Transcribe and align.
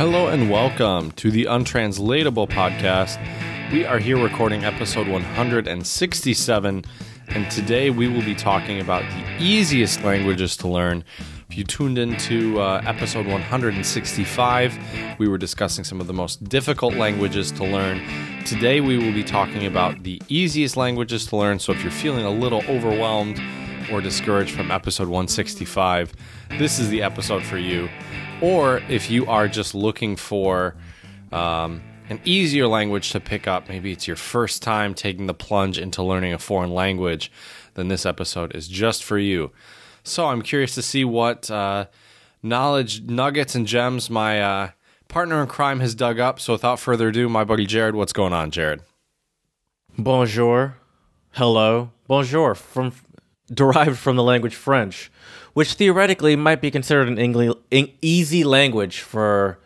Hello 0.00 0.28
and 0.28 0.48
welcome 0.48 1.10
to 1.10 1.30
the 1.30 1.44
Untranslatable 1.44 2.46
Podcast. 2.46 3.20
We 3.70 3.84
are 3.84 3.98
here 3.98 4.16
recording 4.16 4.64
episode 4.64 5.06
167, 5.06 6.84
and 7.28 7.50
today 7.50 7.90
we 7.90 8.08
will 8.08 8.22
be 8.22 8.34
talking 8.34 8.80
about 8.80 9.02
the 9.02 9.44
easiest 9.44 10.02
languages 10.02 10.56
to 10.56 10.68
learn. 10.68 11.04
If 11.50 11.58
you 11.58 11.64
tuned 11.64 11.98
into 11.98 12.58
uh, 12.62 12.80
episode 12.86 13.26
165, 13.26 14.78
we 15.18 15.28
were 15.28 15.36
discussing 15.36 15.84
some 15.84 16.00
of 16.00 16.06
the 16.06 16.14
most 16.14 16.44
difficult 16.44 16.94
languages 16.94 17.52
to 17.52 17.64
learn. 17.64 18.00
Today 18.46 18.80
we 18.80 18.96
will 18.96 19.12
be 19.12 19.22
talking 19.22 19.66
about 19.66 20.02
the 20.02 20.18
easiest 20.28 20.78
languages 20.78 21.26
to 21.26 21.36
learn. 21.36 21.58
So 21.58 21.72
if 21.72 21.82
you're 21.82 21.92
feeling 21.92 22.24
a 22.24 22.30
little 22.30 22.62
overwhelmed 22.70 23.38
or 23.92 24.00
discouraged 24.00 24.52
from 24.52 24.70
episode 24.70 25.08
165, 25.08 26.14
this 26.58 26.78
is 26.78 26.88
the 26.88 27.02
episode 27.02 27.42
for 27.42 27.58
you. 27.58 27.90
Or 28.42 28.78
if 28.88 29.10
you 29.10 29.26
are 29.26 29.48
just 29.48 29.74
looking 29.74 30.16
for 30.16 30.74
um, 31.30 31.82
an 32.08 32.20
easier 32.24 32.66
language 32.66 33.10
to 33.10 33.20
pick 33.20 33.46
up, 33.46 33.68
maybe 33.68 33.92
it's 33.92 34.06
your 34.06 34.16
first 34.16 34.62
time 34.62 34.94
taking 34.94 35.26
the 35.26 35.34
plunge 35.34 35.78
into 35.78 36.02
learning 36.02 36.32
a 36.32 36.38
foreign 36.38 36.72
language, 36.72 37.30
then 37.74 37.88
this 37.88 38.06
episode 38.06 38.56
is 38.56 38.66
just 38.66 39.04
for 39.04 39.18
you. 39.18 39.52
So 40.04 40.26
I'm 40.26 40.40
curious 40.40 40.74
to 40.76 40.82
see 40.82 41.04
what 41.04 41.50
uh, 41.50 41.86
knowledge 42.42 43.02
nuggets 43.02 43.54
and 43.54 43.66
gems 43.66 44.08
my 44.08 44.40
uh, 44.40 44.70
partner 45.08 45.42
in 45.42 45.46
crime 45.46 45.80
has 45.80 45.94
dug 45.94 46.18
up. 46.18 46.40
So 46.40 46.54
without 46.54 46.80
further 46.80 47.08
ado, 47.08 47.28
my 47.28 47.44
buddy 47.44 47.66
Jared, 47.66 47.94
what's 47.94 48.14
going 48.14 48.32
on, 48.32 48.50
Jared? 48.50 48.80
Bonjour, 49.98 50.76
hello, 51.32 51.90
bonjour, 52.06 52.54
from 52.54 52.92
derived 53.52 53.98
from 53.98 54.16
the 54.16 54.22
language 54.22 54.54
French, 54.54 55.10
which 55.54 55.74
theoretically 55.74 56.36
might 56.36 56.60
be 56.60 56.70
considered 56.70 57.08
an 57.08 57.16
Engli- 57.16 57.56
in- 57.70 57.92
easy 58.02 58.44
language 58.44 59.00
for 59.00 59.58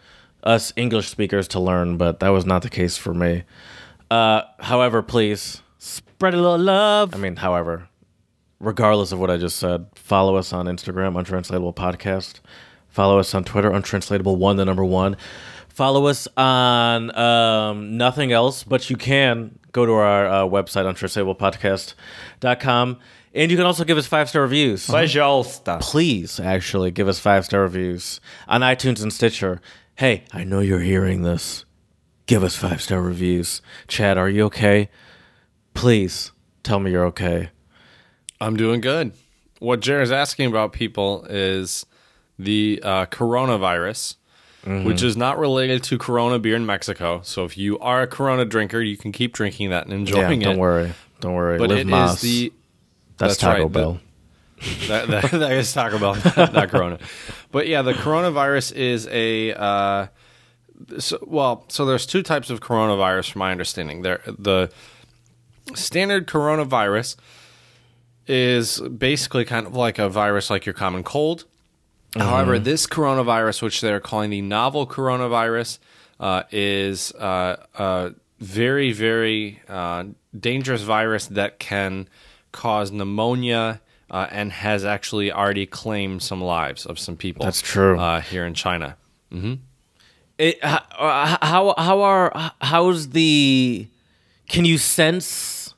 us 0.42 0.72
English 0.76 1.08
speakers 1.08 1.48
to 1.48 1.60
learn, 1.60 1.96
but 1.96 2.20
that 2.20 2.28
was 2.28 2.44
not 2.44 2.62
the 2.62 2.70
case 2.70 2.96
for 2.96 3.14
me. 3.14 3.44
Uh, 4.10 4.42
however, 4.60 5.02
please 5.02 5.62
Spread 5.84 6.32
a 6.32 6.38
little 6.38 6.58
love. 6.58 7.14
I 7.14 7.18
mean, 7.18 7.36
however, 7.36 7.88
regardless 8.58 9.12
of 9.12 9.18
what 9.18 9.30
I 9.30 9.36
just 9.36 9.58
said, 9.58 9.86
follow 9.94 10.36
us 10.36 10.54
on 10.54 10.64
Instagram, 10.64 11.18
Untranslatable 11.18 11.74
Podcast. 11.74 12.40
Follow 12.88 13.18
us 13.18 13.34
on 13.34 13.44
Twitter, 13.44 13.70
Untranslatable 13.70 14.36
One, 14.36 14.56
the 14.56 14.64
number 14.64 14.84
one. 14.84 15.18
Follow 15.68 16.06
us 16.06 16.26
on 16.38 17.14
um, 17.14 17.98
nothing 17.98 18.32
else, 18.32 18.64
but 18.64 18.88
you 18.88 18.96
can 18.96 19.58
go 19.72 19.84
to 19.84 19.92
our 19.92 20.26
uh, 20.26 20.42
website, 20.44 20.86
untranslatablepodcast.com. 20.86 22.98
And 23.33 23.51
you 23.51 23.57
can 23.57 23.65
also 23.65 23.83
give 23.83 23.97
us 23.97 24.07
five 24.07 24.29
star 24.29 24.41
reviews. 24.41 24.87
Пожалуйста. 24.87 25.79
Please, 25.81 26.39
actually, 26.39 26.91
give 26.91 27.07
us 27.07 27.19
five 27.19 27.45
star 27.45 27.61
reviews 27.61 28.19
on 28.47 28.61
iTunes 28.61 29.01
and 29.01 29.13
Stitcher. 29.13 29.61
Hey, 29.95 30.23
I 30.31 30.43
know 30.43 30.59
you're 30.59 30.79
hearing 30.79 31.23
this. 31.23 31.65
Give 32.25 32.43
us 32.43 32.55
five 32.55 32.81
star 32.81 33.01
reviews. 33.01 33.61
Chad, 33.87 34.17
are 34.17 34.29
you 34.29 34.45
okay? 34.45 34.89
Please 35.73 36.31
tell 36.63 36.79
me 36.79 36.91
you're 36.91 37.05
okay. 37.05 37.49
I'm 38.41 38.55
doing 38.55 38.81
good. 38.81 39.13
What 39.59 39.81
Jared's 39.81 40.11
asking 40.11 40.47
about 40.47 40.71
people 40.71 41.25
is 41.29 41.85
the 42.37 42.79
uh, 42.83 43.05
coronavirus, 43.07 44.15
which 44.65 45.03
is 45.03 45.17
not 45.17 45.37
related 45.37 45.83
to 45.83 45.97
Corona 45.97 46.39
beer 46.39 46.55
in 46.55 46.65
Mexico. 46.65 47.21
So 47.23 47.43
if 47.43 47.57
you 47.57 47.77
are 47.79 48.01
a 48.01 48.07
Corona 48.07 48.45
drinker, 48.45 48.81
you 48.81 48.95
can 48.95 49.11
keep 49.11 49.33
drinking 49.33 49.71
that 49.71 49.85
and 49.85 49.93
enjoying 49.93 50.41
yeah, 50.41 50.49
it. 50.49 50.51
don't 50.51 50.59
worry. 50.59 50.93
Don't 51.19 51.33
worry. 51.33 51.57
But 51.57 51.69
Live 51.69 51.79
it 51.79 51.87
is 51.87 51.91
Mas. 51.91 52.21
the 52.21 52.53
that's, 53.16 53.32
that's 53.32 53.36
Taco 53.38 53.62
right, 53.64 53.72
the- 53.72 53.78
Bell. 53.78 54.00
that, 54.88 55.08
that, 55.08 55.30
that 55.32 55.52
is 55.52 55.72
Taco 55.72 55.98
Bell, 55.98 56.14
not 56.36 56.70
Corona. 56.70 56.98
But 57.50 57.66
yeah, 57.68 57.82
the 57.82 57.92
coronavirus 57.92 58.72
is 58.72 59.06
a 59.08 59.52
uh, 59.52 60.06
so, 60.98 61.18
well. 61.26 61.64
So 61.68 61.84
there's 61.84 62.06
two 62.06 62.22
types 62.22 62.50
of 62.50 62.60
coronavirus, 62.60 63.32
from 63.32 63.40
my 63.40 63.50
understanding. 63.50 64.02
There, 64.02 64.20
the 64.26 64.70
standard 65.74 66.26
coronavirus 66.26 67.16
is 68.26 68.80
basically 68.80 69.44
kind 69.44 69.66
of 69.66 69.74
like 69.74 69.98
a 69.98 70.08
virus, 70.08 70.50
like 70.50 70.66
your 70.66 70.72
common 70.72 71.02
cold. 71.02 71.44
However, 72.16 72.60
this 72.60 72.86
coronavirus, 72.86 73.60
which 73.60 73.80
they're 73.80 73.98
calling 74.00 74.30
the 74.30 74.40
novel 74.40 74.86
coronavirus, 74.86 75.78
uh, 76.20 76.44
is 76.52 77.12
uh, 77.12 77.56
a 77.74 78.12
very, 78.38 78.92
very 78.92 79.60
uh, 79.68 80.04
dangerous 80.38 80.82
virus 80.82 81.26
that 81.26 81.58
can 81.58 82.08
cause 82.54 82.90
pneumonia 82.90 83.80
uh, 84.10 84.26
and 84.30 84.50
has 84.52 84.84
actually 84.84 85.30
already 85.30 85.66
claimed 85.66 86.22
some 86.22 86.40
lives 86.40 86.86
of 86.86 86.98
some 86.98 87.16
people. 87.16 87.44
That's 87.44 87.60
true. 87.60 87.98
Uh, 87.98 88.20
here 88.22 88.46
in 88.46 88.54
China. 88.54 88.96
It, 90.38 90.56
h- 90.62 90.80
uh, 90.98 91.36
how 91.42 91.74
how 91.76 92.00
are 92.02 92.52
how's 92.60 93.10
the? 93.10 93.86
Can 94.48 94.64
you 94.64 94.78
sense 94.78 95.74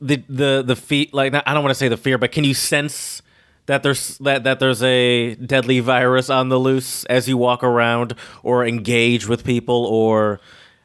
the 0.00 0.22
the 0.28 0.62
the 0.66 0.76
feet? 0.76 1.12
Like 1.14 1.34
I 1.34 1.54
don't 1.54 1.62
want 1.62 1.70
to 1.70 1.78
say 1.78 1.88
the 1.88 1.96
fear, 1.96 2.18
but 2.18 2.32
can 2.32 2.44
you 2.44 2.54
sense 2.54 3.22
that 3.66 3.82
there's 3.82 4.18
that 4.18 4.44
that 4.44 4.58
there's 4.60 4.82
a 4.82 5.34
deadly 5.36 5.80
virus 5.80 6.30
on 6.30 6.48
the 6.48 6.58
loose 6.58 7.04
as 7.06 7.28
you 7.28 7.36
walk 7.36 7.62
around 7.64 8.14
or 8.42 8.64
engage 8.66 9.26
with 9.28 9.44
people 9.44 9.84
or? 9.86 10.40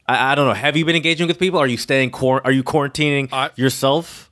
I, 0.08 0.32
I 0.34 0.36
don't 0.36 0.48
know. 0.48 0.54
Have 0.54 0.76
you 0.78 0.84
been 0.86 0.96
engaging 0.96 1.28
with 1.28 1.40
people? 1.40 1.60
Are 1.60 1.68
you 1.68 1.78
staying? 1.78 2.12
Quar- 2.12 2.42
are 2.44 2.52
you 2.52 2.64
quarantining 2.64 3.30
I- 3.32 3.52
yourself? 3.56 4.30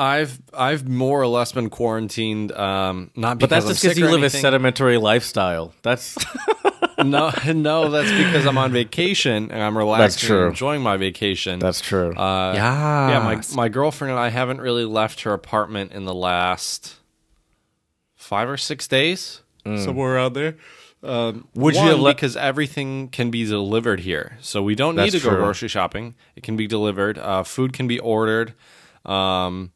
I've 0.00 0.40
I've 0.54 0.88
more 0.88 1.20
or 1.20 1.26
less 1.26 1.52
been 1.52 1.68
quarantined, 1.68 2.52
um, 2.52 3.10
not 3.14 3.38
But 3.38 3.50
because 3.50 3.64
that's 3.66 3.80
just 3.82 3.84
I'm 3.84 3.88
because 3.90 3.98
you 3.98 4.06
or 4.06 4.10
live 4.12 4.20
a 4.22 4.24
anything. 4.24 4.40
sedimentary 4.40 4.96
lifestyle. 4.96 5.74
That's 5.82 6.16
no, 6.98 7.30
no, 7.46 7.90
that's 7.90 8.10
because 8.10 8.46
I'm 8.46 8.56
on 8.56 8.72
vacation 8.72 9.50
and 9.50 9.62
I'm 9.62 9.76
relaxing 9.76 10.26
true. 10.28 10.38
and 10.44 10.48
enjoying 10.50 10.80
my 10.82 10.96
vacation. 10.96 11.58
that's 11.58 11.80
true. 11.82 12.16
Uh, 12.16 12.52
Yeah. 12.54 13.08
yeah, 13.10 13.18
my 13.22 13.42
my 13.54 13.68
girlfriend 13.68 14.12
and 14.12 14.20
I 14.20 14.30
haven't 14.30 14.60
really 14.62 14.84
left 14.86 15.20
her 15.22 15.32
apartment 15.34 15.92
in 15.92 16.04
the 16.06 16.14
last 16.14 16.96
five 18.16 18.48
or 18.48 18.56
six 18.56 18.86
days, 18.88 19.42
somewhere 19.64 20.14
around 20.14 20.32
there. 20.34 20.56
Um, 21.02 21.48
Would 21.54 21.74
you 21.74 21.80
one, 21.80 21.90
have 21.90 22.00
let- 22.00 22.16
because 22.16 22.36
everything 22.36 23.08
can 23.08 23.30
be 23.30 23.44
delivered 23.44 24.00
here, 24.00 24.36
so 24.40 24.62
we 24.62 24.74
don't 24.74 24.96
need 24.96 25.12
That's 25.12 25.22
to 25.24 25.30
go 25.30 25.34
true. 25.34 25.44
grocery 25.44 25.68
shopping. 25.68 26.14
It 26.36 26.42
can 26.42 26.56
be 26.56 26.66
delivered. 26.66 27.18
Uh, 27.18 27.42
food 27.42 27.72
can 27.72 27.86
be 27.88 27.98
ordered. 27.98 28.52
Um, 29.06 29.72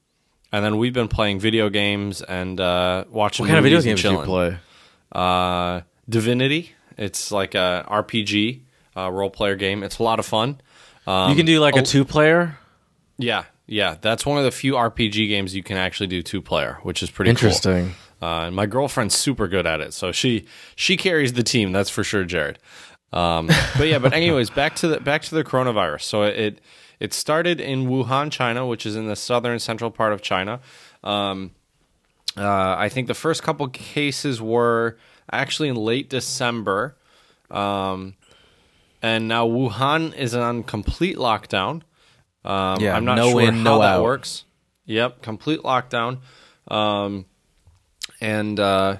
and 0.55 0.65
then 0.65 0.79
we've 0.79 0.93
been 0.93 1.09
playing 1.09 1.41
video 1.41 1.69
games 1.69 2.23
and 2.23 2.61
uh, 2.61 3.05
watching. 3.11 3.43
what 3.43 3.49
kind 3.49 3.59
of 3.59 3.65
video 3.65 3.81
games 3.81 4.01
do 4.01 4.13
you 4.13 4.23
play? 4.23 4.57
Uh, 5.11 5.81
Divinity. 6.09 6.73
It's 6.97 7.33
like 7.33 7.57
a 7.57 7.85
RPG 7.91 8.61
uh, 8.97 9.11
role 9.11 9.31
player 9.31 9.57
game. 9.57 9.83
It's 9.83 9.99
a 9.99 10.05
lot 10.05 10.21
of 10.21 10.27
fun. 10.27 10.61
Um, 11.09 11.31
you 11.31 11.37
can 11.37 11.45
do 11.45 11.59
like 11.59 11.75
oh, 11.77 11.81
a 11.81 11.83
two 11.83 12.05
player. 12.05 12.57
yeah, 13.19 13.47
yeah. 13.67 13.97
That's 14.01 14.25
one 14.25 14.39
of 14.39 14.45
the 14.45 14.53
few 14.53 14.75
RPG 14.75 15.29
games 15.29 15.57
you 15.57 15.65
can 15.65 15.77
actually 15.77 16.07
do 16.07 16.23
two 16.23 16.41
player, 16.41 16.79
which 16.85 17.03
is 17.03 17.11
pretty 17.11 17.31
Interesting. 17.31 17.95
Cool. 18.21 18.29
Uh, 18.29 18.47
and 18.47 18.55
my 18.55 18.67
girlfriend's 18.67 19.17
super 19.17 19.49
good 19.49 19.67
at 19.67 19.81
it, 19.81 19.93
so 19.93 20.13
she 20.13 20.47
she 20.77 20.97
carries 20.97 21.33
the 21.33 21.43
team. 21.43 21.73
That's 21.73 21.91
for 21.91 22.05
sure, 22.05 22.25
Jared. 22.25 22.61
Um, 23.15 23.47
but 23.79 23.87
yeah, 23.87 23.99
but 23.99 24.13
anyways, 24.13 24.51
back 24.51 24.75
to 24.77 24.89
the 24.89 25.01
back 25.01 25.23
to 25.23 25.35
the 25.35 25.45
coronavirus. 25.45 26.03
So 26.03 26.25
it 26.25 26.61
it 27.01 27.15
started 27.15 27.61
in 27.61 27.87
Wuhan, 27.87 28.31
China, 28.31 28.67
which 28.67 28.85
is 28.85 28.97
in 28.97 29.07
the 29.07 29.17
southern 29.17 29.59
central 29.61 29.91
part 29.91 30.13
of 30.13 30.21
China. 30.21 30.61
Um, 31.03 31.53
uh, 32.37 32.75
I 32.77 32.89
think 32.89 33.07
the 33.07 33.15
first 33.15 33.43
couple 33.43 33.69
cases 33.69 34.43
were 34.43 34.97
actually 35.31 35.69
in 35.69 35.77
late 35.77 36.11
December. 36.11 36.97
Um, 37.51 38.15
and 39.01 39.29
now 39.29 39.47
Wuhan 39.47 40.15
is 40.17 40.35
on 40.35 40.63
complete 40.65 41.17
lockdown. 41.17 41.83
Um, 42.45 42.81
Yeah, 42.81 42.97
I'm 42.97 43.05
not 43.05 43.17
no 43.17 43.31
sure 43.31 43.43
in, 43.43 43.55
how 43.57 43.63
no 43.63 43.79
that 43.81 43.97
out. 43.97 44.03
works. 44.03 44.45
Yep, 44.87 45.23
complete 45.23 45.61
lockdown. 45.61 46.19
Um, 46.69 47.27
and 48.21 48.59
uh, 48.59 48.97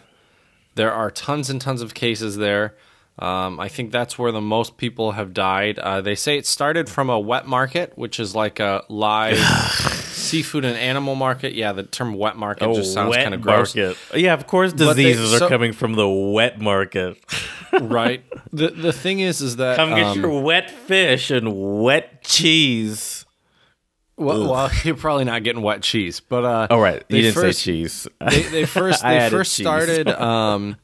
there 0.77 0.93
are 0.93 1.11
tons 1.11 1.51
and 1.51 1.61
tons 1.61 1.83
of 1.83 1.95
cases 1.95 2.37
there. 2.37 2.75
Um, 3.17 3.61
I 3.61 3.69
think 3.69 3.93
that's 3.93 4.19
where 4.19 4.33
the 4.33 4.41
most 4.41 4.77
people 4.77 5.13
have 5.13 5.33
died. 5.33 5.79
Uh, 5.79 6.01
they 6.01 6.17
say 6.17 6.37
it 6.37 6.47
started 6.47 6.89
from 6.89 7.09
a 7.09 7.19
wet 7.19 7.47
market, 7.47 7.93
which 7.97 8.19
is 8.19 8.35
like 8.35 8.59
a 8.59 8.83
live 8.89 9.39
seafood 10.09 10.65
and 10.65 10.77
animal 10.77 11.15
market. 11.15 11.55
Yeah, 11.55 11.73
the 11.73 11.85
term 11.85 12.15
wet 12.15 12.37
market 12.37 12.75
just 12.75 12.93
sounds 12.93 13.15
kind 13.17 13.33
of 13.35 13.41
gross. 13.41 13.77
market. 13.77 13.97
Yeah, 14.15 14.35
of 14.35 14.47
course 14.49 14.73
But 14.73 14.95
they- 14.95 15.05
diseases 15.05 15.39
so- 15.39 15.47
are 15.47 15.49
coming 15.49 15.73
from 15.73 15.95
the 15.95 16.09
wet 16.09 16.61
market. 16.61 17.17
right. 17.81 18.25
The 18.53 18.71
the 18.71 18.93
thing 18.93 19.21
is, 19.21 19.41
is 19.41 19.57
that 19.57 19.77
Come 19.77 19.91
get 19.91 20.07
um, 20.07 20.21
your 20.21 20.43
wet 20.43 20.71
fish 20.71 21.31
and 21.31 21.83
wet 21.83 22.25
cheese. 22.25 23.25
well, 24.17 24.49
well, 24.51 24.71
you're 24.85 24.97
probably 24.97 25.25
not 25.25 25.43
getting 25.45 25.63
wet 25.63 25.83
cheese, 25.83 26.19
but 26.21 26.45
uh, 26.45 26.67
Oh 26.71 26.81
right, 26.81 27.03
you 27.09 27.23
didn't 27.23 27.35
first- 27.35 27.61
say 27.61 27.65
cheese. 27.73 28.09
They, 28.29 28.43
they 28.43 28.65
first 28.67 29.03
they 29.05 29.29
first 29.31 29.57
cheese. 29.57 29.65
started 29.67 30.09
um, 30.09 30.77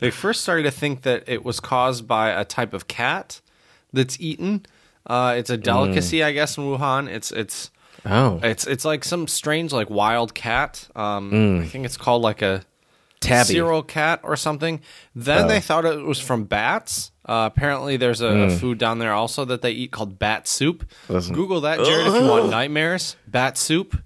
they 0.00 0.10
first 0.10 0.42
started 0.42 0.64
to 0.64 0.70
think 0.70 1.02
that 1.02 1.24
it 1.28 1.44
was 1.44 1.60
caused 1.60 2.06
by 2.08 2.30
a 2.30 2.44
type 2.44 2.74
of 2.74 2.88
cat 2.88 3.40
that's 3.92 4.18
eaten. 4.20 4.66
Uh, 5.06 5.34
it's 5.36 5.50
a 5.50 5.56
delicacy, 5.56 6.22
I 6.22 6.32
guess, 6.32 6.56
in 6.58 6.64
Wuhan. 6.64 7.08
It's 7.08 7.30
it's 7.32 7.70
oh, 8.04 8.40
it's 8.42 8.66
it's 8.66 8.84
like 8.84 9.04
some 9.04 9.26
strange 9.28 9.72
like 9.72 9.88
wild 9.90 10.34
cat. 10.34 10.88
Um, 10.96 11.60
I 11.62 11.66
think 11.66 11.84
it's 11.84 11.96
called 11.96 12.22
like 12.22 12.42
a 12.42 12.62
tabby. 13.20 13.54
civet 13.54 13.88
cat 13.88 14.20
or 14.22 14.36
something. 14.36 14.80
Then 15.14 15.44
Oh. 15.44 15.48
they 15.48 15.60
thought 15.60 15.84
it 15.84 16.04
was 16.04 16.18
from 16.20 16.44
bats. 16.44 17.12
Uh, 17.26 17.48
apparently, 17.52 17.96
there's 17.96 18.20
a, 18.20 18.26
a 18.26 18.50
food 18.50 18.78
down 18.78 18.98
there 18.98 19.12
also 19.12 19.44
that 19.44 19.62
they 19.62 19.70
eat 19.70 19.92
called 19.92 20.18
bat 20.18 20.48
soup. 20.48 20.84
Listen. 21.08 21.34
Google 21.34 21.60
that, 21.62 21.78
Jared, 21.78 22.06
if 22.08 22.14
you 22.14 22.28
want 22.28 22.50
nightmares. 22.58 23.16
Bat 23.28 23.56
soup. 23.56 23.96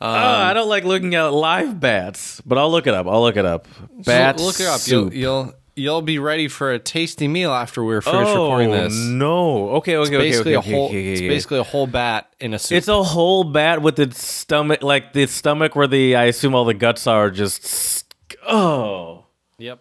Uh, 0.00 0.04
oh, 0.06 0.42
I 0.48 0.52
don't 0.54 0.68
like 0.68 0.84
looking 0.84 1.14
at 1.14 1.32
live 1.32 1.78
bats, 1.80 2.40
but 2.44 2.58
I'll 2.58 2.70
look 2.70 2.86
it 2.86 2.94
up. 2.94 3.06
I'll 3.06 3.22
look 3.22 3.36
it 3.36 3.44
up. 3.46 3.66
Bat 4.04 4.38
So 4.40 4.46
look 4.46 4.60
it 4.60 4.66
up. 4.66 4.80
soup. 4.80 5.12
You'll, 5.14 5.44
you'll 5.44 5.54
you'll 5.76 6.02
be 6.02 6.18
ready 6.18 6.46
for 6.48 6.72
a 6.72 6.78
tasty 6.78 7.26
meal 7.28 7.52
after 7.52 7.82
we're 7.82 8.00
finished 8.00 8.30
oh, 8.30 8.44
recording 8.44 8.72
oh 8.72 8.84
this. 8.84 8.96
no! 8.96 9.68
Okay, 9.70 9.96
okay, 9.96 10.16
okay, 10.16 10.18
basically 10.18 10.56
okay, 10.56 10.70
a 10.72 10.74
whole. 10.74 10.86
okay, 10.86 10.98
okay, 11.00 11.12
It's 11.12 11.20
basically 11.20 11.58
a 11.58 11.62
whole 11.64 11.86
bat 11.86 12.32
in 12.40 12.54
a 12.54 12.58
soup. 12.58 12.76
It's 12.76 12.88
a 12.88 13.02
whole 13.02 13.44
bat 13.44 13.82
with 13.82 13.98
its 13.98 14.22
stomach, 14.24 14.82
like 14.82 15.12
the 15.12 15.26
stomach 15.26 15.74
where 15.74 15.86
the 15.86 16.16
I 16.16 16.24
assume 16.24 16.54
all 16.54 16.64
the 16.64 16.74
guts 16.74 17.06
are. 17.06 17.30
Just 17.30 18.14
oh. 18.46 19.24
yep. 19.58 19.80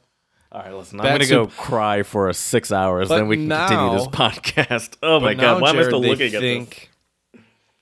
All 0.51 0.62
right, 0.62 0.74
listen. 0.74 0.98
Bat 1.00 1.07
I'm 1.07 1.12
gonna 1.13 1.30
go 1.30 1.45
soup. 1.48 1.57
cry 1.57 2.04
for 2.04 2.31
six 2.33 2.71
hours, 2.71 3.09
But 3.09 3.18
then 3.18 3.27
we 3.27 3.38
can 3.38 3.50
continue 3.50 3.98
this 3.98 4.06
now- 4.06 4.12
podcast. 4.30 4.98
Oh 5.01 5.19
my 5.19 5.33
now, 5.33 5.42
god, 5.56 5.62
why 5.63 5.69
am 5.69 5.75
I 5.75 5.80
Jared, 5.80 5.88
still 5.88 6.01
looking 6.01 6.25
at 6.27 6.31
this? 6.33 6.39
think, 6.42 6.89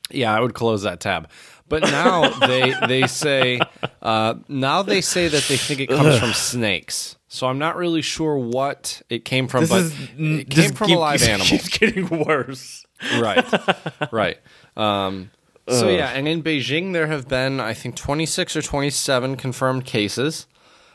Yeah, 0.09 0.33
I 0.33 0.39
would 0.39 0.53
close 0.53 0.83
that 0.83 0.99
tab. 1.01 1.29
But 1.71 1.81
now 1.83 2.29
they 2.47 2.73
they 2.87 3.07
say 3.07 3.59
uh, 4.01 4.35
now 4.47 4.83
they 4.83 5.01
say 5.01 5.27
that 5.27 5.43
they 5.49 5.57
think 5.57 5.79
it 5.79 5.89
comes 5.89 6.19
from 6.19 6.33
snakes. 6.33 7.15
So 7.29 7.47
I'm 7.47 7.57
not 7.57 7.77
really 7.77 8.01
sure 8.03 8.37
what 8.37 9.01
it 9.09 9.23
came 9.25 9.47
from, 9.47 9.61
This 9.61 9.69
but 9.71 9.79
is 9.81 9.93
it 10.17 10.49
this 10.53 10.65
came 10.67 10.75
from 10.75 10.87
keep- 10.87 10.97
a 10.97 10.99
live 10.99 11.23
animal. 11.23 11.47
Keeps 11.47 11.69
getting 11.69 12.07
worse. 12.25 12.85
right 13.19 13.45
right 14.11 14.37
um, 14.77 15.31
so 15.67 15.89
yeah 15.89 16.09
and 16.09 16.27
in 16.27 16.43
beijing 16.43 16.93
there 16.93 17.07
have 17.07 17.27
been 17.27 17.59
i 17.59 17.73
think 17.73 17.95
26 17.95 18.55
or 18.57 18.61
27 18.61 19.37
confirmed 19.37 19.85
cases 19.85 20.45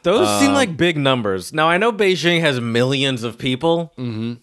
Those 0.05 0.29
Um, 0.29 0.41
seem 0.41 0.53
like 0.55 0.77
big 0.77 0.97
numbers. 0.97 1.53
Now 1.53 1.69
I 1.69 1.79
know 1.79 1.91
Beijing 1.93 2.41
has 2.43 2.61
millions 2.61 3.25
of 3.25 3.39
people. 3.39 3.93
Mm-hmm. 3.99 4.35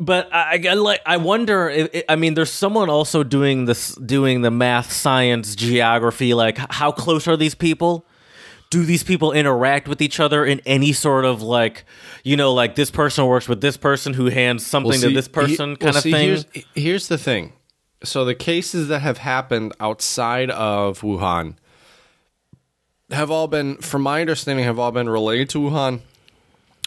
But 0.00 0.28
I, 0.32 0.60
I 0.68 0.74
like. 0.74 1.00
I 1.06 1.16
wonder. 1.18 1.68
If, 1.70 2.02
I 2.08 2.16
mean, 2.16 2.34
there's 2.34 2.50
someone 2.50 2.90
also 2.90 3.22
doing 3.22 3.66
this, 3.66 3.94
doing 3.94 4.42
the 4.42 4.50
math, 4.50 4.92
science, 4.92 5.54
geography. 5.54 6.34
Like, 6.34 6.58
how 6.72 6.90
close 6.90 7.28
are 7.28 7.36
these 7.36 7.54
people? 7.54 8.04
Do 8.70 8.84
these 8.84 9.04
people 9.04 9.30
interact 9.30 9.86
with 9.86 10.02
each 10.02 10.18
other 10.18 10.44
in 10.44 10.60
any 10.66 10.92
sort 10.92 11.24
of 11.24 11.42
like, 11.42 11.84
you 12.24 12.36
know, 12.36 12.52
like 12.52 12.74
this 12.74 12.90
person 12.90 13.24
works 13.26 13.48
with 13.48 13.60
this 13.60 13.76
person 13.76 14.14
who 14.14 14.26
hands 14.30 14.66
something 14.66 14.90
Well, 14.90 15.00
to 15.02 15.14
this 15.14 15.28
person, 15.28 15.70
he- 15.70 15.76
kind 15.76 15.82
well, 15.92 15.96
of 15.96 16.02
see, 16.02 16.10
thing? 16.10 16.26
here's, 16.28 16.46
here's 16.74 17.08
the 17.08 17.18
thing 17.18 17.52
so 18.02 18.24
the 18.24 18.34
cases 18.34 18.88
that 18.88 18.98
have 19.00 19.18
happened 19.18 19.72
outside 19.78 20.50
of 20.50 21.00
wuhan 21.02 21.54
have 23.10 23.30
all 23.30 23.46
been 23.46 23.76
from 23.76 24.02
my 24.02 24.20
understanding 24.20 24.64
have 24.64 24.78
all 24.78 24.90
been 24.92 25.08
related 25.08 25.48
to 25.50 25.58
wuhan 25.58 26.00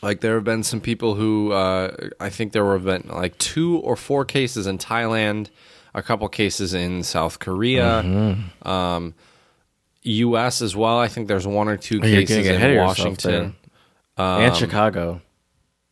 like 0.03 0.21
there 0.21 0.35
have 0.35 0.43
been 0.43 0.63
some 0.63 0.79
people 0.81 1.15
who 1.15 1.51
uh, 1.51 2.09
i 2.19 2.29
think 2.29 2.51
there 2.53 2.63
were 2.65 2.77
been 2.79 3.07
like 3.09 3.37
two 3.37 3.77
or 3.79 3.95
four 3.95 4.23
cases 4.25 4.67
in 4.67 4.77
thailand 4.77 5.49
a 5.93 6.01
couple 6.03 6.27
cases 6.29 6.73
in 6.73 7.03
south 7.03 7.39
korea 7.39 8.01
Mm-hmm. 8.05 8.67
um, 8.67 9.13
us 10.05 10.61
as 10.61 10.75
well 10.75 10.97
i 10.99 11.07
think 11.07 11.27
there's 11.27 11.47
one 11.47 11.67
or 11.67 11.77
two 11.77 11.99
Oh, 12.01 12.05
You're 12.07 12.21
cases 12.21 12.47
in 12.47 12.77
washington 12.77 13.55
and 14.17 14.55
Chicago. 14.55 15.21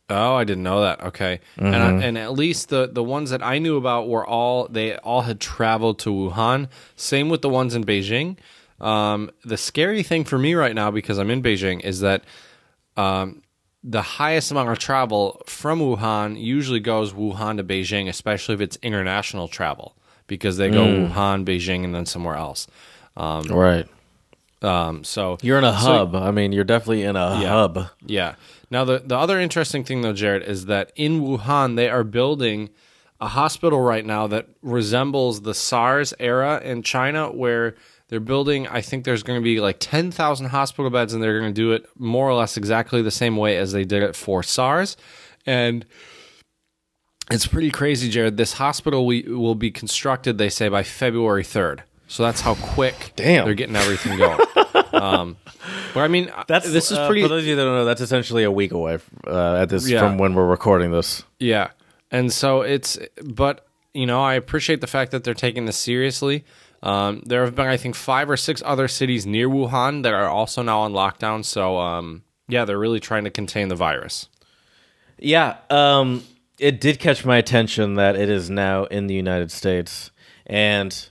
Oh, 0.08 0.34
I 0.36 0.44
didn't 0.44 0.62
know 0.62 0.82
that. 0.82 1.02
Okay, 1.02 1.40
and 1.56 1.74
Mm-hmm. 1.74 1.98
I, 2.00 2.04
and 2.04 2.16
at 2.18 2.32
least 2.32 2.68
the 2.68 2.86
the 2.86 3.02
ones 3.02 3.30
that 3.30 3.42
I 3.42 3.58
knew 3.58 3.76
about 3.76 4.08
were 4.08 4.24
all 4.24 4.68
they 4.68 4.96
all 4.98 5.22
had 5.22 5.40
traveled 5.40 5.98
to 6.00 6.10
Wuhan. 6.10 6.68
Same 6.94 7.28
with 7.28 7.42
the 7.42 7.48
ones 7.48 7.74
in 7.74 7.82
Beijing. 7.84 8.36
Um, 8.80 9.30
the 9.44 9.56
scary 9.56 10.04
thing 10.04 10.22
for 10.24 10.38
me 10.38 10.54
right 10.54 10.74
now 10.76 10.92
because 10.92 11.18
I'm 11.18 11.28
in 11.30 11.42
Beijing 11.42 11.80
is 11.80 12.00
that 12.00 12.22
um, 12.96 13.42
the 13.84 14.02
highest 14.02 14.50
amount 14.50 14.68
of 14.70 14.78
travel 14.78 15.40
from 15.46 15.80
Wuhan 15.80 16.40
usually 16.40 16.80
goes 16.80 17.12
Wuhan 17.12 17.56
to 17.58 17.64
Beijing, 17.64 18.08
especially 18.08 18.54
if 18.54 18.60
it's 18.60 18.76
international 18.82 19.46
travel 19.48 19.94
because 20.26 20.56
they 20.56 20.70
go 20.70 20.84
Mm. 20.84 21.12
Wuhan, 21.12 21.44
Beijing, 21.44 21.84
and 21.84 21.94
then 21.94 22.04
somewhere 22.06 22.34
else. 22.36 22.66
right. 23.16 23.86
Um, 24.62 25.04
so 25.04 25.36
You're 25.42 25.58
in 25.58 25.64
a 25.64 25.72
so- 25.78 25.86
hub. 26.06 26.16
I 26.16 26.30
mean, 26.30 26.52
you're 26.52 26.64
definitely 26.64 27.02
in 27.02 27.14
a 27.14 27.38
Yeah. 27.40 27.48
hub. 27.48 27.86
Yeah. 28.04 28.34
Now 28.70 28.84
the 28.84 28.98
the 29.04 29.16
other 29.16 29.38
interesting 29.38 29.84
thing 29.84 30.00
though, 30.00 30.12
Jared, 30.14 30.42
is 30.42 30.66
that 30.66 30.90
in 30.96 31.20
Wuhan 31.20 31.76
they 31.76 31.88
are 31.88 32.02
building 32.02 32.70
a 33.20 33.28
hospital 33.28 33.80
right 33.80 34.04
now 34.04 34.26
that 34.26 34.48
resembles 34.62 35.42
the 35.42 35.54
SARS 35.54 36.12
era 36.18 36.60
in 36.64 36.82
China, 36.82 37.28
where 37.30 37.76
they're 38.08 38.20
building. 38.20 38.66
I 38.68 38.80
think 38.80 39.04
there's 39.04 39.22
going 39.22 39.38
to 39.40 39.44
be 39.44 39.60
like 39.60 39.76
ten 39.80 40.10
thousand 40.10 40.46
hospital 40.46 40.90
beds, 40.90 41.12
and 41.12 41.22
they're 41.22 41.38
going 41.40 41.52
to 41.52 41.60
do 41.60 41.72
it 41.72 41.86
more 41.98 42.28
or 42.28 42.34
less 42.34 42.56
exactly 42.56 43.02
the 43.02 43.10
same 43.10 43.36
way 43.36 43.56
as 43.56 43.72
they 43.72 43.84
did 43.84 44.02
it 44.02 44.16
for 44.16 44.42
SARS, 44.42 44.96
and. 45.44 45.84
It's 47.28 47.44
pretty 47.44 47.72
crazy, 47.72 48.08
Jared. 48.08 48.36
This 48.36 48.52
hospital 48.52 49.04
we, 49.04 49.22
will 49.22 49.56
be 49.56 49.72
constructed, 49.72 50.38
they 50.38 50.48
say, 50.48 50.68
by 50.68 50.84
February 50.84 51.42
3rd. 51.42 51.80
So 52.08 52.22
that's 52.22 52.40
how 52.40 52.54
quick 52.54 53.12
Damn. 53.16 53.44
they're 53.44 53.54
getting 53.54 53.74
everything 53.74 54.16
going. 54.16 54.40
um, 54.92 55.36
but 55.92 56.00
I 56.00 56.08
mean, 56.08 56.30
That's 56.46 56.70
this 56.70 56.92
is 56.92 56.98
uh, 56.98 57.06
pretty. 57.06 57.22
For 57.22 57.28
those 57.28 57.42
of 57.42 57.48
you 57.48 57.56
that 57.56 57.64
don't 57.64 57.74
know, 57.74 57.84
that's 57.84 58.00
essentially 58.00 58.44
a 58.44 58.50
week 58.50 58.72
away 58.72 58.98
uh, 59.26 59.56
at 59.56 59.70
this 59.70 59.88
Yeah. 59.88 60.00
from 60.00 60.18
when 60.18 60.34
we're 60.34 60.46
recording 60.46 60.92
this. 60.92 61.24
Yeah. 61.40 61.70
And 62.12 62.32
so 62.32 62.60
it's, 62.60 62.96
but, 63.24 63.66
you 63.92 64.06
know, 64.06 64.22
I 64.22 64.34
appreciate 64.34 64.80
the 64.80 64.86
fact 64.86 65.10
that 65.10 65.24
they're 65.24 65.34
taking 65.34 65.64
this 65.66 65.76
seriously. 65.76 66.44
Um, 66.82 67.22
there 67.26 67.44
have 67.44 67.54
been, 67.54 67.66
I 67.66 67.76
think, 67.76 67.94
five 67.94 68.30
or 68.30 68.36
six 68.36 68.62
other 68.64 68.88
cities 68.88 69.26
near 69.26 69.48
Wuhan 69.48 70.02
that 70.02 70.12
are 70.12 70.28
also 70.28 70.62
now 70.62 70.80
on 70.80 70.92
lockdown. 70.92 71.44
So, 71.44 71.78
um, 71.78 72.22
yeah, 72.48 72.64
they're 72.64 72.78
really 72.78 73.00
trying 73.00 73.24
to 73.24 73.30
contain 73.30 73.68
the 73.68 73.74
virus. 73.74 74.28
Yeah, 75.18 75.56
um, 75.70 76.22
it 76.58 76.80
did 76.80 76.98
catch 76.98 77.24
my 77.24 77.36
attention 77.36 77.94
that 77.94 78.16
it 78.16 78.28
is 78.28 78.50
now 78.50 78.84
in 78.84 79.06
the 79.06 79.14
United 79.14 79.50
States, 79.50 80.10
and 80.46 81.08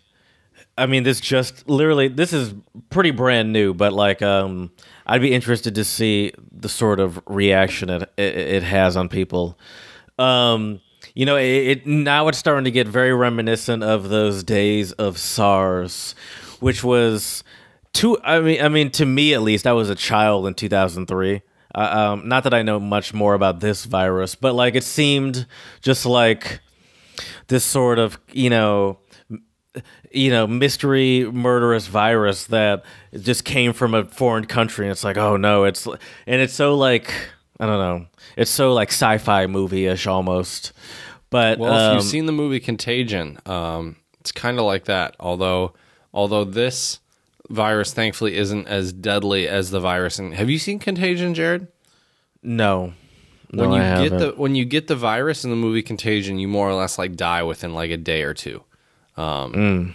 I 0.77 0.85
mean, 0.85 1.03
this 1.03 1.19
just 1.19 1.67
literally 1.67 2.07
this 2.07 2.33
is 2.33 2.53
pretty 2.89 3.11
brand 3.11 3.51
new, 3.51 3.73
but 3.73 3.93
like, 3.93 4.21
um, 4.21 4.71
I'd 5.05 5.21
be 5.21 5.33
interested 5.33 5.75
to 5.75 5.83
see 5.83 6.33
the 6.51 6.69
sort 6.69 6.99
of 6.99 7.21
reaction 7.27 7.89
it 7.89 8.03
it, 8.17 8.37
it 8.37 8.63
has 8.63 8.95
on 8.95 9.09
people. 9.09 9.57
Um, 10.19 10.81
you 11.15 11.25
know, 11.25 11.37
it, 11.37 11.43
it 11.45 11.87
now 11.87 12.27
it's 12.27 12.37
starting 12.37 12.65
to 12.65 12.71
get 12.71 12.87
very 12.87 13.13
reminiscent 13.13 13.83
of 13.83 14.09
those 14.09 14.43
days 14.43 14.91
of 14.93 15.17
SARS, 15.17 16.13
which 16.59 16.83
was 16.83 17.43
to 17.93 18.19
I 18.21 18.41
mean 18.41 18.61
I 18.61 18.69
mean 18.69 18.91
to 18.91 19.05
me 19.05 19.33
at 19.33 19.41
least 19.41 19.65
I 19.65 19.71
was 19.73 19.89
a 19.89 19.95
child 19.95 20.45
in 20.45 20.53
2003. 20.53 21.41
Uh, 21.73 21.77
um, 21.77 22.27
not 22.27 22.43
that 22.43 22.53
I 22.53 22.61
know 22.61 22.79
much 22.79 23.13
more 23.13 23.33
about 23.33 23.59
this 23.61 23.85
virus, 23.85 24.35
but 24.35 24.53
like 24.53 24.75
it 24.75 24.83
seemed 24.83 25.47
just 25.81 26.05
like 26.05 26.59
this 27.47 27.63
sort 27.63 27.97
of 27.97 28.19
you 28.31 28.49
know 28.49 28.99
you 30.11 30.29
know 30.29 30.47
mystery 30.47 31.29
murderous 31.31 31.87
virus 31.87 32.45
that 32.45 32.83
just 33.19 33.45
came 33.45 33.73
from 33.73 33.93
a 33.93 34.05
foreign 34.05 34.45
country 34.45 34.85
and 34.85 34.91
it's 34.91 35.03
like 35.03 35.17
oh 35.17 35.35
no 35.35 35.65
it's 35.65 35.85
and 35.85 36.41
it's 36.41 36.53
so 36.53 36.75
like 36.75 37.13
i 37.59 37.65
don't 37.65 37.79
know 37.79 38.07
it's 38.37 38.51
so 38.51 38.73
like 38.73 38.89
sci-fi 38.89 39.47
movie-ish 39.47 40.07
almost 40.07 40.71
but 41.35 41.59
Well, 41.59 41.73
if 41.73 41.81
um, 41.81 41.95
you've 41.95 42.05
seen 42.05 42.27
the 42.27 42.31
movie 42.31 42.61
Contagion, 42.61 43.39
um, 43.45 43.97
it's 44.21 44.31
kind 44.31 44.57
of 44.57 44.63
like 44.63 44.85
that. 44.85 45.17
Although, 45.19 45.73
although 46.13 46.45
this 46.45 47.01
virus 47.49 47.91
thankfully 47.93 48.37
isn't 48.37 48.67
as 48.69 48.93
deadly 48.93 49.45
as 49.47 49.69
the 49.69 49.81
virus. 49.81 50.17
And 50.17 50.33
have 50.33 50.49
you 50.49 50.57
seen 50.57 50.79
Contagion, 50.79 51.33
Jared? 51.33 51.67
no 52.41 52.93
no 53.51 53.63
when 53.67 53.71
you 53.71 53.77
I 53.85 54.03
get 54.03 54.11
haven't. 54.11 54.19
the 54.19 54.41
when 54.41 54.55
you 54.55 54.63
get 54.65 54.87
the 54.87 54.95
virus 54.95 55.43
in 55.43 55.49
the 55.49 55.55
movie 55.57 55.81
Contagion, 55.81 56.39
you 56.39 56.47
more 56.47 56.69
or 56.69 56.73
less 56.73 56.97
like 56.97 57.15
die 57.17 57.43
within 57.43 57.73
like 57.73 57.91
a 57.91 57.97
day 57.97 58.21
or 58.23 58.33
two. 58.33 58.63
Um, 59.17 59.53
Mm. 59.53 59.93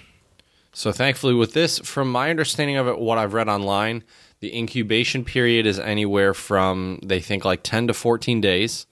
So 0.73 0.93
thankfully, 0.93 1.35
with 1.35 1.53
this, 1.55 1.79
from 1.81 2.13
my 2.13 2.29
understanding 2.31 2.77
of 2.77 2.87
it, 2.87 2.99
what 2.99 3.19
I've 3.19 3.33
read 3.35 3.49
online, 3.49 4.05
the 4.41 4.55
incubation 4.57 5.25
period 5.25 5.67
is 5.67 5.79
anywhere 5.79 6.33
from 6.35 7.01
they 7.03 7.21
think 7.21 7.45
like 7.45 7.63
ten 7.63 7.87
to 7.87 7.95
fourteen 7.95 8.41
days. 8.41 8.87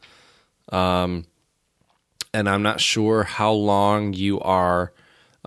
Um, 0.72 1.24
and 2.34 2.48
I'm 2.48 2.62
not 2.62 2.80
sure 2.80 3.24
how 3.24 3.52
long 3.52 4.12
you 4.12 4.40
are 4.40 4.92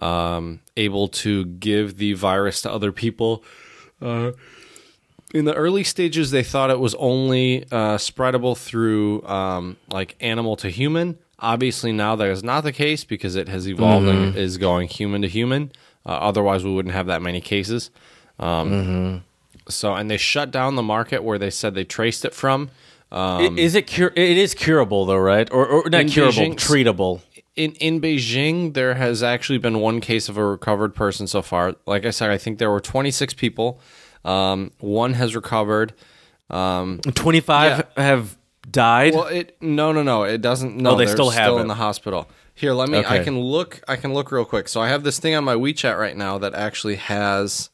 um, 0.01 0.59
able 0.77 1.07
to 1.09 1.45
give 1.45 1.97
the 1.97 2.13
virus 2.13 2.61
to 2.63 2.71
other 2.71 2.91
people. 2.91 3.43
Uh, 4.01 4.31
in 5.33 5.45
the 5.45 5.53
early 5.53 5.83
stages, 5.83 6.31
they 6.31 6.43
thought 6.43 6.69
it 6.69 6.79
was 6.79 6.95
only 6.95 7.63
uh, 7.71 7.97
spreadable 7.97 8.57
through 8.57 9.23
um, 9.27 9.77
like 9.89 10.15
animal 10.19 10.55
to 10.57 10.69
human. 10.69 11.17
Obviously, 11.39 11.91
now 11.91 12.15
that 12.15 12.27
is 12.27 12.43
not 12.43 12.63
the 12.63 12.71
case 12.71 13.03
because 13.03 13.35
it 13.35 13.47
has 13.47 13.67
evolved 13.67 14.07
and 14.07 14.35
is 14.35 14.57
going 14.57 14.87
human 14.87 15.21
to 15.21 15.27
human. 15.27 15.71
Uh, 16.05 16.09
otherwise, 16.09 16.63
we 16.63 16.71
wouldn't 16.71 16.93
have 16.93 17.07
that 17.07 17.21
many 17.21 17.41
cases. 17.41 17.89
Um, 18.39 19.23
So, 19.69 19.93
and 19.93 20.09
they 20.09 20.17
shut 20.17 20.51
down 20.51 20.75
the 20.75 20.81
market 20.83 21.23
where 21.23 21.37
they 21.37 21.49
said 21.51 21.75
they 21.75 21.83
traced 21.83 22.25
it 22.25 22.33
from. 22.33 22.71
I- 23.11 23.53
is 23.57 23.75
it 23.75 23.87
cure 23.87 24.11
it 24.15 24.37
is 24.37 24.53
curable 24.53 25.05
though 25.05 25.17
right 25.17 25.49
or, 25.51 25.65
or 25.67 25.89
not 25.89 26.07
curable 26.07 26.33
Beijing- 26.33 26.55
treatable 26.55 27.21
in 27.55 27.73
in 27.73 27.99
Beijing, 28.01 28.73
there 28.73 28.95
has 28.95 29.21
actually 29.23 29.57
been 29.57 29.79
one 29.79 29.99
case 30.01 30.29
of 30.29 30.37
a 30.37 30.45
recovered 30.45 30.95
person 30.95 31.27
so 31.27 31.41
far. 31.41 31.75
Like 31.85 32.05
I 32.05 32.11
said, 32.11 32.29
I 32.29 32.37
think 32.37 32.59
there 32.59 32.71
were 32.71 32.79
26 32.79 33.33
people. 33.33 33.79
Um, 34.23 34.71
one 34.79 35.13
has 35.13 35.35
recovered. 35.35 35.93
Um, 36.49 36.99
25 36.99 37.87
have 37.97 38.37
died. 38.69 39.13
Well, 39.13 39.25
it 39.27 39.57
no, 39.61 39.91
no, 39.91 40.03
no. 40.03 40.23
It 40.23 40.41
doesn't. 40.41 40.77
No, 40.77 40.91
Oh, 40.91 40.95
they 40.95 41.05
they're 41.05 41.13
still 41.13 41.29
have 41.31 41.57
in 41.57 41.67
the 41.67 41.75
hospital. 41.75 42.29
Here, 42.53 42.73
let 42.73 42.89
me. 42.89 42.99
Okay. 42.99 43.19
I 43.19 43.23
can 43.23 43.39
look. 43.39 43.81
I 43.87 43.95
can 43.95 44.13
look 44.13 44.31
real 44.31 44.45
quick. 44.45 44.67
So 44.67 44.81
I 44.81 44.89
have 44.89 45.03
this 45.03 45.19
thing 45.19 45.35
on 45.35 45.43
my 45.43 45.55
WeChat 45.55 45.97
right 45.97 46.15
now 46.15 46.37
that 46.37 46.53
actually 46.53 46.95
has 46.95 47.69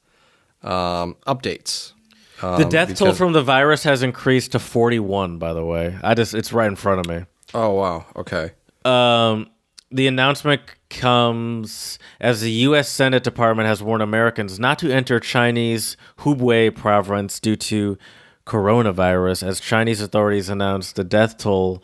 um, 0.63 1.15
updates. 1.27 1.93
The 2.41 2.63
um, 2.63 2.69
death 2.69 2.95
toll 2.95 3.13
from 3.13 3.33
the 3.33 3.43
virus 3.43 3.83
has 3.83 4.03
increased 4.03 4.51
to 4.53 4.59
41. 4.59 5.37
By 5.37 5.53
the 5.53 5.65
way, 5.65 5.97
I 6.03 6.13
just 6.13 6.33
it's 6.33 6.53
right 6.53 6.67
in 6.67 6.75
front 6.75 6.99
of 6.99 7.07
me. 7.07 7.25
Oh 7.53 7.73
wow. 7.73 8.05
Okay. 8.15 8.51
Um, 8.85 9.49
the 9.91 10.07
announcement 10.07 10.61
comes 10.89 11.97
as 12.19 12.41
the 12.41 12.51
U.S. 12.51 12.89
Senate 12.89 13.23
Department 13.23 13.67
has 13.67 13.81
warned 13.81 14.03
Americans 14.03 14.59
not 14.59 14.79
to 14.79 14.91
enter 14.91 15.19
Chinese 15.19 15.97
Hubei 16.19 16.75
province 16.75 17.39
due 17.39 17.55
to 17.55 17.97
coronavirus, 18.45 19.45
as 19.45 19.59
Chinese 19.59 20.01
authorities 20.01 20.49
announced 20.49 20.95
the 20.95 21.03
death 21.03 21.37
toll 21.37 21.83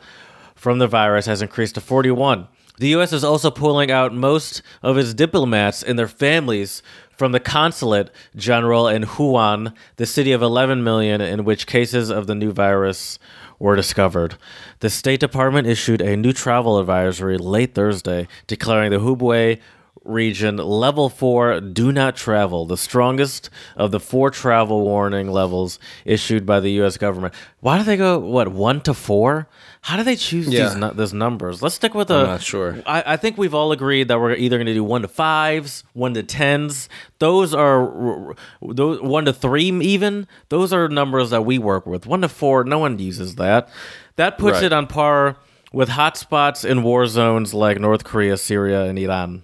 from 0.55 0.79
the 0.79 0.87
virus 0.87 1.25
has 1.25 1.41
increased 1.41 1.75
to 1.75 1.81
41. 1.81 2.47
The 2.79 2.87
U.S. 2.89 3.13
is 3.13 3.23
also 3.23 3.51
pulling 3.51 3.91
out 3.91 4.13
most 4.13 4.61
of 4.81 4.97
its 4.97 5.13
diplomats 5.13 5.83
and 5.83 5.99
their 5.99 6.07
families 6.07 6.81
from 7.23 7.31
the 7.31 7.39
consulate 7.39 8.09
general 8.35 8.85
in 8.89 9.03
Wuhan, 9.03 9.73
the 9.95 10.05
city 10.05 10.33
of 10.33 10.41
11 10.41 10.83
million, 10.83 11.21
in 11.21 11.45
which 11.45 11.65
cases 11.65 12.09
of 12.09 12.27
the 12.27 12.35
new 12.35 12.51
virus 12.51 13.17
were 13.59 13.77
discovered. 13.77 14.35
The 14.79 14.89
State 14.89 15.21
Department 15.21 15.65
issued 15.65 16.01
a 16.01 16.17
new 16.17 16.33
travel 16.33 16.79
advisory 16.79 17.37
late 17.37 17.75
Thursday, 17.75 18.27
declaring 18.45 18.91
the 18.91 18.99
Hubei 18.99 19.61
region 20.03 20.57
level 20.57 21.07
4 21.07 21.61
do 21.61 21.93
not 21.93 22.17
travel, 22.17 22.65
the 22.65 22.75
strongest 22.75 23.49
of 23.77 23.91
the 23.91 24.01
four 24.01 24.29
travel 24.29 24.83
warning 24.83 25.31
levels 25.31 25.79
issued 26.03 26.45
by 26.45 26.59
the 26.59 26.71
US 26.81 26.97
government. 26.97 27.33
Why 27.61 27.77
do 27.77 27.85
they 27.85 27.95
go 27.95 28.19
what 28.19 28.49
1 28.49 28.81
to 28.81 28.93
4? 28.93 29.47
How 29.85 29.97
do 29.97 30.03
they 30.03 30.15
choose 30.15 30.47
Yeah. 30.47 30.69
these 30.69 30.75
nu- 30.77 30.93
these 30.93 31.13
numbers? 31.13 31.61
Let's 31.61 31.75
stick 31.75 31.93
with 31.93 32.07
the 32.07 32.19
I'm 32.19 32.25
not 32.27 32.41
sure. 32.41 32.81
I, 32.85 33.03
I 33.05 33.17
think 33.17 33.37
we've 33.37 33.53
all 33.53 33.73
agreed 33.73 34.07
that 34.07 34.17
we're 34.17 34.33
either 34.33 34.57
going 34.57 34.67
to 34.67 34.73
do 34.73 34.83
one 34.83 35.01
to 35.01 35.09
fives, 35.09 35.83
one 35.91 36.13
to 36.13 36.23
tens. 36.23 36.87
Those 37.19 37.53
are 37.53 38.33
those 38.61 39.01
one 39.01 39.25
to 39.25 39.33
three 39.33 39.69
even. 39.81 40.25
Those 40.47 40.71
are 40.71 40.87
numbers 40.87 41.31
that 41.31 41.43
we 41.45 41.57
work 41.57 41.85
with. 41.85 42.05
One 42.05 42.21
to 42.21 42.29
four, 42.29 42.63
no 42.63 42.79
one 42.79 42.97
uses 42.97 43.35
that. 43.35 43.67
That 44.15 44.37
puts 44.37 44.55
Right. 44.57 44.63
it 44.65 44.73
on 44.73 44.87
par 44.87 45.35
with 45.73 45.89
hotspots 45.89 46.63
in 46.63 46.81
war 46.83 47.05
zones 47.07 47.53
like 47.53 47.77
North 47.77 48.05
Korea, 48.05 48.37
Syria, 48.37 48.83
and 48.85 48.97
Iran. 48.97 49.43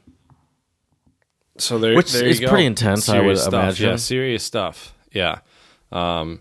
So 1.57 1.77
there, 1.79 1.95
Which 1.95 2.13
there 2.13 2.23
you 2.23 2.29
is 2.29 2.39
go. 2.39 2.47
pretty 2.47 2.65
intense, 2.65 3.09
I 3.09 3.19
would 3.19 3.37
stuff. 3.37 3.53
imagine. 3.53 3.89
Yeah, 3.89 3.95
serious 3.97 4.43
stuff. 4.43 4.93
Yeah. 5.11 5.39
Um, 5.91 6.39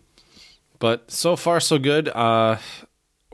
but 0.78 1.11
so 1.11 1.35
far 1.35 1.59
so 1.59 1.78
good. 1.78 2.09
Uh, 2.09 2.59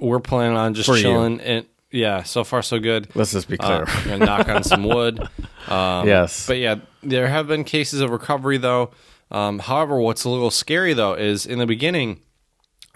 we're 0.04 0.20
planning 0.20 0.56
on 0.56 0.74
just 0.74 0.88
For 0.88 0.96
you. 0.96 1.02
chilling. 1.02 1.40
And 1.40 1.66
yeah, 1.90 2.22
so 2.24 2.44
far 2.44 2.62
so 2.62 2.78
good. 2.78 3.08
Let's 3.14 3.32
just 3.32 3.48
be 3.48 3.58
Uh, 3.58 3.84
clear. 3.84 4.12
and 4.14 4.20
knock 4.24 4.48
on 4.48 4.62
some 4.64 4.84
wood. 4.84 5.26
Um, 5.66 6.06
Yes. 6.06 6.46
But 6.46 6.58
yeah, 6.58 6.74
there 7.02 7.26
have 7.28 7.46
been 7.46 7.64
cases 7.64 8.00
of 8.02 8.10
recovery 8.10 8.58
though. 8.58 8.90
Um, 9.30 9.60
however, 9.60 9.98
what's 9.98 10.24
a 10.24 10.28
little 10.28 10.50
scary 10.50 10.92
though 10.92 11.14
is 11.14 11.46
in 11.46 11.58
the 11.58 11.64
beginning, 11.66 12.20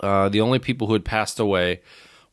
uh, 0.03 0.29
the 0.29 0.43
only 0.43 0.59
people 0.59 0.87
who 0.87 0.93
had 0.93 1.05
passed 1.05 1.41
away 1.41 1.81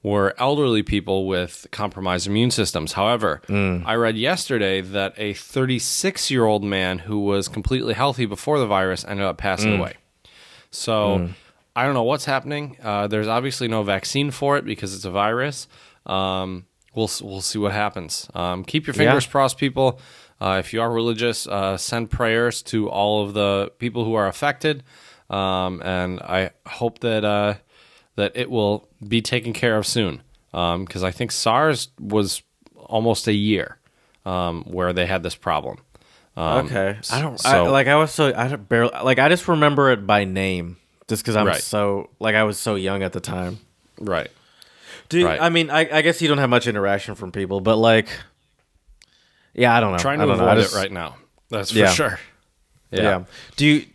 were 0.04 0.36
elderly 0.38 0.84
people 0.84 1.26
with 1.26 1.66
compromised 1.72 2.28
immune 2.28 2.52
systems. 2.52 2.92
However, 2.94 3.42
I 3.50 3.96
read 3.96 4.18
yesterday 4.18 4.82
that 4.82 5.14
a 5.18 5.34
36 5.34 6.30
year 6.30 6.44
old 6.46 6.64
man 6.66 7.00
who 7.00 7.22
was 7.22 7.48
completely 7.48 7.94
healthy 7.94 8.26
before 8.26 8.60
the 8.60 8.68
virus 8.68 9.06
ended 9.06 9.26
up 9.26 9.38
passing 9.38 9.80
away. 9.80 9.94
So 10.70 11.30
I 11.76 11.84
don't 11.86 11.94
know 11.94 12.04
what's 12.04 12.26
happening. 12.26 12.78
Uh, 12.82 13.08
there's 13.08 13.28
obviously 13.28 13.68
no 13.68 13.84
vaccine 13.84 14.32
for 14.32 14.58
it 14.58 14.66
because 14.66 14.96
it's 14.96 15.06
a 15.06 15.12
virus. 15.12 15.68
Um, 16.06 16.66
we'll 16.94 17.10
we'll 17.22 17.42
see 17.42 17.60
what 17.60 17.74
happens. 17.74 18.30
Um, 18.34 18.64
keep 18.64 18.88
your 18.88 18.94
fingers 18.94 19.26
Yeah. 19.26 19.32
crossed, 19.32 19.58
people. 19.58 20.00
Uh, 20.40 20.58
if 20.60 20.74
you 20.74 20.82
are 20.82 20.92
religious, 20.92 21.48
uh, 21.48 21.78
send 21.78 22.10
prayers 22.10 22.62
to 22.64 22.90
all 22.90 23.24
of 23.24 23.34
the 23.34 23.72
people 23.80 24.04
who 24.06 24.14
are 24.16 24.28
affected, 24.28 24.84
um, 25.30 25.82
and 25.84 26.20
I 26.22 26.52
hope 26.68 27.00
that 27.00 27.24
uh, 27.24 27.56
that 28.16 28.34
it 28.36 28.50
will 28.50 28.88
be 29.06 29.22
taken 29.22 29.54
care 29.54 29.78
of 29.78 29.86
soon. 29.86 30.22
Because 30.52 31.04
I 31.04 31.12
think 31.12 31.32
SARS 31.34 31.90
was 32.00 32.42
almost 32.76 33.28
a 33.28 33.34
year 33.34 33.78
um, 34.26 34.64
where 34.64 34.94
they 34.94 35.06
had 35.06 35.22
this 35.24 35.36
problem. 35.36 35.80
Um, 36.38 36.66
okay, 36.66 36.98
I 37.12 37.22
don't 37.22 37.46
I, 37.46 37.60
like. 37.62 37.88
I 37.88 37.96
was 37.96 38.12
so 38.12 38.34
I 38.34 38.48
don't 38.48 38.68
barely 38.68 38.92
like. 39.04 39.20
I 39.20 39.28
just 39.30 39.48
remember 39.48 39.92
it 39.92 40.06
by 40.06 40.24
name, 40.26 40.78
just 41.08 41.24
because 41.24 41.36
I'm 41.36 41.46
Right. 41.48 41.62
so 41.62 42.10
like 42.20 42.36
I 42.36 42.44
was 42.44 42.58
so 42.58 42.76
young 42.76 43.04
at 43.04 43.14
the 43.14 43.20
time. 43.20 43.60
Right. 44.00 44.30
Do 45.10 45.20
you, 45.20 45.26
Right. 45.28 45.40
I 45.42 45.50
mean 45.50 45.70
I, 45.70 45.82
I 45.98 46.02
guess 46.02 46.22
you 46.22 46.28
don't 46.28 46.38
have 46.40 46.50
much 46.50 46.68
interaction 46.68 47.16
from 47.16 47.32
people, 47.32 47.62
but 47.62 47.78
like, 47.78 48.08
yeah, 49.54 49.76
I 49.76 49.80
don't 49.80 49.92
know. 49.92 49.98
Trying 49.98 50.20
I 50.22 50.26
to 50.26 50.30
don't 50.32 50.38
know. 50.40 50.48
Avoid 50.48 50.62
just- 50.64 50.76
it 50.76 50.78
right 50.80 50.92
now. 50.92 51.16
That's 51.50 51.72
for 51.72 51.78
Yeah. 51.78 51.92
sure. 51.92 52.20
Yeah. 52.92 53.24
Do 53.56 53.66
you 53.66 53.86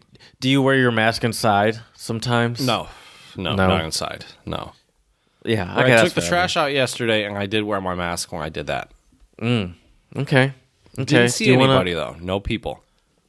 do 0.41 0.49
you 0.49 0.63
wear 0.63 0.77
your 0.77 0.91
mask 0.93 1.25
inside 1.25 1.81
sometimes? 1.95 2.65
No, 2.65 2.89
no, 3.37 3.55
No? 3.55 3.67
not 3.67 3.85
inside. 3.85 4.25
No. 4.47 4.73
Yeah. 5.45 5.73
I 5.75 6.03
took 6.03 6.13
the 6.15 6.21
trash 6.23 6.57
out 6.57 6.73
yesterday, 6.73 7.25
and 7.25 7.37
I 7.37 7.47
did 7.47 7.65
wear 7.65 7.81
my 7.81 7.95
mask 7.95 8.31
when 8.33 8.43
I 8.43 8.49
did 8.51 8.67
that. 8.69 8.91
Mm. 9.41 9.75
Okay. 10.17 10.53
Okay. 10.99 11.05
Didn't 11.05 11.31
see 11.31 11.45
Do 11.47 11.53
you 11.53 11.59
wanna- 11.59 11.73
anybody 11.73 11.95
though. 11.95 12.17
No 12.21 12.41
people. 12.41 12.83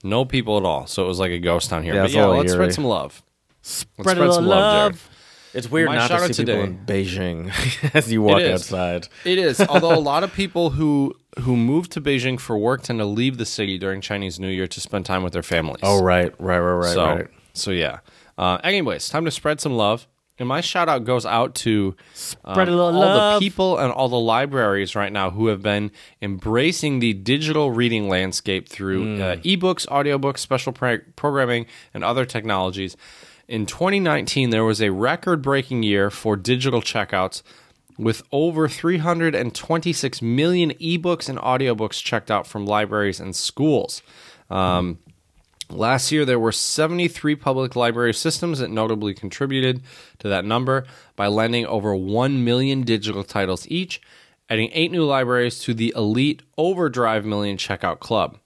No 0.04 0.26
people 0.26 0.58
at 0.58 0.64
all. 0.64 0.88
So 0.88 1.04
it 1.06 1.08
was 1.08 1.20
like 1.20 1.32
a 1.32 1.40
ghost 1.40 1.70
town 1.70 1.84
here. 1.84 1.94
Yeah, 1.96 2.02
but 2.04 2.12
yeah, 2.12 2.26
let's 2.26 2.52
spread 2.54 2.74
some 2.74 2.86
love. 2.86 3.22
Spread, 3.62 4.16
spread 4.16 4.18
a 4.18 4.34
some 4.34 4.46
little 4.46 4.60
love, 4.62 4.92
love. 4.94 5.10
It's 5.54 5.70
weird 5.70 5.90
My 5.90 5.96
not 5.96 6.08
to 6.08 6.14
out 6.16 6.34
see 6.34 6.44
people 6.46 6.64
today- 6.64 6.64
in 6.64 6.86
Beijing 6.86 7.92
as 7.96 8.12
you 8.12 8.22
walk 8.22 8.40
is. 8.42 8.62
outside. 8.62 9.08
It 9.26 9.38
is. 9.38 9.60
Although 9.70 9.94
a 9.94 10.00
lot 10.00 10.24
of 10.24 10.34
people 10.34 10.72
who 10.72 11.14
who 11.40 11.56
move 11.58 11.90
to 11.90 12.02
Beijing 12.02 12.40
for 12.40 12.58
work 12.58 12.84
tend 12.84 13.00
to 13.00 13.06
leave 13.06 13.38
the 13.38 13.46
city 13.46 13.78
during 13.78 14.02
Chinese 14.02 14.40
New 14.40 14.50
Year 14.50 14.68
to 14.68 14.80
spend 14.82 15.06
time 15.06 15.24
with 15.24 15.34
their 15.34 15.44
families. 15.44 15.82
Oh 15.84 16.02
right, 16.02 16.34
right, 16.40 16.60
right, 16.60 16.74
right, 16.86 16.94
so 16.94 17.06
right. 17.06 17.28
so 17.54 17.72
yeah. 17.72 18.00
Uh, 18.38 18.58
anyways, 18.64 19.10
time 19.10 19.26
to 19.26 19.32
spread 19.32 19.60
some 19.62 19.74
love. 19.74 20.08
And 20.40 20.48
my 20.48 20.62
shout 20.62 20.90
out 20.90 21.04
goes 21.04 21.24
out 21.24 21.54
to 21.56 21.96
um, 22.44 22.54
Spread 22.56 22.68
a 22.68 22.72
little 22.72 22.86
all 22.86 22.94
love. 23.00 23.40
the 23.40 23.46
people 23.46 23.78
and 23.78 23.92
all 23.94 24.10
the 24.10 24.20
libraries 24.20 24.96
right 24.96 25.12
now 25.12 25.30
who 25.30 25.48
have 25.48 25.62
been 25.62 25.92
embracing 26.20 26.98
the 27.00 27.14
digital 27.14 27.70
reading 27.72 28.10
landscape 28.10 28.68
through 28.68 29.22
uh, 29.22 29.36
ebooks, 29.38 29.86
audiobooks, 29.88 30.40
special 30.40 30.74
pro- 30.74 30.98
programming, 31.16 31.68
and 31.94 32.04
other 32.04 32.26
technologies. 32.26 32.98
In 33.52 33.66
2019, 33.66 34.50
there 34.50 34.64
was 34.64 34.82
a 34.82 34.92
record 34.94 35.42
breaking 35.42 35.84
year 35.84 36.10
for 36.10 36.38
digital 36.38 36.82
checkouts 36.82 37.44
with 37.98 38.24
over 38.32 38.70
326 38.70 40.22
million 40.22 40.72
ebooks 40.76 41.28
and 41.28 41.38
audiobooks 41.38 42.02
checked 42.02 42.32
out 42.32 42.48
from 42.48 42.66
libraries 42.66 43.20
and 43.20 43.36
schools. 43.36 44.02
Um, 44.50 45.00
Last 45.70 46.14
year, 46.14 46.24
there 46.24 46.40
were 46.40 46.54
73 46.54 47.36
public 47.36 47.76
library 47.76 48.14
systems 48.14 48.60
that 48.60 48.70
notably 48.70 49.14
contributed 49.14 49.82
to 50.20 50.30
that 50.30 50.46
number 50.46 50.86
by 51.18 51.28
lending 51.28 51.66
over 51.66 51.94
1 51.94 52.46
million 52.46 52.84
digital 52.84 53.24
titles 53.24 53.68
each, 53.70 54.02
adding 54.50 54.70
eight 54.72 54.92
new 54.92 55.04
libraries 55.04 55.60
to 55.60 55.74
the 55.74 55.94
elite 55.96 56.42
Overdrive 56.58 57.26
Million 57.26 57.58
Checkout 57.58 58.00
Club. 58.00 58.38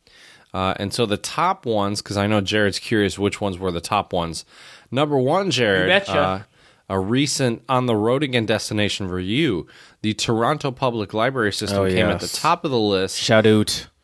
Uh, 0.55 0.73
and 0.77 0.93
so 0.93 1.05
the 1.05 1.17
top 1.17 1.65
ones, 1.65 2.01
because 2.01 2.15
I 2.15 2.27
know 2.27 2.39
Jared's 2.39 2.79
curious 2.79 3.19
which 3.19 3.41
ones 3.41 3.57
were 3.59 3.71
the 3.73 3.81
top 3.81 4.13
ones. 4.13 4.45
Number 4.89 5.17
one, 5.17 5.51
Jared, 5.51 5.89
betcha. 5.89 6.17
uh, 6.17 6.41
a 6.87 6.97
recent 6.97 7.61
on 7.67 7.87
the 7.87 7.95
road 7.95 8.23
again 8.23 8.45
destination 8.45 9.09
for 9.09 9.19
you, 9.19 9.67
the 10.01 10.13
Toronto 10.13 10.71
Public 10.71 11.13
Library 11.13 11.51
System 11.51 11.79
Oh, 11.79 11.89
came 11.89 12.05
at 12.05 12.21
the 12.21 12.27
top 12.29 12.63
of 12.63 12.71
the 12.71 12.79
list. 12.79 13.17
Shout 13.17 13.45
out. 13.45 13.87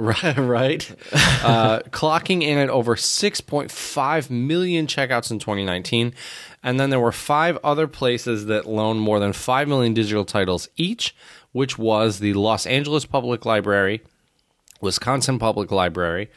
Right, 0.00 0.36
right. 0.38 0.88
uh, 1.42 1.80
clocking 1.90 2.42
in 2.44 2.56
at 2.56 2.70
over 2.70 2.94
6.5 2.94 4.30
million 4.30 4.86
checkouts 4.86 5.32
in 5.32 5.40
2019. 5.40 6.14
And 6.62 6.78
then 6.78 6.90
there 6.90 7.00
were 7.00 7.10
five 7.10 7.58
other 7.64 7.88
places 7.88 8.46
that 8.46 8.66
loaned 8.66 9.00
more 9.00 9.18
than 9.18 9.32
5 9.32 9.66
million 9.66 9.94
digital 9.94 10.24
titles 10.24 10.68
each, 10.76 11.16
which 11.50 11.78
was 11.78 12.20
the 12.20 12.34
Los 12.34 12.64
Angeles 12.64 13.06
Public 13.06 13.44
Library, 13.44 14.02
Wisconsin 14.80 15.38
Public 15.38 15.70
Library, 15.70 16.30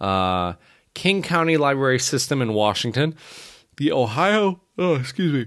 uh, 0.00 0.54
King 0.94 1.22
County 1.22 1.56
Library 1.56 1.98
System 1.98 2.42
in 2.42 2.52
Washington, 2.52 3.14
the 3.76 3.92
Ohio, 3.92 4.60
oh, 4.76 4.94
excuse 4.96 5.32
me, 5.32 5.46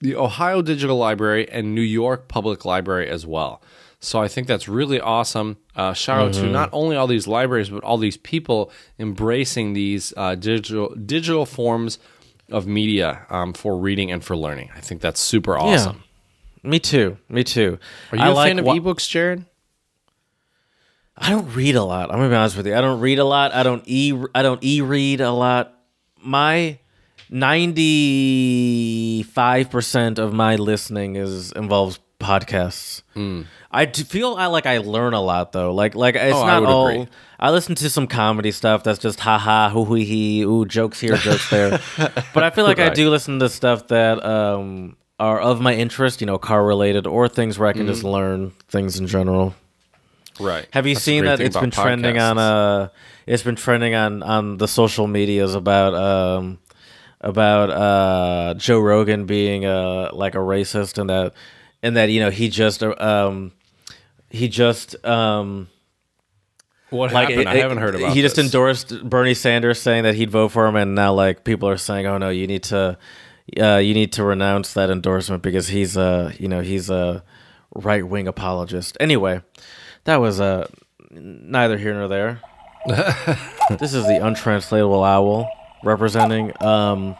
the 0.00 0.16
Ohio 0.16 0.62
Digital 0.62 0.96
Library, 0.96 1.48
and 1.48 1.74
New 1.74 1.80
York 1.82 2.28
Public 2.28 2.64
Library 2.64 3.08
as 3.08 3.24
well. 3.24 3.62
So 4.00 4.20
I 4.20 4.26
think 4.26 4.48
that's 4.48 4.68
really 4.68 5.00
awesome. 5.00 5.58
Uh, 5.76 5.92
shout 5.92 6.18
out 6.20 6.32
to 6.34 6.46
not 6.48 6.68
only 6.72 6.96
all 6.96 7.06
these 7.06 7.28
libraries, 7.28 7.70
but 7.70 7.84
all 7.84 7.98
these 7.98 8.16
people 8.16 8.72
embracing 8.98 9.74
these 9.74 10.12
uh, 10.16 10.34
digital 10.34 10.92
digital 10.96 11.46
forms 11.46 12.00
of 12.50 12.66
media 12.66 13.24
um, 13.30 13.52
for 13.52 13.78
reading 13.78 14.10
and 14.10 14.24
for 14.24 14.36
learning. 14.36 14.70
I 14.74 14.80
think 14.80 15.02
that's 15.02 15.20
super 15.20 15.56
awesome. 15.56 16.02
Me 16.64 16.80
too. 16.80 17.16
Me 17.28 17.44
too. 17.44 17.78
Are 18.10 18.18
you 18.18 18.24
I 18.24 18.28
a 18.28 18.34
like 18.34 18.50
fan 18.50 18.58
of 18.58 18.64
wa- 18.64 18.74
ebooks, 18.74 19.08
Jared? 19.08 19.46
I 21.24 21.30
don't 21.30 21.54
read 21.54 21.76
a 21.76 21.84
lot. 21.84 22.10
I'm 22.10 22.16
gonna 22.18 22.28
be 22.30 22.34
honest 22.34 22.56
with 22.56 22.66
you. 22.66 22.74
I 22.74 22.80
don't 22.80 22.98
read 23.00 23.18
a 23.20 23.24
lot. 23.24 23.54
I 23.54 23.62
don't 23.62 23.82
e. 23.86 24.12
I 24.34 24.42
don't 24.42 24.62
e 24.64 24.80
read 24.82 25.20
a 25.20 25.30
lot. 25.30 25.72
My 26.20 26.78
ninety-five 28.32 29.70
percent 29.70 30.18
of 30.18 30.32
my 30.32 30.56
listening 30.56 31.16
is 31.16 31.52
involves 31.52 31.98
podcasts. 32.18 33.02
I 33.74 33.84
do 33.86 34.04
feel 34.04 34.34
I 34.34 34.46
like 34.46 34.66
I 34.66 34.78
learn 34.78 35.14
a 35.14 35.20
lot 35.20 35.52
though. 35.52 35.72
Like 35.74 35.94
like 35.94 36.14
it's 36.16 36.34
Oh, 36.36 36.42
I 36.42 36.46
not 36.46 36.60
would 36.60 36.68
all. 36.68 36.88
agree. 36.88 37.08
I 37.38 37.50
listen 37.50 37.74
to 37.76 37.88
some 37.90 38.06
comedy 38.06 38.52
stuff 38.52 38.82
that's 38.84 38.98
just 38.98 39.18
ha 39.20 39.38
ha 39.38 39.70
hoo 39.70 39.84
hoo 39.84 39.94
hee 39.94 40.42
ooh 40.42 40.64
jokes 40.64 41.00
here 41.00 41.16
jokes 41.16 41.48
there, 41.50 41.80
but 42.34 42.42
I 42.44 42.50
feel 42.50 42.64
like 42.64 42.78
I 42.78 42.90
do 42.90 43.10
listen 43.10 43.38
to 43.40 43.48
stuff 43.48 43.88
that 43.88 44.24
um 44.24 44.96
are 45.18 45.40
of 45.40 45.60
my 45.60 45.74
interest. 45.74 46.20
You 46.20 46.26
know, 46.26 46.38
car 46.38 46.64
related 46.64 47.06
or 47.06 47.28
things 47.28 47.58
where 47.58 47.68
I 47.68 47.72
can 47.72 47.82
Mm-hmm. 47.82 47.90
just 47.92 48.04
learn 48.04 48.52
things 48.68 48.98
in 48.98 49.06
general. 49.06 49.54
Right. 50.40 50.66
Have 50.72 50.86
you 50.86 50.94
That's 50.94 51.04
seen 51.04 51.24
that 51.24 51.40
it's 51.40 51.56
been 51.56 51.70
trending 51.70 52.18
on 52.18 52.36
podcasts. 52.36 52.84
uh 52.84 52.88
it's 53.26 53.42
been 53.42 53.56
trending 53.56 53.94
on 53.94 54.22
on 54.22 54.56
the 54.58 54.66
social 54.68 55.06
medias 55.06 55.54
about 55.54 55.94
um 55.94 56.58
about 57.20 57.70
uh 57.70 58.54
Joe 58.54 58.80
Rogan 58.80 59.26
being 59.26 59.64
uh 59.64 60.10
like 60.12 60.34
a 60.34 60.38
racist 60.38 60.98
and 60.98 61.10
that 61.10 61.34
and 61.82 61.96
that 61.96 62.10
you 62.10 62.20
know 62.20 62.30
he 62.30 62.48
just 62.48 62.82
uh, 62.82 62.94
um 62.98 63.52
he 64.30 64.48
just 64.48 64.96
um 65.04 65.68
What 66.90 67.12
like 67.12 67.28
happened? 67.28 67.40
it- 67.42 67.46
I 67.46 67.56
haven't 67.56 67.78
heard 67.78 67.94
about. 67.94 68.12
he 68.14 68.22
just 68.22 68.38
endorsed 68.38 69.04
Bernie 69.08 69.34
Sanders 69.34 69.80
saying 69.80 70.02
that 70.04 70.14
he'd 70.14 70.30
vote 70.30 70.48
for 70.48 70.66
him 70.66 70.76
and 70.76 70.94
now 70.94 71.12
like 71.12 71.44
people 71.44 71.68
are 71.68 71.76
saying 71.76 72.06
oh 72.06 72.18
no 72.18 72.30
you 72.30 72.46
need 72.46 72.62
to 72.64 72.98
uh 73.60 73.76
you 73.76 73.92
need 73.94 74.12
to 74.14 74.24
renounce 74.24 74.72
that 74.74 74.88
endorsement 74.90 75.42
because 75.42 75.68
he's 75.68 75.96
uh 75.96 76.32
you 76.38 76.48
know 76.48 76.60
he's 76.62 76.88
a 76.90 77.22
right 77.74 78.06
wing 78.06 78.26
apologist 78.26 78.96
anyway 79.00 79.40
that 80.04 80.16
was 80.16 80.40
uh 80.40 80.66
neither 81.10 81.78
here 81.78 81.94
nor 81.94 82.08
there. 82.08 82.40
This 83.78 83.94
is 83.94 84.04
the 84.06 84.18
untranslatable 84.22 85.02
owl 85.04 85.48
representing 85.84 86.52
um 86.62 87.16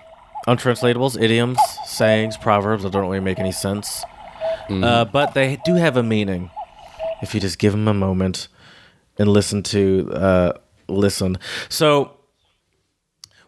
untranslatables 0.47 1.21
idioms 1.21 1.59
sayings 1.87 2.37
proverbs 2.37 2.83
that 2.83 2.93
don't 2.93 3.09
really 3.09 3.21
make 3.21 3.39
any 3.39 3.53
sense. 3.53 4.03
Uh, 4.69 5.05
but 5.05 5.35
they 5.35 5.59
do 5.65 5.75
have 5.75 5.97
a 5.97 6.03
meaning. 6.03 6.51
If 7.23 7.35
you 7.35 7.41
just 7.41 7.59
give 7.59 7.73
them 7.73 7.87
a 7.89 7.95
moment 7.95 8.49
and 9.19 9.29
listen 9.29 9.63
to 9.65 10.11
uh, 10.13 10.53
listen. 10.89 11.39
So, 11.69 12.17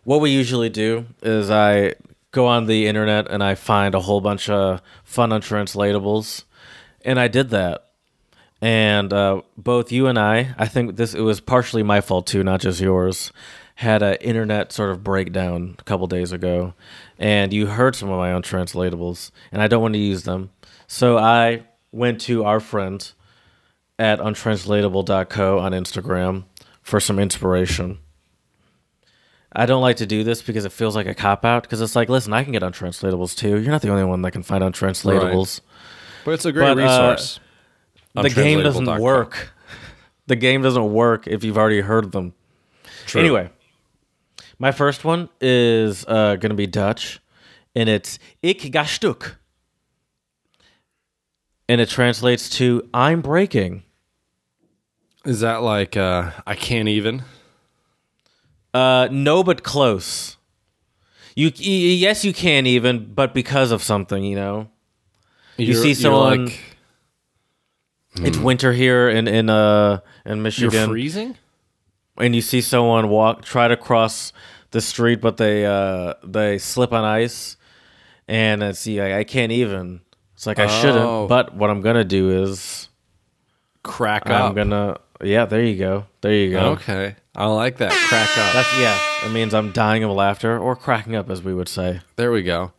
what 0.05 0.21
we 0.21 0.31
usually 0.31 0.69
do 0.69 1.07
is 1.23 1.51
I 1.51 1.95
go 2.31 2.47
on 2.47 2.67
the 2.67 2.87
internet 2.87 3.31
and 3.31 3.43
I 3.43 3.55
find 3.55 3.95
a 3.95 4.01
whole 4.01 4.21
bunch 4.21 4.49
of 4.51 4.83
fun 5.03 5.31
untranslatables, 5.31 6.45
and 7.05 7.19
I 7.19 7.29
did 7.29 7.51
that. 7.51 7.84
And 8.65 9.13
uh, 9.13 9.43
both 9.59 9.93
you 9.93 10.07
and 10.07 10.19
I, 10.19 10.55
I 10.57 10.69
think 10.69 10.97
this 10.97 11.13
it 11.13 11.21
was 11.21 11.39
partially 11.39 11.83
my 11.83 12.01
fault 12.01 12.27
too, 12.27 12.43
not 12.43 12.63
just 12.63 12.81
yours. 12.81 13.31
Had 13.75 14.03
an 14.03 14.15
internet 14.23 14.73
sort 14.73 14.91
of 14.91 15.05
breakdown 15.05 15.77
a 15.79 15.83
couple 15.83 16.07
days 16.07 16.33
ago, 16.33 16.73
and 17.19 17.53
you 17.53 17.67
heard 17.67 17.95
some 17.95 18.09
of 18.09 18.17
my 18.17 18.31
untranslatables, 18.31 19.33
and 19.53 19.61
I 19.61 19.67
don't 19.67 19.83
want 19.83 19.93
to 19.93 20.01
use 20.01 20.23
them. 20.23 20.49
So 20.87 21.19
I 21.19 21.65
went 21.93 22.23
to 22.23 22.45
our 22.45 22.59
friend 22.59 23.07
at 23.99 24.19
untranslatable.co 24.19 25.59
on 25.59 25.73
Instagram 25.73 26.45
for 26.81 27.01
some 27.01 27.19
inspiration. 27.19 27.99
I 29.53 29.67
don't 29.67 29.83
like 29.83 29.97
to 29.97 30.07
do 30.07 30.25
this 30.25 30.41
because 30.41 30.65
it 30.65 30.73
feels 30.73 30.97
like 30.97 31.07
a 31.07 31.15
cop 31.15 31.45
out 31.45 31.65
because 31.65 31.83
it's 31.83 31.95
like, 31.95 32.09
listen, 32.09 32.33
I 32.33 32.43
can 32.45 32.53
get 32.53 32.63
untranslatables 32.63 33.37
too. 33.37 33.61
You're 33.61 33.73
not 33.73 33.83
the 33.83 33.91
only 33.91 34.05
one 34.05 34.23
that 34.23 34.31
can 34.31 34.43
find 34.43 34.65
untranslatables. 34.65 35.61
but 36.25 36.31
it's 36.31 36.47
a 36.47 36.53
great 36.53 36.77
but, 36.77 36.79
uh, 36.79 36.83
resource. 36.83 37.41
The 38.15 38.31
game 38.31 38.63
doesn't 38.63 39.01
work. 39.01 39.53
The 40.27 40.37
game 40.37 40.63
doesn't 40.63 40.93
work 40.93 41.27
if 41.27 41.45
you've 41.45 41.59
already 41.59 41.81
heard 41.81 42.13
them. 42.13 42.33
True. 43.07 43.21
Anyway, 43.21 43.51
my 44.59 44.73
first 44.73 45.05
one 45.05 45.29
is 45.41 46.05
uh, 46.07 46.37
going 46.37 46.51
to 46.51 46.55
be 46.57 46.67
Dutch, 46.67 47.21
and 47.75 47.89
it's 47.89 48.19
Ik 48.43 48.73
ga 48.73 48.85
stuk. 48.85 49.37
And 51.69 51.81
it 51.81 51.89
translates 51.89 52.49
to 52.59 52.89
I'm 52.93 53.21
breaking. 53.23 53.83
is 55.25 55.41
that 55.41 55.63
like 55.63 55.97
uh, 55.97 56.31
I 56.47 56.55
can't 56.55 56.89
even? 56.89 57.23
Uh, 58.73 59.09
no, 59.11 59.43
but 59.43 59.63
close. 59.63 60.37
You 61.35 61.51
yes, 61.57 62.25
you 62.25 62.33
can 62.33 62.67
even, 62.67 63.13
but 63.15 63.35
because 63.35 63.73
of 63.73 63.83
something, 63.83 64.23
you 64.23 64.37
know. 64.37 64.69
You're- 65.57 65.75
see 65.75 65.89
you're 65.89 65.95
someone- 65.95 66.47
like 66.47 66.74
It's 68.23 68.39
winter 68.39 68.73
here 68.73 69.09
in 69.09 69.27
in 69.29 69.49
uh 69.51 70.01
in 70.25 70.37
you're 70.37 70.43
Michigan, 70.43 70.89
freezing. 70.89 71.37
and 72.17 72.35
you 72.35 72.41
see 72.43 72.61
someone 72.61 73.09
walk 73.09 73.45
try 73.45 73.69
to 73.69 73.77
cross 73.77 74.33
the 74.71 74.81
street, 74.81 75.21
but 75.21 75.37
they 75.37 75.67
uh 75.67 76.15
they 76.25 76.59
slip 76.59 76.93
on 76.93 77.05
ice, 77.05 77.57
and 78.29 78.63
it's 78.63 78.87
like 78.87 79.13
I 79.13 79.25
can't 79.25 79.53
even. 79.53 80.01
It's 80.35 80.47
like 80.47 80.59
I 80.59 80.65
Oh. 80.65 80.81
shouldn't, 80.81 81.29
but 81.29 81.55
what 81.55 81.71
I'm 81.71 81.81
gonna 81.81 82.05
do 82.05 82.43
is 82.43 82.89
Crack 83.83 84.31
up. 84.31 84.51
I'm 84.51 84.55
gonna 84.55 84.99
yeah. 85.23 85.45
There 85.45 85.63
you 85.63 85.77
go. 85.77 86.07
There 86.23 86.33
you 86.33 86.53
go. 86.53 86.71
Okay, 86.73 87.17
I 87.37 87.47
like 87.47 87.77
that. 87.79 87.93
Crack 87.93 88.31
up. 88.39 88.53
That's 88.55 88.79
yeah. 88.79 88.99
It 89.27 89.31
means 89.33 89.53
I'm 89.55 89.73
dying 89.73 90.05
of 90.05 90.11
laughter 90.13 90.59
or 90.59 90.75
cracking 90.77 91.15
up, 91.17 91.29
as 91.31 91.43
we 91.43 91.53
would 91.55 91.69
say. 91.69 92.01
There 92.17 92.33
we 92.33 92.43
go. 92.43 92.73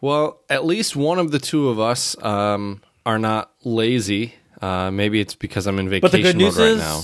Well, 0.00 0.40
at 0.48 0.64
least 0.64 0.94
one 0.96 1.18
of 1.18 1.30
the 1.30 1.38
two 1.38 1.68
of 1.68 1.78
us 1.80 2.16
um, 2.22 2.82
are 3.04 3.18
not 3.18 3.50
lazy. 3.64 4.34
Uh, 4.60 4.90
maybe 4.90 5.20
it's 5.20 5.34
because 5.34 5.66
I'm 5.66 5.78
in 5.78 5.88
vacation 5.88 6.02
But 6.02 6.12
the 6.12 6.22
good 6.22 6.36
mode 6.36 6.44
news 6.44 6.58
right 6.58 6.68
is, 6.68 6.78
now. 6.78 7.00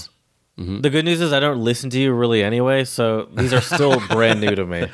Mm-hmm. 0.58 0.80
the 0.82 0.90
good 0.90 1.04
news 1.04 1.20
is 1.20 1.32
I 1.32 1.40
don't 1.40 1.64
listen 1.64 1.90
to 1.90 1.98
you 1.98 2.12
really 2.12 2.42
anyway, 2.42 2.84
so 2.84 3.28
these 3.34 3.52
are 3.52 3.60
still 3.60 4.00
brand 4.08 4.40
new 4.40 4.54
to 4.54 4.66
me. 4.66 4.86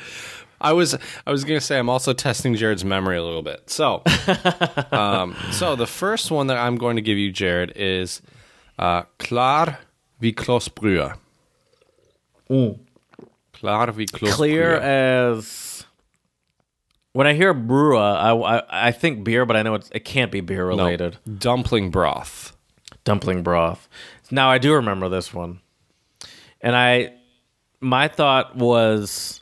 I 0.61 0.73
was 0.73 0.97
I 1.25 1.31
was 1.31 1.43
gonna 1.43 1.61
say 1.61 1.77
I'm 1.77 1.89
also 1.89 2.13
testing 2.13 2.55
Jared's 2.55 2.83
memory 2.83 3.17
a 3.17 3.23
little 3.23 3.41
bit. 3.41 3.69
So, 3.69 4.03
um, 4.91 5.35
so 5.51 5.75
the 5.75 5.87
first 5.87 6.31
one 6.31 6.47
that 6.47 6.57
I'm 6.57 6.77
going 6.77 6.95
to 6.97 7.01
give 7.01 7.17
you, 7.17 7.31
Jared, 7.31 7.73
is 7.75 8.21
uh, 8.77 9.03
"Klar 9.19 9.79
wie 10.19 10.33
Kloßbrühe." 10.33 11.15
Klar 13.53 13.97
wie 13.97 14.05
Kloßbrühe. 14.05 14.31
Clear 14.33 14.75
as 14.75 15.68
when 17.13 17.27
I 17.27 17.33
hear 17.33 17.53
brua, 17.53 18.15
I, 18.17 18.57
I 18.57 18.87
I 18.87 18.91
think 18.91 19.23
beer, 19.23 19.45
but 19.45 19.55
I 19.55 19.61
know 19.63 19.75
it's, 19.75 19.89
it 19.93 20.05
can't 20.05 20.31
be 20.31 20.41
beer 20.41 20.69
No, 20.69 20.77
related. 20.77 21.17
dumpling 21.37 21.89
broth. 21.91 22.55
Dumpling 23.03 23.43
broth. 23.43 23.87
Now 24.31 24.49
I 24.51 24.57
do 24.57 24.73
remember 24.73 25.09
this 25.09 25.33
one, 25.33 25.59
and 26.61 26.75
I 26.75 27.13
my 27.79 28.07
thought 28.07 28.55
was 28.55 29.41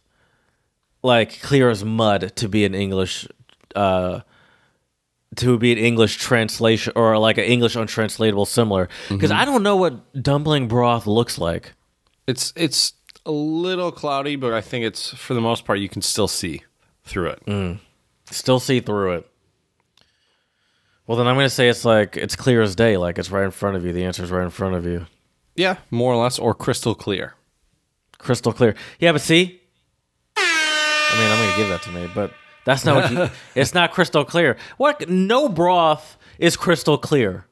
like 1.03 1.41
clear 1.41 1.69
as 1.69 1.83
mud 1.83 2.33
to 2.37 2.47
be 2.49 2.65
an 2.65 2.73
English. 2.75 3.27
Uh, 3.75 4.21
to 5.35 5.57
be 5.59 5.71
an 5.71 5.77
English 5.77 6.15
translation 6.17 6.93
or 6.95 7.15
like 7.19 7.37
an 7.37 7.43
English 7.43 7.75
untranslatable 7.75 8.45
similar 8.45 8.89
because 9.09 9.29
I 9.29 9.45
don't 9.45 9.61
know 9.61 9.75
what 9.75 10.19
dumpling 10.23 10.67
broth 10.67 11.05
looks 11.05 11.37
like. 11.37 11.73
It's 12.25 12.53
it's 12.55 12.93
a 13.25 13.31
little 13.31 13.91
cloudy, 13.91 14.35
but 14.35 14.53
I 14.53 14.61
think 14.61 14.85
it's 14.85 15.09
for 15.13 15.35
the 15.35 15.41
most 15.41 15.63
part 15.65 15.77
you 15.79 15.89
can 15.89 16.01
still 16.01 16.27
see 16.29 16.63
through 17.07 17.29
it. 17.29 17.45
Mm. 17.45 17.79
Still 18.31 18.59
see 18.59 18.79
through 18.79 19.13
it. 19.15 19.29
Well, 21.05 21.17
then 21.17 21.27
I'm 21.27 21.35
going 21.35 21.45
to 21.45 21.49
say 21.49 21.69
it's 21.69 21.85
like 21.85 22.17
it's 22.17 22.35
clear 22.35 22.61
as 22.61 22.75
day, 22.75 22.97
like 22.97 23.17
it's 23.17 23.31
right 23.31 23.45
in 23.45 23.51
front 23.51 23.77
of 23.77 23.85
you. 23.85 23.93
The 23.93 24.03
answer's 24.03 24.29
right 24.29 24.43
in 24.43 24.49
front 24.49 24.75
of 24.75 24.85
you, 24.85 25.05
Yeah, 25.55 25.77
more 25.89 26.13
or 26.13 26.21
less, 26.21 26.37
or 26.37 26.53
crystal 26.53 26.93
clear. 26.95 27.33
crystal 28.17 28.51
clear. 28.51 28.75
Yeah, 28.99 29.13
but 29.13 29.21
see, 29.21 29.61
I 30.35 31.15
mean, 31.17 31.31
I'm 31.31 31.37
going 31.37 31.51
to 31.51 31.57
give 31.57 31.69
that 31.69 31.81
to 31.83 31.91
me, 31.91 32.09
but 32.13 32.33
that's 32.65 32.83
not 32.83 32.95
what 32.97 33.11
you. 33.11 33.29
it's 33.55 33.73
not 33.73 33.93
crystal 33.93 34.25
clear. 34.25 34.57
What? 34.75 35.07
No 35.07 35.47
broth 35.47 36.17
is 36.39 36.57
crystal 36.57 36.97
clear. 36.97 37.45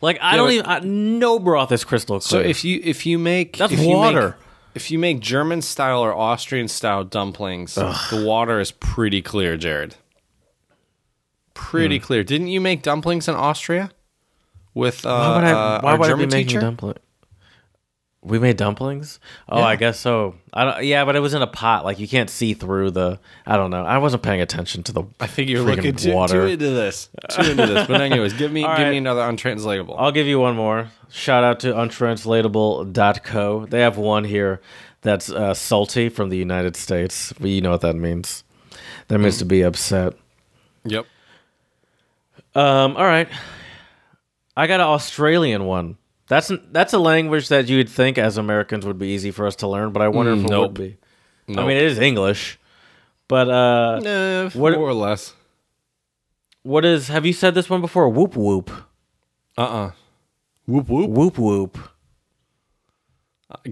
Like 0.00 0.18
I 0.22 0.30
Yeah, 0.32 0.36
don't 0.38 0.50
even. 0.52 0.66
I, 0.66 0.78
no 0.80 1.38
broth 1.38 1.72
is 1.72 1.84
crystal 1.84 2.20
clear. 2.20 2.42
So 2.44 2.48
if 2.48 2.64
you 2.64 2.80
if 2.82 3.04
you 3.04 3.18
make 3.18 3.58
That's 3.58 3.74
if 3.74 3.80
you 3.80 3.88
water. 3.94 4.36
If 4.76 4.90
you 4.90 4.98
make 4.98 5.20
German 5.20 5.62
style 5.62 6.00
or 6.00 6.14
Austrian 6.14 6.68
style 6.68 7.02
dumplings, 7.02 7.74
the 7.76 8.22
water 8.26 8.60
is 8.60 8.70
pretty 8.70 9.22
clear, 9.22 9.56
Jared. 9.56 9.96
Pretty 11.54 11.98
clear. 11.98 12.22
Didn't 12.22 12.48
you 12.48 12.60
make 12.60 12.82
dumplings 12.82 13.26
in 13.26 13.34
Austria 13.34 13.90
with 14.74 15.06
uh, 15.06 15.08
why 15.08 15.34
would 15.36 15.44
I? 15.44 15.50
uh, 15.52 15.80
why 15.80 15.92
our 15.92 15.98
would 15.98 16.04
I 16.04 16.08
German 16.08 16.28
be 16.28 16.34
making 16.36 16.48
teacher? 16.48 16.60
We 18.26 18.38
made 18.40 18.56
dumplings. 18.56 19.20
Oh, 19.48 19.62
I 19.62 19.76
guess 19.76 20.00
so. 20.00 20.34
I 20.52 20.64
don't. 20.64 20.84
Yeah, 20.84 21.04
but 21.04 21.14
it 21.14 21.20
was 21.20 21.32
in 21.32 21.42
a 21.42 21.46
pot. 21.46 21.84
Like 21.84 22.00
you 22.00 22.08
can't 22.08 22.28
see 22.28 22.54
through 22.54 22.90
the. 22.90 23.20
I 23.46 23.56
don't 23.56 23.70
know. 23.70 23.84
I 23.84 23.98
wasn't 23.98 24.22
paying 24.24 24.40
attention 24.40 24.82
to 24.84 24.92
the. 24.92 25.04
I 25.20 25.28
think 25.28 25.48
you're 25.48 25.62
looking 25.62 25.94
too, 25.94 26.12
water. 26.12 26.42
too 26.42 26.52
into 26.52 26.70
this. 26.70 27.08
Too 27.30 27.50
into 27.52 27.66
this. 27.66 27.86
But 27.86 28.00
anyways, 28.00 28.32
give 28.32 28.50
me 28.52 28.64
All 28.64 28.76
give 28.76 28.84
right. 28.84 28.90
me 28.90 28.96
another 28.98 29.22
untranslatable. 29.22 29.96
I'll 29.96 30.12
give 30.12 30.26
you 30.26 30.40
one 30.40 30.56
more. 30.56 30.90
Shout 31.08 31.44
out 31.44 31.60
to 31.60 31.72
untranslatable.co. 31.72 33.66
They 33.66 33.80
have 33.80 33.96
one 33.96 34.24
here 34.24 34.60
that's 35.02 35.30
uh, 35.30 35.54
salty 35.54 36.08
from 36.08 36.28
the 36.30 36.36
United 36.36 36.74
States. 36.76 37.32
Well, 37.38 37.48
you 37.48 37.60
know 37.60 37.70
what 37.70 37.82
that 37.82 37.94
means. 37.94 38.42
That 39.08 39.18
means 39.18 39.38
to 39.38 39.44
be 39.44 39.62
upset. 39.62 40.14
Yep. 40.84 41.06
Um, 42.56 42.96
all 42.96 43.04
right. 43.04 43.28
I 44.56 44.66
got 44.66 44.80
an 44.80 44.86
Australian 44.86 45.64
one. 45.64 45.96
That's 46.28 46.50
that's 46.72 46.92
a 46.92 46.98
language 46.98 47.48
that 47.48 47.68
you 47.68 47.76
would 47.76 47.88
think 47.88 48.18
as 48.18 48.36
Americans 48.36 48.84
would 48.84 48.98
be 48.98 49.08
easy 49.08 49.30
for 49.30 49.46
us 49.46 49.54
to 49.56 49.68
learn, 49.68 49.92
but 49.92 50.02
I 50.02 50.08
wonder 50.08 50.32
if 50.32 50.44
it 50.44 50.50
nope. 50.50 50.62
would 50.62 50.74
be. 50.74 50.96
I 51.48 51.64
mean, 51.64 51.76
it 51.76 51.84
is 51.84 51.98
English, 51.98 52.58
But 53.28 53.48
uh, 53.48 54.00
Eh, 54.04 54.50
What- 54.54 54.74
more 54.74 54.88
or 54.88 54.94
less. 54.94 55.34
what 56.62 56.84
is? 56.84 57.08
Have 57.08 57.24
you 57.26 57.32
said 57.32 57.54
this 57.54 57.70
one 57.70 57.80
before? 57.80 58.08
Whoop 58.08 58.34
whoop, 58.36 58.70
Uh 59.56 59.62
uh 59.62 59.90
Whoop 60.66 60.88
whoop. 60.88 61.10
whoop 61.10 61.38
whoop. 61.38 61.78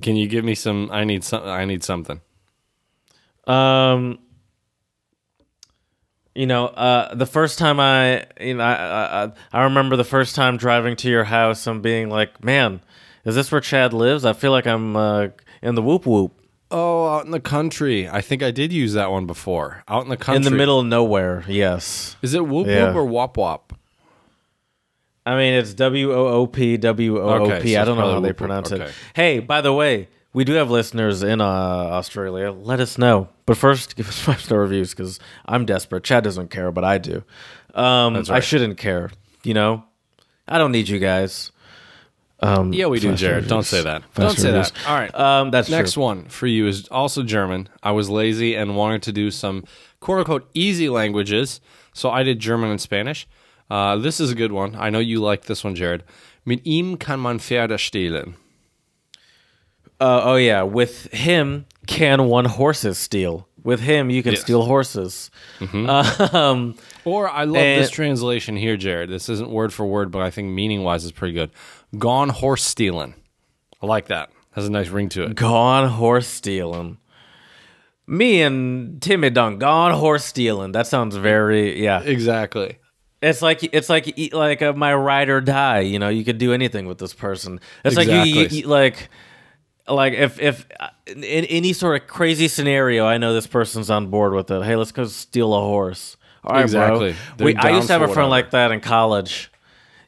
Can 0.01 0.14
you 0.14 0.29
give 0.29 0.45
me 0.45 0.55
some? 0.55 0.88
I 0.93 1.03
need 1.03 1.25
some. 1.25 1.43
I 1.43 1.64
need 1.64 1.83
something. 1.83 2.21
Um, 3.47 4.19
you 6.35 6.47
know, 6.47 6.66
uh, 6.66 7.14
the 7.14 7.27
first 7.27 7.59
time 7.59 7.79
I, 7.81 8.27
you 8.40 8.55
know, 8.55 8.64
I, 8.64 9.25
I, 9.25 9.33
I 9.53 9.62
remember 9.64 9.97
the 9.97 10.05
first 10.05 10.35
time 10.35 10.57
driving 10.57 10.97
to 10.97 11.09
your 11.09 11.25
house 11.25 11.66
and 11.66 11.83
being 11.83 12.09
like, 12.11 12.42
"Man, 12.42 12.81
is 13.25 13.35
this 13.35 13.53
where 13.53 13.61
Chad 13.61 13.92
lives?" 13.92 14.25
I 14.25 14.33
feel 14.33 14.51
like 14.51 14.66
I'm 14.66 14.97
uh, 14.97 15.29
in 15.62 15.75
the 15.75 15.83
whoop 15.83 16.07
whoop 16.07 16.33
Oh, 16.70 17.07
out 17.07 17.25
in 17.25 17.31
the 17.31 17.38
country. 17.40 18.09
I 18.09 18.20
think 18.20 18.42
I 18.42 18.51
did 18.51 18.73
use 18.73 18.94
that 18.94 19.11
one 19.11 19.27
before. 19.27 19.85
Out 19.87 20.03
in 20.03 20.09
the 20.09 20.16
country. 20.16 20.37
in 20.37 20.42
the 20.42 20.51
middle 20.51 20.81
of 20.81 20.87
nowhere. 20.87 21.44
Yes, 21.47 22.16
Is 22.23 22.35
it 22.35 22.47
whoop 22.49 22.66
Yeah. 22.66 22.87
whoop 22.87 22.97
or 22.97 23.05
wop 23.05 23.37
wop? 23.37 23.73
I 25.27 25.37
mean 25.37 25.55
it's 25.55 25.73
W 25.75 26.12
O 26.12 26.27
O 26.29 26.47
P 26.47 26.77
W 26.77 27.18
O 27.18 27.23
O 27.23 27.29
Okay, 27.53 27.75
so 27.75 27.81
I 27.81 27.85
don't 27.85 27.97
know 27.97 28.12
how 28.12 28.20
they 28.20 28.33
pronounce 28.33 28.73
Okay. 28.73 28.85
it. 28.87 28.94
Hey, 29.14 29.38
by 29.38 29.61
the 29.61 29.73
way, 29.73 30.09
we 30.35 30.44
do 30.44 30.53
have 30.55 30.70
listeners 30.70 31.23
in 31.23 31.40
uh, 31.40 31.44
Australia. 31.47 32.53
Let 32.53 32.81
us 32.81 32.99
know. 32.99 33.29
But 33.47 33.57
first, 33.57 33.97
give 33.97 34.09
us 34.09 34.18
five 34.20 34.40
star 34.42 34.59
reviews 34.61 34.90
because 34.90 35.18
I'm 35.47 35.64
desperate. 35.64 36.05
Chad 36.05 36.25
doesn't 36.25 36.51
care, 36.51 36.70
but 36.70 36.85
I 36.85 36.99
do. 36.99 37.25
Um, 37.75 38.14
That's 38.14 38.29
I 38.31 38.40
shouldn't 38.40 38.77
care. 38.77 39.11
You 39.42 39.55
know, 39.55 39.85
I 40.47 40.59
don't 40.59 40.73
need 40.73 40.88
you 40.88 40.99
guys. 40.99 41.51
Um, 42.40 42.73
Yeah, 42.73 42.87
we 42.87 43.01
do, 43.01 43.11
five-star 43.11 43.31
Jared. 43.31 43.49
Don't 43.49 43.62
say 43.64 43.83
that. 43.83 44.03
Five-star 44.11 44.27
Don't 44.27 44.37
say 44.37 44.49
reviews. 44.49 44.70
that. 44.73 44.88
All 44.88 44.94
right. 44.94 45.14
Um, 45.14 45.51
that's 45.51 45.70
Next 45.70 45.94
true. 45.94 46.03
one 46.03 46.25
for 46.29 46.47
you 46.47 46.66
is 46.66 46.88
also 46.88 47.23
German. 47.23 47.68
I 47.83 47.92
was 47.92 48.11
lazy 48.11 48.55
and 48.55 48.77
wanted 48.77 49.03
to 49.05 49.12
do 49.12 49.31
some 49.31 49.64
quote 50.01 50.18
unquote 50.18 50.51
easy 50.53 50.88
languages, 50.90 51.61
so 51.94 52.11
I 52.11 52.23
did 52.23 52.38
German 52.40 52.70
and 52.70 52.81
Spanish. 52.81 53.27
Uh, 53.70 53.97
this 53.97 54.20
is 54.20 54.31
a 54.31 54.35
good 54.35 54.53
one. 54.53 54.75
I 54.77 54.90
know 54.90 54.99
you 54.99 55.20
like 55.20 55.44
this 55.44 55.64
one, 55.64 55.75
Jared. 55.75 56.03
Mit 56.44 56.61
ihm 56.66 56.97
kann 56.99 57.20
man 57.20 57.38
Pferde 57.38 57.79
stehlen. 57.79 58.35
Uh, 60.05 60.23
oh 60.25 60.37
yeah, 60.37 60.62
with 60.62 61.12
him 61.12 61.64
can 61.87 62.27
one 62.27 62.45
horses 62.45 62.99
steal? 62.99 63.49
With 63.62 63.81
him 63.81 64.11
you 64.11 64.23
can 64.23 64.33
Yes. 64.33 64.40
Mm-hmm. 64.40 64.45
steal 64.45 64.62
horses. 64.64 65.31
Um, 66.35 66.77
Or 67.07 67.29
I 67.29 67.45
love 67.45 67.57
And- 67.62 67.83
this 67.83 67.90
translation 67.90 68.57
here, 68.57 68.77
Jared. 68.77 69.11
This 69.11 69.29
isn't 69.29 69.51
word 69.51 69.73
for 69.73 69.85
word, 69.87 70.11
but 70.11 70.23
I 70.23 70.31
think 70.31 70.49
meaning 70.53 70.83
wise 70.83 71.05
is 71.05 71.12
pretty 71.12 71.35
good. 71.35 71.51
Gone 71.99 72.29
horse 72.31 72.62
stealing. 72.64 73.14
I 73.83 73.87
like 73.87 74.07
that. 74.09 74.31
Has 74.53 74.67
a 74.67 74.71
nice 74.71 74.88
ring 74.88 75.09
to 75.11 75.25
it. 75.25 75.35
gone 75.35 75.88
horse 75.88 76.27
stealing. 76.29 76.99
Me 78.07 78.43
and 78.43 79.01
Timmy 79.03 79.31
done 79.31 79.59
gone 79.59 79.93
horse 79.93 80.25
stealing. 80.25 80.73
That 80.73 80.87
sounds 80.87 81.17
very 81.17 81.83
yeah. 81.83 82.01
Exactly. 82.03 82.79
It's 83.23 83.40
like 83.43 83.62
it's 83.75 83.88
like 83.88 84.14
like 84.33 84.61
uh, 84.62 84.75
my 84.75 84.95
ride 84.95 85.29
or 85.31 85.40
die. 85.40 85.81
You 85.81 85.99
know, 85.99 86.09
you 86.11 86.25
could 86.25 86.37
do 86.38 86.53
anything 86.53 86.87
with 86.87 86.99
this 86.99 87.14
person. 87.14 87.61
It's 87.85 87.97
like 87.97 88.09
you, 88.09 88.21
you, 88.23 88.47
you 88.49 88.67
like 88.67 89.09
like 89.88 90.12
if 90.14 90.40
if 90.40 90.66
uh, 90.81 90.88
in 91.07 91.25
any 91.25 91.73
sort 91.73 92.01
of 92.01 92.09
crazy 92.09 92.49
scenario, 92.49 93.05
I 93.07 93.18
know 93.18 93.35
this 93.35 93.47
person's 93.47 93.90
on 93.90 94.09
board 94.09 94.33
with 94.33 94.51
it. 94.51 94.62
Hey, 94.64 94.77
let's 94.77 94.92
go 94.92 95.05
steal 95.07 95.55
a 95.55 95.61
horse. 95.61 96.16
All 96.44 96.55
right, 96.57 96.62
Exactly. 96.62 97.14
bro. 97.38 97.47
We, 97.47 97.57
I 97.57 97.70
used 97.70 97.87
to 97.87 97.92
have 97.94 98.03
a 98.03 98.07
friend 98.07 98.29
whatever. 98.29 98.29
like 98.29 98.51
that 98.51 98.70
in 98.73 98.81
college. 98.81 99.51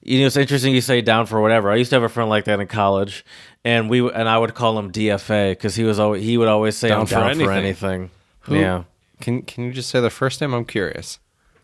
You 0.03 0.21
know, 0.21 0.27
it's 0.27 0.37
interesting 0.37 0.75
you 0.75 0.81
say 0.81 1.01
down 1.01 1.27
for 1.27 1.41
whatever. 1.41 1.71
I 1.71 1.77
used 1.77 1.91
to 1.91 1.97
have 1.97 2.03
a 2.03 2.09
friend 2.09 2.29
like 2.31 2.45
that 2.45 2.61
in 2.61 2.69
college, 2.69 3.25
and 3.65 3.91
we 3.91 4.01
and 4.13 4.29
I 4.29 4.39
would 4.39 4.55
call 4.55 4.79
him 4.79 4.93
DFA 4.93 5.53
because 5.53 5.75
he 5.75 5.83
was 5.85 5.99
always 5.99 6.23
he 6.23 6.39
would 6.39 6.49
always 6.49 6.77
say 6.77 6.89
Down 6.89 7.01
I'm 7.01 7.07
for 7.07 7.15
down 7.15 7.35
for 7.37 7.51
anything." 7.53 8.11
anything. 8.47 8.61
Yeah, 8.61 8.85
Can 9.21 9.43
Can 9.43 9.65
you 9.65 9.73
just 9.73 9.91
say 9.91 10.01
the 10.01 10.11
first 10.11 10.41
name? 10.41 10.55
I'm 10.55 10.65
curious. 10.65 11.19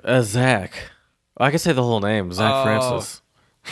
uh, 0.04 0.22
Zach. 0.22 0.90
I 1.38 1.50
can 1.50 1.58
say 1.60 1.72
the 1.72 1.82
whole 1.82 2.00
name, 2.00 2.32
Zach 2.32 2.52
Oh. 2.52 2.62
Francis. 2.64 3.21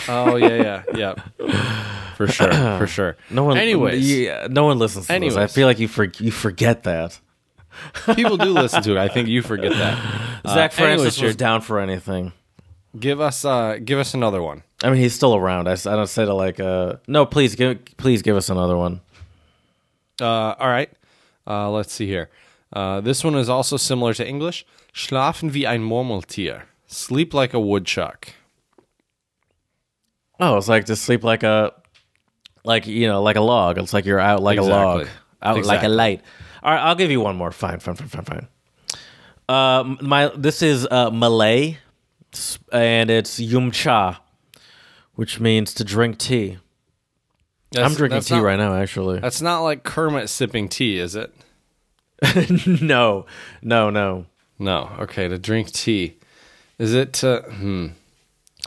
Oh 0.08 0.36
yeah, 0.36 0.82
yeah, 0.94 1.14
yeah. 1.42 1.74
For 2.16 2.28
sure, 2.28 2.52
for 2.78 2.86
sure. 2.96 3.16
No 3.30 3.44
one. 3.44 3.56
Anyways, 3.58 4.10
yeah, 4.10 4.46
no 4.50 4.64
one 4.64 4.78
listens 4.78 5.06
to 5.06 5.18
this. 5.18 5.36
I 5.36 5.46
feel 5.46 5.66
like 5.66 5.78
you 5.78 5.88
for, 5.88 6.04
you 6.18 6.30
forget 6.30 6.84
that. 6.84 7.18
people 8.14 8.36
do 8.36 8.50
listen 8.50 8.82
to 8.82 8.92
it. 8.92 8.98
I 8.98 9.08
think 9.08 9.28
you 9.28 9.42
forget 9.42 9.72
that. 9.72 9.98
Uh, 10.42 10.54
Zach 10.54 10.72
Francis 10.72 11.18
anyways, 11.18 11.22
was 11.22 11.36
down 11.36 11.60
for 11.60 11.78
anything. 11.78 12.32
give 12.98 13.20
us 13.20 13.44
uh, 13.44 13.76
give 13.84 13.98
us 13.98 14.14
another 14.14 14.42
one. 14.42 14.62
I 14.82 14.88
mean, 14.88 14.98
he's 14.98 15.14
still 15.14 15.36
around. 15.36 15.68
I, 15.68 15.72
I 15.72 15.96
don't 15.96 16.06
say 16.06 16.24
to 16.24 16.32
like, 16.32 16.58
uh, 16.58 16.94
no, 17.06 17.26
please 17.26 17.54
give, 17.54 17.84
please 17.98 18.22
give 18.22 18.36
us 18.38 18.48
another 18.48 18.74
one. 18.74 19.02
Uh, 20.18 20.54
all 20.58 20.68
right. 20.68 20.90
Uh, 21.46 21.70
let's 21.70 21.92
see 21.92 22.06
here. 22.06 22.30
Uh, 22.72 23.02
this 23.02 23.22
one 23.22 23.34
is 23.34 23.50
also 23.50 23.76
similar 23.76 24.14
to 24.14 24.26
English. 24.26 24.64
Schlafen 24.94 25.52
wie 25.52 25.66
ein 25.66 25.82
Murmeltier. 25.82 26.62
Sleep 26.86 27.34
like 27.34 27.52
a 27.52 27.60
woodchuck. 27.60 28.28
Oh, 30.40 30.56
it's 30.56 30.68
like 30.68 30.86
to 30.86 30.96
sleep 30.96 31.22
like 31.22 31.42
a, 31.42 31.72
like 32.64 32.86
you 32.86 33.06
know, 33.06 33.22
like 33.22 33.36
a 33.36 33.40
log. 33.40 33.78
It's 33.78 33.92
like 33.92 34.04
you're 34.06 34.18
out 34.20 34.42
like 34.42 34.58
a 34.58 34.62
log, 34.62 35.02
Exactly. 35.02 35.20
out 35.42 35.54
like 35.54 35.58
Exactly. 35.58 35.86
a 35.86 35.90
light. 35.94 36.22
All 36.62 36.72
right, 36.72 36.80
I'll 36.82 36.94
give 36.94 37.10
you 37.10 37.20
one 37.20 37.36
more. 37.36 37.52
Fine, 37.52 37.80
fine, 37.80 37.94
fine, 37.94 38.08
fine, 38.08 38.24
fine. 38.24 38.48
Uh, 39.48 39.96
my 40.00 40.30
this 40.36 40.62
is 40.62 40.86
uh, 40.90 41.10
Malay, 41.10 41.78
s- 42.32 42.58
and 42.72 43.10
it's 43.10 43.38
yum 43.40 43.70
cha, 43.70 44.22
which 45.14 45.40
means 45.40 45.74
to 45.74 45.84
drink 45.84 46.18
tea. 46.18 46.52
I'm 46.52 46.58
That's- 47.72 47.96
drinking 47.96 48.16
that's 48.16 48.28
tea 48.28 48.34
not- 48.36 48.42
right 48.44 48.58
now, 48.58 48.74
actually. 48.74 49.20
That's 49.20 49.40
not 49.42 49.60
like 49.60 49.82
Kermit 49.84 50.28
sipping 50.28 50.68
tea, 50.68 50.98
is 50.98 51.14
it? 51.16 51.32
no, 52.82 53.26
no, 53.62 53.90
no. 53.90 54.26
No. 54.58 54.90
Okay, 55.00 55.26
to 55.28 55.38
drink 55.38 55.70
tea. 55.72 56.18
Is 56.78 56.94
it 56.94 57.12
to 57.14 57.42
hmm. 57.48 57.86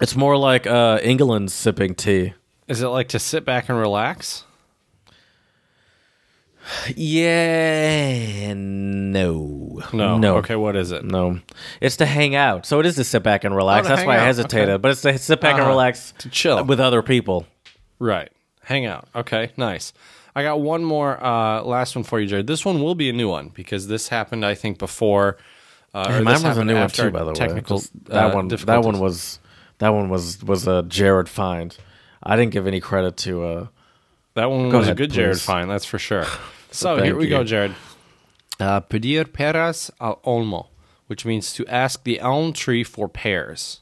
It's 0.01 0.15
more 0.15 0.37
like 0.37 0.65
uh, 0.67 0.99
England 1.03 1.51
sipping 1.51 1.95
tea. 1.95 2.33
Is 2.67 2.81
it 2.81 2.87
like 2.87 3.09
to 3.09 3.19
sit 3.19 3.45
back 3.45 3.69
and 3.69 3.77
relax? 3.77 4.45
Yeah, 6.95 8.53
no, 8.53 9.81
No. 9.91 10.17
no. 10.17 10.37
Okay, 10.37 10.55
what 10.55 10.75
is 10.75 10.91
it? 10.91 11.03
No, 11.03 11.39
it's 11.81 11.97
to 11.97 12.05
hang 12.05 12.35
out. 12.35 12.65
So 12.65 12.79
it 12.79 12.85
is 12.85 12.95
to 12.95 13.03
sit 13.03 13.21
back 13.23 13.43
and 13.43 13.55
relax. 13.55 13.85
Oh, 13.85 13.89
That's 13.89 14.05
why 14.05 14.15
I 14.17 14.19
hesitated. 14.23 14.69
Okay. 14.69 14.77
But 14.81 14.91
it's 14.91 15.01
to 15.01 15.17
sit 15.17 15.41
back 15.41 15.53
and 15.53 15.61
Uh-huh. 15.63 15.71
relax 15.71 16.13
To 16.19 16.29
chill. 16.29 16.63
with 16.63 16.79
other 16.79 17.01
people. 17.01 17.45
Right. 17.99 18.29
Hang 18.63 18.85
out. 18.85 19.07
Okay, 19.15 19.51
nice. 19.57 19.91
I 20.35 20.43
got 20.43 20.61
one 20.61 20.83
more 20.83 21.21
uh, 21.23 21.61
last 21.63 21.95
one 21.95 22.03
for 22.03 22.19
you, 22.19 22.27
Jared. 22.27 22.47
This 22.47 22.65
one 22.65 22.81
will 22.81 22.95
be 22.95 23.09
a 23.09 23.13
new 23.13 23.29
one 23.29 23.49
because 23.53 23.87
this 23.87 24.07
happened, 24.07 24.45
I 24.45 24.55
think, 24.55 24.79
before. 24.79 25.37
Uh, 25.93 26.11
Hey, 26.11 26.21
mine 26.21 26.41
was 26.41 26.57
a 26.57 26.65
new 26.65 26.75
one 26.75 26.89
too, 26.89 27.11
by 27.11 27.19
the 27.19 27.27
way. 27.27 27.33
Technical. 27.35 27.83
that 28.05 28.31
uh, 28.31 28.35
one, 28.35 28.47
that 28.47 28.83
one 28.83 28.99
was, 28.99 29.39
that 29.83 29.89
one 29.89 30.07
was 30.09 30.41
was 30.43 30.65
a 30.65 30.83
Jared 30.83 31.27
find. 31.27 31.75
I 32.21 32.37
didn't 32.37 32.51
give 32.53 32.67
any 32.67 32.79
credit 32.79 33.17
to. 33.17 33.43
uh 33.43 33.67
That 34.35 34.49
one 34.49 34.65
was 34.67 34.73
a 34.73 34.79
ahead, 34.79 34.97
good 34.97 35.11
Jared 35.11 35.39
find. 35.41 35.69
that's 35.69 35.85
for 35.85 35.99
sure. 35.99 36.25
so 36.71 37.03
here 37.03 37.17
we 37.17 37.27
go. 37.27 37.43
Jared. 37.43 37.75
Uh, 38.59 38.79
pedir 38.79 39.25
peras 39.25 39.91
al 39.99 40.21
olmo, 40.25 40.67
which 41.07 41.25
means 41.25 41.51
to 41.53 41.67
ask 41.67 42.03
the 42.05 42.19
elm 42.19 42.53
tree 42.53 42.83
for 42.83 43.09
pears. 43.09 43.81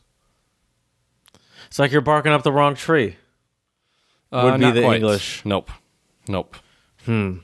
It's 1.67 1.77
like 1.77 1.91
you're 1.91 2.01
barking 2.01 2.31
up 2.31 2.41
the 2.43 2.51
wrong 2.51 2.75
tree. 2.75 3.17
Uh, 4.31 4.49
Would 4.51 4.59
be 4.59 4.71
the 4.71 4.81
quite. 4.81 4.95
English. 4.95 5.45
Nope. 5.45 5.69
Nope. 6.27 6.55
Hmm. 7.05 7.37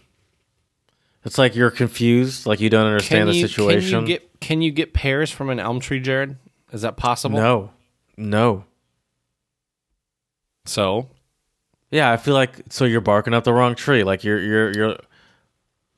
It's 1.23 1.37
like 1.37 1.55
you're 1.55 1.71
confused, 1.71 2.45
like 2.45 2.59
you 2.61 2.69
don't 2.69 2.87
understand 2.87 3.29
Can 3.29 3.39
the 3.41 3.47
situation. 3.47 3.91
Can 3.91 4.01
you 4.01 4.07
get 4.07 4.39
Can 4.39 4.61
you 4.61 4.71
get 4.71 4.93
pears 4.93 5.29
from 5.29 5.49
an 5.49 5.59
elm 5.59 5.79
tree, 5.79 5.99
Jared? 5.99 6.37
Is 6.71 6.81
that 6.81 6.97
possible? 6.97 7.37
no, 7.37 7.71
no. 8.17 8.65
So 10.65 11.08
Yeah, 11.91 12.12
I 12.12 12.17
feel 12.17 12.34
like 12.34 12.62
so 12.69 12.86
you're 12.86 13.01
barking 13.01 13.34
up 13.34 13.43
the 13.43 13.53
wrong 13.53 13.75
tree. 13.75 14.03
Like 14.03 14.23
you're 14.23 14.39
you're 14.39 14.71
you're 14.75 14.97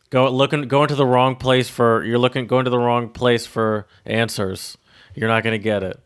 go 0.10 0.30
looking 0.32 0.64
going 0.64 0.88
to 0.90 0.96
the 0.96 1.06
wrong 1.06 1.36
place 1.36 1.70
for 1.70 2.04
you're 2.04 2.20
looking 2.20 2.48
going 2.48 2.66
to 2.66 2.72
the 2.72 2.80
wrong 2.80 3.10
place 3.10 3.46
for 3.46 3.88
answers. 4.06 4.78
You're 5.16 5.30
not 5.30 5.44
going 5.44 5.60
to 5.60 5.64
get 5.64 5.82
it. 5.84 6.00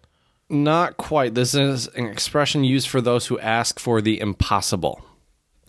Not 0.49 0.97
quite. 0.97 1.33
This 1.33 1.53
is 1.53 1.87
an 1.87 2.05
expression 2.07 2.63
used 2.63 2.87
for 2.87 3.01
those 3.01 3.27
who 3.27 3.39
ask 3.39 3.79
for 3.79 4.01
the 4.01 4.19
impossible. 4.19 5.03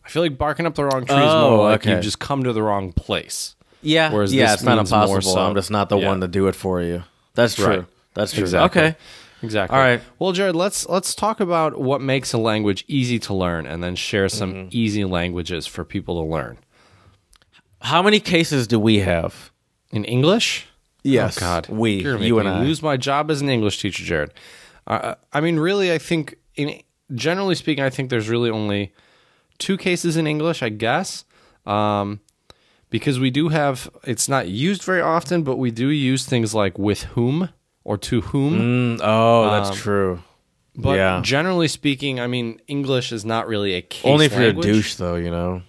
I 0.04 0.08
feel 0.08 0.22
like 0.22 0.36
barking 0.38 0.66
up 0.66 0.74
the 0.74 0.84
wrong 0.84 1.06
tree 1.06 1.16
is 1.16 1.22
Oh, 1.24 1.56
more 1.56 1.70
like 1.70 1.80
okay. 1.80 1.92
you've 1.94 2.02
just 2.02 2.18
come 2.18 2.44
to 2.44 2.52
the 2.52 2.62
wrong 2.62 2.92
place. 2.92 3.54
Yeah, 3.82 4.12
Whereas 4.12 4.32
yeah, 4.34 4.46
this 4.46 4.54
it's 4.54 4.62
not 4.62 4.76
means 4.76 4.90
more 4.90 5.00
impossible. 5.04 5.34
so- 5.34 5.40
I'm 5.40 5.54
just 5.54 5.70
not 5.70 5.88
the 5.88 5.98
Yeah. 5.98 6.08
one 6.08 6.20
to 6.20 6.28
do 6.28 6.46
it 6.48 6.54
for 6.54 6.80
you. 6.82 7.02
That's 7.34 7.54
true. 7.54 7.66
Right. 7.66 7.84
That's 8.14 8.32
true. 8.32 8.42
Exactly. 8.42 8.82
Okay. 8.82 8.96
Exactly. 9.44 9.76
All 9.76 9.82
right. 9.84 10.00
Well, 10.18 10.32
Jared, 10.32 10.56
let's 10.56 10.88
let's 10.88 11.14
talk 11.14 11.40
about 11.40 11.78
what 11.80 12.00
makes 12.00 12.32
a 12.32 12.38
language 12.38 12.84
easy 12.88 13.18
to 13.20 13.34
learn, 13.34 13.66
and 13.66 13.82
then 13.82 13.94
share 13.96 14.28
some 14.28 14.52
Mm-hmm. 14.54 14.68
easy 14.72 15.04
languages 15.04 15.66
for 15.66 15.84
people 15.84 16.22
to 16.22 16.28
learn. 16.28 16.58
How 17.80 18.02
many 18.02 18.20
cases 18.20 18.66
do 18.66 18.78
we 18.80 18.98
have? 19.00 19.50
In 19.90 20.04
English, 20.04 20.66
Yes. 21.04 21.36
oh 21.36 21.40
God, 21.40 21.68
we, 21.68 22.02
you 22.26 22.38
and 22.40 22.48
I. 22.48 22.60
lose 22.62 22.82
my 22.82 22.96
job 22.96 23.30
as 23.30 23.40
an 23.42 23.48
English 23.48 23.80
teacher, 23.80 24.02
Jared. 24.02 24.32
Uh, 24.86 25.14
I 25.32 25.40
mean, 25.40 25.58
really, 25.58 25.92
I 25.92 25.98
think 25.98 26.36
in 26.56 26.80
generally 27.14 27.54
speaking, 27.54 27.84
I 27.84 27.90
think 27.90 28.10
there's 28.10 28.28
really 28.28 28.50
only 28.50 28.92
two 29.58 29.76
cases 29.76 30.16
in 30.16 30.26
English, 30.26 30.62
I 30.62 30.70
guess, 30.70 31.24
um, 31.66 32.20
because 32.90 33.20
we 33.20 33.30
do 33.30 33.50
have 33.50 33.88
it's 34.04 34.28
not 34.28 34.48
used 34.48 34.82
very 34.82 35.00
often, 35.00 35.42
but 35.44 35.56
we 35.58 35.70
do 35.70 35.88
use 35.88 36.26
things 36.26 36.54
like 36.54 36.76
with 36.78 37.02
whom 37.14 37.50
or 37.84 37.98
to 37.98 38.20
whom. 38.22 38.96
Mm, 38.98 39.00
oh, 39.02 39.50
that's 39.50 39.76
true. 39.76 40.22
But 40.76 40.96
yeah. 40.96 41.20
generally 41.22 41.68
speaking, 41.68 42.18
I 42.18 42.26
mean, 42.26 42.60
English 42.66 43.12
is 43.12 43.24
not 43.24 43.46
really 43.46 43.74
a 43.74 43.82
case 43.82 44.04
Only 44.04 44.26
if 44.26 44.32
you're 44.32 44.48
a 44.48 44.52
douche, 44.52 44.96
though, 44.96 45.14
you 45.14 45.30
know. 45.30 45.62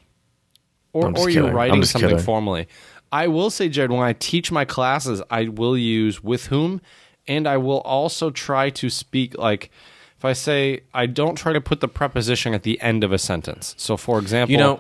or, 0.93 1.15
or 1.15 1.30
you're 1.30 1.51
writing 1.51 1.84
something 1.84 2.10
kidding. 2.10 2.23
formally. 2.23 2.67
I 3.12 3.28
will 3.28 3.49
say, 3.51 3.69
Jared, 3.69 3.91
when 3.91 4.01
I 4.01 4.13
teach 4.13 4.51
my 4.51 4.65
classes, 4.65 5.21
I 5.30 5.47
will 5.49 5.78
use 5.78 6.23
with 6.23 6.47
whom, 6.47 6.82
and 7.28 7.47
I 7.47 7.58
will 7.58 7.82
also 7.82 8.32
try 8.32 8.69
to 8.71 8.89
speak 8.89 9.38
like 9.38 9.69
if 10.17 10.25
I 10.25 10.34
say 10.34 10.82
I 10.93 11.06
don't 11.06 11.36
try 11.36 11.54
to 11.54 11.62
put 11.62 11.82
the 11.82 11.88
preposition 11.88 12.54
at 12.54 12.63
the 12.63 12.82
end 12.82 13.04
of 13.04 13.12
a 13.12 13.17
sentence. 13.19 13.75
So, 13.78 13.97
for 13.97 14.17
example, 14.19 14.51
You 14.54 14.58
know. 14.58 14.80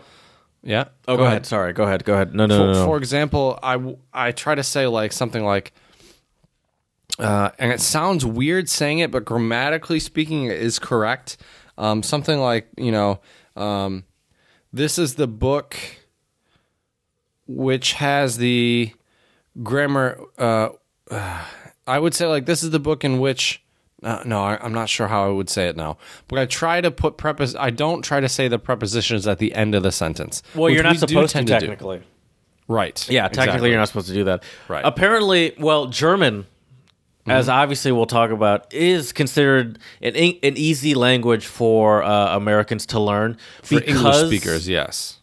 yeah. 0.63 0.85
Oh, 1.07 1.17
go, 1.17 1.25
ahead. 1.25 1.45
Sorry. 1.45 1.71
Go 1.73 1.83
ahead. 1.83 2.03
Go 2.03 2.13
ahead. 2.15 2.33
No, 2.33 2.45
no, 2.47 2.57
For, 2.57 2.65
no, 2.65 2.73
no. 2.73 2.85
for 2.85 2.97
example, 2.97 3.59
I 3.61 3.95
I 4.11 4.31
try 4.31 4.55
to 4.55 4.63
say 4.63 4.87
like 4.87 5.11
something 5.11 5.43
like. 5.45 5.71
Uh, 7.17 7.51
and 7.59 7.71
it 7.71 7.79
sounds 7.79 8.25
weird 8.25 8.69
saying 8.69 8.99
it, 8.99 9.11
but 9.11 9.25
grammatically 9.25 9.99
speaking, 9.99 10.45
it 10.45 10.59
is 10.59 10.79
correct. 10.79 11.37
Um, 11.77 12.03
something 12.03 12.39
like 12.39 12.67
you 12.77 12.91
know, 12.91 13.19
um, 13.55 14.03
this 14.73 14.97
is 14.97 15.15
the 15.15 15.27
book 15.27 15.77
which 17.47 17.93
has 17.93 18.37
the 18.37 18.91
grammar. 19.61 20.19
Uh, 20.37 20.69
I 21.87 21.99
would 21.99 22.15
say 22.15 22.25
like 22.25 22.45
this 22.45 22.63
is 22.63 22.71
the 22.71 22.79
book 22.79 23.03
in 23.03 23.19
which. 23.19 23.61
Uh, 24.03 24.21
no, 24.23 24.43
I, 24.43 24.59
I'm 24.61 24.73
not 24.73 24.87
sure 24.87 25.07
how 25.07 25.25
I 25.25 25.31
would 25.31 25.49
say 25.49 25.67
it 25.67 25.75
now. 25.75 25.97
But 26.27 26.37
I 26.37 26.45
try 26.45 26.79
to 26.79 26.91
put 26.91 27.17
prepos. 27.17 27.55
I 27.57 27.71
don't 27.71 28.03
try 28.03 28.19
to 28.19 28.29
say 28.29 28.47
the 28.47 28.59
prepositions 28.59 29.25
at 29.25 29.39
the 29.39 29.55
end 29.55 29.73
of 29.73 29.81
the 29.83 29.91
sentence. 29.91 30.43
well, 30.53 30.69
you're 30.69 30.83
not 30.83 30.97
supposed 30.97 31.35
to 31.35 31.43
technically. 31.43 32.03
Right. 32.67 33.07
Yeah, 33.09 33.23
technically 33.23 33.43
exactly. 33.43 33.69
you're 33.69 33.79
not 33.79 33.87
supposed 33.87 34.07
to 34.07 34.13
do 34.13 34.23
that. 34.25 34.43
Right. 34.67 34.83
Apparently, 34.83 35.55
well, 35.59 35.87
German, 35.87 36.45
as 37.27 37.49
obviously 37.49 37.91
we'll 37.91 38.05
talk 38.05 38.31
about, 38.31 38.71
is 38.73 39.11
considered 39.11 39.79
an 40.01 40.15
an 40.15 40.57
easy 40.57 40.93
language 40.95 41.45
for 41.45 42.03
uh, 42.03 42.35
Americans 42.35 42.85
to 42.87 42.99
learn 42.99 43.37
For 43.63 43.81
English 43.83 44.27
speakers, 44.27 44.67
yes. 44.67 45.19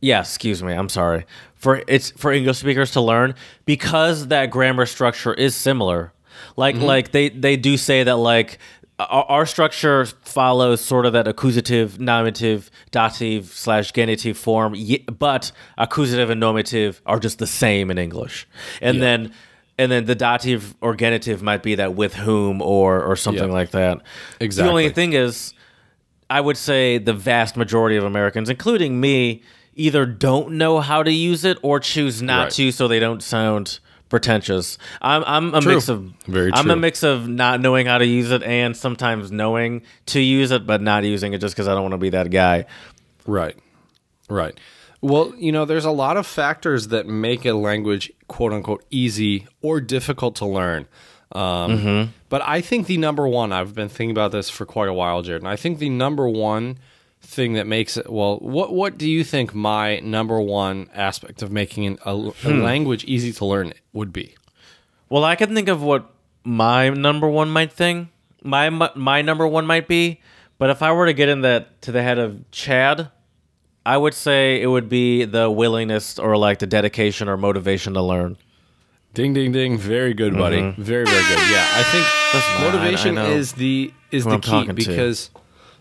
Yeah, 0.00 0.20
excuse 0.20 0.62
me. 0.62 0.72
I'm 0.72 0.88
sorry. 0.88 1.26
For 1.54 1.82
it's 1.88 2.10
for 2.12 2.32
English 2.32 2.58
speakers 2.58 2.92
to 2.92 3.00
learn 3.00 3.34
because 3.64 4.28
that 4.28 4.50
grammar 4.50 4.86
structure 4.86 5.34
is 5.34 5.54
similar. 5.54 6.12
Like 6.56 6.76
like 6.76 7.10
they 7.12 7.30
they 7.30 7.56
do 7.56 7.76
say 7.76 8.04
that 8.04 8.16
like 8.16 8.58
our, 8.98 9.24
our 9.24 9.46
structure 9.46 10.06
follows 10.06 10.80
sort 10.80 11.06
of 11.06 11.12
that 11.12 11.28
accusative, 11.28 11.98
nominative, 12.00 12.70
dative 12.90 13.46
slash 13.46 13.92
genitive 13.92 14.36
form, 14.36 14.74
but 15.18 15.52
accusative 15.78 16.30
and 16.30 16.40
nominative 16.40 17.00
are 17.06 17.18
just 17.18 17.38
the 17.38 17.46
same 17.46 17.90
in 17.90 17.98
English. 17.98 18.46
And 18.80 19.00
then 19.02 19.32
and 19.78 19.90
then 19.92 20.04
the 20.06 20.14
dative 20.14 20.74
or 20.80 20.94
genitive 20.96 21.42
might 21.42 21.62
be 21.62 21.76
that 21.76 21.94
with 21.94 22.14
whom 22.14 22.60
or 22.60 23.02
or 23.02 23.16
something 23.16 23.50
like 23.50 23.70
that. 23.70 24.00
Exactly. 24.40 24.64
The 24.66 24.70
only 24.70 24.88
thing 24.90 25.12
is 25.12 25.54
I 26.30 26.40
would 26.40 26.56
say 26.56 26.98
the 26.98 27.14
vast 27.14 27.56
majority 27.56 27.96
of 27.96 28.04
Americans, 28.04 28.50
including 28.50 29.00
me, 29.00 29.42
either 29.74 30.04
don't 30.04 30.52
know 30.52 30.80
how 30.80 31.02
to 31.02 31.12
use 31.12 31.44
it 31.44 31.56
or 31.62 31.80
choose 31.80 32.20
not 32.20 32.42
Right. 32.44 32.52
to, 32.52 32.72
so 32.72 32.88
they 32.88 32.98
don't 32.98 33.22
sound 33.22 33.78
pretentious. 34.08 34.78
I'm 35.00 35.22
I'm 35.26 35.54
a 35.54 35.60
True. 35.60 35.74
mix 35.74 35.88
of 35.88 36.00
Very 36.26 36.50
True. 36.50 36.58
I'm 36.60 36.70
a 36.70 36.76
mix 36.76 37.02
of 37.02 37.28
not 37.28 37.60
knowing 37.60 37.86
how 37.86 37.98
to 37.98 38.06
use 38.06 38.30
it 38.30 38.42
and 38.42 38.76
sometimes 38.76 39.30
knowing 39.30 39.82
to 40.06 40.20
use 40.20 40.50
it 40.50 40.66
but 40.66 40.80
not 40.82 41.04
using 41.04 41.32
it 41.34 41.38
just 41.40 41.54
because 41.54 41.68
I 41.68 41.72
don't 41.74 41.82
want 41.82 41.92
to 41.92 41.98
be 41.98 42.10
that 42.10 42.30
guy. 42.30 42.64
Right. 43.26 43.56
Right. 44.30 44.58
Well, 45.00 45.32
you 45.36 45.52
know, 45.52 45.64
there's 45.64 45.84
a 45.84 45.90
lot 45.90 46.16
of 46.16 46.26
factors 46.26 46.88
that 46.88 47.06
make 47.06 47.44
a 47.44 47.52
language 47.52 48.12
quote 48.26 48.52
unquote 48.52 48.84
easy 48.90 49.46
or 49.62 49.80
difficult 49.80 50.36
to 50.36 50.46
learn. 50.46 50.86
Um, 51.32 52.12
But 52.28 52.42
I 52.42 52.60
think 52.60 52.86
the 52.86 52.96
number 52.96 53.26
one, 53.28 53.52
I've 53.52 53.74
been 53.74 53.88
thinking 53.88 54.10
about 54.10 54.32
this 54.32 54.50
for 54.50 54.66
quite 54.66 54.88
a 54.88 54.92
while, 54.94 55.22
Jared, 55.22 55.42
and 55.42 55.48
I 55.48 55.56
think 55.56 55.78
the 55.78 55.88
number 55.90 56.28
one 56.28 56.78
thing 57.20 57.54
that 57.54 57.66
makes 57.66 57.96
it, 57.96 58.10
well, 58.10 58.36
what, 58.38 58.72
what 58.72 58.96
do 58.98 59.08
you 59.08 59.24
think 59.24 59.54
my 59.54 60.00
number 60.00 60.40
one 60.40 60.88
aspect 60.94 61.42
of 61.42 61.50
making 61.50 61.86
an, 61.86 61.98
a, 62.04 62.12
a 62.44 62.50
language 62.50 63.04
easy 63.04 63.32
to 63.32 63.44
learn 63.44 63.72
would 63.92 64.12
be? 64.12 64.34
Well, 65.08 65.24
I 65.24 65.36
can 65.36 65.54
think 65.54 65.68
of 65.68 65.82
what 65.82 66.10
my 66.44 66.88
number 66.90 67.28
one 67.28 67.50
might 67.50 67.72
think. 67.72 68.08
My 68.42 68.70
my 68.70 68.90
my 68.94 69.20
number 69.22 69.46
one 69.48 69.66
might 69.66 69.88
be, 69.88 70.20
but 70.58 70.70
if 70.70 70.80
I 70.80 70.92
were 70.92 71.06
to 71.06 71.12
get 71.12 71.28
in 71.28 71.40
that 71.42 71.82
to 71.82 71.92
the 71.92 72.02
head 72.02 72.18
of 72.18 72.48
Chad, 72.52 73.10
I 73.88 73.96
would 73.96 74.12
say 74.12 74.60
it 74.60 74.66
would 74.66 74.88
be 74.90 75.24
the 75.24 75.50
willingness 75.50 76.18
or 76.18 76.36
like 76.36 76.58
the 76.58 76.66
dedication 76.66 77.26
or 77.26 77.38
motivation 77.38 77.94
to 77.94 78.02
learn. 78.02 78.36
Ding, 79.14 79.32
ding, 79.32 79.50
ding! 79.52 79.78
Very 79.78 80.12
good, 80.12 80.34
buddy. 80.36 80.60
Very, 80.76 81.06
very 81.06 81.22
good. 81.30 81.38
Yeah, 81.50 81.66
I 81.72 81.82
think 81.84 82.04
I- 82.34 82.70
motivation 82.70 83.16
I 83.16 83.28
is 83.30 83.52
the 83.54 83.90
is 84.12 84.24
who 84.24 84.30
the 84.30 84.34
I'm 84.34 84.40
key 84.42 84.50
talking 84.50 84.68
to. 84.68 84.74
because 84.74 85.30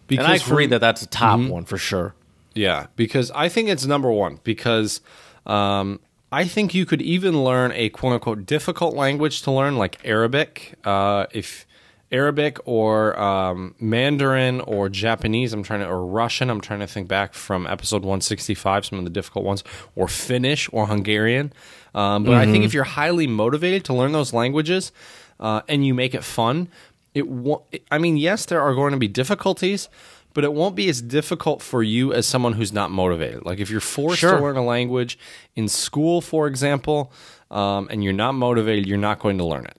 because 0.07 0.23
And 0.25 0.33
I 0.33 0.37
agree 0.37 0.63
from- 0.65 0.69
that 0.71 0.79
that's 0.79 1.01
a 1.01 1.07
top 1.07 1.41
one 1.41 1.65
for 1.65 1.77
sure. 1.77 2.15
Yeah, 2.55 2.87
because 2.95 3.29
I 3.35 3.49
think 3.49 3.67
it's 3.67 3.85
number 3.85 4.09
one 4.09 4.39
because 4.45 5.01
um, 5.45 5.99
I 6.31 6.45
think 6.45 6.73
you 6.73 6.85
could 6.85 7.01
even 7.01 7.43
learn 7.43 7.73
a 7.73 7.89
quote 7.89 8.13
unquote 8.13 8.45
difficult 8.45 8.95
language 8.95 9.41
to 9.41 9.51
learn, 9.51 9.75
like 9.77 9.99
Arabic. 10.05 10.75
Uh, 10.85 11.25
if 11.33 11.66
Arabic 12.11 12.57
or 12.65 13.19
um, 13.19 13.75
Mandarin 13.79 14.61
or 14.61 14.87
Japanese, 14.89 15.51
I'm 15.53 15.63
trying 15.63 15.81
to, 15.81 15.87
or 15.87 16.05
Russian, 16.05 16.49
I'm 16.49 16.61
trying 16.61 16.79
to 16.79 16.87
think 16.87 17.07
back 17.07 17.33
from 17.33 17.67
episode 17.67 18.03
165, 18.03 18.85
some 18.85 18.99
of 18.99 19.03
the 19.05 19.09
difficult 19.11 19.43
ones, 19.45 19.63
or 19.95 20.07
Finnish 20.07 20.69
or 20.71 20.87
Hungarian. 20.87 21.51
Um, 21.93 22.23
but 22.23 22.35
I 22.35 22.45
think 22.45 22.63
if 22.63 22.73
you're 22.73 22.83
highly 22.83 23.27
motivated 23.27 23.83
to 23.85 23.93
learn 23.93 24.11
those 24.11 24.31
languages 24.33 24.91
uh, 25.39 25.61
and 25.67 25.85
you 25.85 25.93
make 25.93 26.13
it 26.13 26.23
fun, 26.23 26.69
it 27.13 27.27
won't. 27.27 27.63
I 27.91 27.97
mean, 27.97 28.17
yes, 28.17 28.45
there 28.45 28.61
are 28.61 28.73
going 28.75 28.91
to 28.91 28.97
be 28.99 29.07
difficulties, 29.07 29.89
but 30.33 30.43
it 30.43 30.53
won't 30.53 30.75
be 30.75 30.87
as 30.89 31.01
difficult 31.01 31.61
for 31.63 31.81
you 31.81 32.13
as 32.13 32.27
someone 32.27 32.53
who's 32.53 32.71
not 32.71 32.91
motivated. 32.91 33.43
Like 33.45 33.59
if 33.59 33.69
you're 33.71 33.79
forced 33.81 34.19
Sure. 34.19 34.37
to 34.37 34.41
learn 34.43 34.55
a 34.57 34.63
language 34.63 35.17
in 35.55 35.67
school, 35.67 36.21
for 36.21 36.45
example, 36.47 37.11
um, 37.49 37.87
and 37.89 38.03
you're 38.03 38.13
not 38.13 38.33
motivated, 38.33 38.85
you're 38.85 38.97
not 38.99 39.17
going 39.19 39.39
to 39.39 39.43
learn 39.45 39.65
it. 39.65 39.77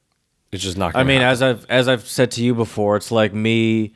It's 0.52 0.62
just 0.62 0.78
not. 0.78 0.96
I 0.96 1.04
mean, 1.04 1.20
to 1.20 1.26
as 1.26 1.42
I've 1.42 1.66
as 1.68 1.88
I've 1.88 2.06
said 2.06 2.30
to 2.32 2.42
you 2.42 2.54
before, 2.54 2.96
it's 2.96 3.11
like 3.11 3.34
me 3.34 3.92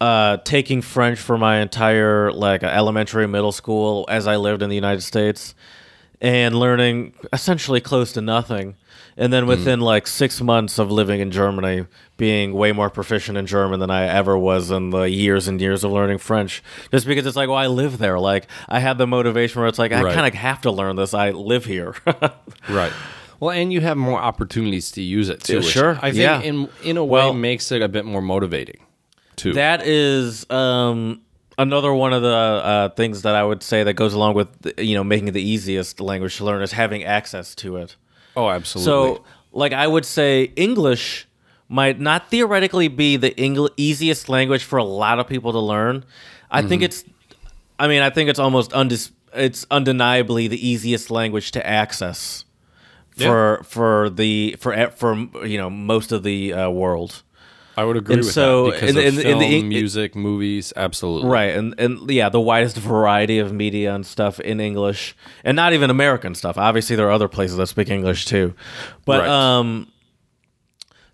uh, 0.00 0.38
taking 0.38 0.82
French 0.82 1.18
for 1.18 1.38
my 1.38 1.58
entire 1.58 2.32
like 2.32 2.62
elementary, 2.64 3.26
middle 3.28 3.52
school 3.52 4.04
as 4.08 4.26
I 4.26 4.36
lived 4.36 4.62
in 4.62 4.68
the 4.68 4.74
United 4.74 5.02
States, 5.02 5.54
and 6.20 6.58
learning 6.58 7.14
essentially 7.32 7.80
close 7.80 8.12
to 8.14 8.20
nothing, 8.20 8.74
and 9.16 9.32
then 9.32 9.46
within 9.46 9.80
like 9.80 10.08
six 10.08 10.40
months 10.40 10.80
of 10.80 10.90
living 10.90 11.20
in 11.20 11.30
Germany, 11.30 11.86
being 12.16 12.52
way 12.52 12.72
more 12.72 12.90
proficient 12.90 13.38
in 13.38 13.46
German 13.46 13.78
than 13.78 13.90
I 13.90 14.06
ever 14.08 14.36
was 14.36 14.72
in 14.72 14.90
the 14.90 15.02
years 15.08 15.46
and 15.46 15.60
years 15.60 15.84
of 15.84 15.92
learning 15.92 16.18
French. 16.18 16.64
Just 16.90 17.06
because 17.06 17.24
it's 17.26 17.36
like, 17.36 17.48
well, 17.48 17.58
I 17.58 17.68
live 17.68 17.98
there. 17.98 18.18
Like 18.18 18.48
I 18.68 18.80
had 18.80 18.98
the 18.98 19.06
motivation 19.06 19.60
where 19.60 19.68
it's 19.68 19.78
like 19.78 19.92
I 19.92 20.02
Right. 20.02 20.14
kind 20.14 20.26
of 20.26 20.34
have 20.34 20.62
to 20.62 20.72
learn 20.72 20.96
this. 20.96 21.14
I 21.14 21.30
live 21.30 21.64
here. 21.64 21.94
right. 22.68 22.92
Well, 23.42 23.50
and 23.50 23.72
you 23.72 23.80
have 23.80 23.96
more 23.96 24.20
opportunities 24.20 24.92
to 24.92 25.02
use 25.02 25.28
it 25.28 25.42
too. 25.42 25.56
Yeah, 25.56 25.60
sure, 25.62 25.98
I 26.00 26.12
think 26.12 26.22
yeah. 26.22 26.40
in 26.42 26.68
in 26.84 26.96
a 26.96 27.04
Well- 27.04 27.32
way 27.32 27.38
makes 27.40 27.72
it 27.72 27.82
a 27.82 27.88
bit 27.88 28.04
more 28.04 28.22
motivating. 28.22 28.78
Too. 29.34 29.52
That 29.54 29.84
is 29.84 30.48
um, 30.48 31.22
another 31.58 31.92
one 31.92 32.12
of 32.12 32.22
the 32.22 32.28
uh, 32.28 32.88
things 32.90 33.22
that 33.22 33.34
I 33.34 33.42
would 33.42 33.64
say 33.64 33.82
that 33.82 33.94
goes 33.94 34.14
along 34.14 34.34
with 34.34 34.48
you 34.78 34.94
know 34.94 35.02
making 35.02 35.26
it 35.26 35.32
the 35.32 35.42
easiest 35.42 36.00
language 36.00 36.36
to 36.36 36.44
learn 36.44 36.62
is 36.62 36.70
having 36.70 37.02
access 37.02 37.54
to 37.56 37.78
it. 37.78 37.96
oh, 38.36 38.48
absolutely. 38.48 38.84
So, 39.16 39.24
like 39.50 39.72
I 39.72 39.88
would 39.88 40.04
say, 40.04 40.52
English 40.54 41.26
might 41.68 41.98
not 41.98 42.30
theoretically 42.30 42.86
be 42.86 43.16
the 43.16 43.30
Engl- 43.32 43.70
easiest 43.76 44.28
language 44.28 44.62
for 44.62 44.76
a 44.78 44.84
lot 44.84 45.18
of 45.18 45.26
people 45.26 45.50
to 45.50 45.58
learn. 45.58 46.04
I 46.48 46.60
Mm-hmm. 46.60 46.68
think 46.68 46.82
it's, 46.82 47.04
I 47.78 47.88
mean, 47.88 48.02
I 48.02 48.10
think 48.10 48.30
it's 48.30 48.38
almost 48.38 48.70
undis- 48.70 49.10
it's 49.34 49.66
undeniably 49.68 50.46
the 50.46 50.60
easiest 50.68 51.10
language 51.10 51.50
to 51.52 51.66
access 51.66 52.44
for 53.16 53.60
for 53.64 54.10
the 54.10 54.56
for 54.58 54.90
for 54.90 55.14
you 55.46 55.58
know 55.58 55.70
most 55.70 56.12
of 56.12 56.22
the 56.22 56.52
uh, 56.52 56.70
world. 56.70 57.22
I 57.74 57.84
would 57.84 57.96
agree 57.96 58.16
and 58.16 58.24
with 58.24 58.32
so, 58.34 58.66
that 58.70 58.72
because 58.80 58.90
in 58.90 58.96
of 58.98 59.04
in 59.06 59.14
the- 59.16 59.22
film, 59.22 59.42
in 59.42 59.48
the- 59.48 59.62
music, 59.62 60.14
movies, 60.14 60.74
absolutely. 60.76 61.30
Right, 61.30 61.54
and 61.54 61.74
and 61.78 62.10
yeah, 62.10 62.28
the 62.28 62.40
widest 62.40 62.76
variety 62.76 63.38
of 63.38 63.50
media 63.52 63.94
and 63.94 64.04
stuff 64.04 64.38
in 64.40 64.60
English, 64.60 65.16
and 65.42 65.56
not 65.56 65.72
even 65.72 65.88
American 65.88 66.34
stuff. 66.34 66.58
Obviously, 66.58 66.96
there 66.96 67.06
are 67.08 67.12
other 67.12 67.28
places 67.28 67.56
that 67.56 67.68
speak 67.68 67.88
English 67.88 68.26
too, 68.26 68.52
but 69.06 69.20
Right. 69.20 69.28
um, 69.30 69.86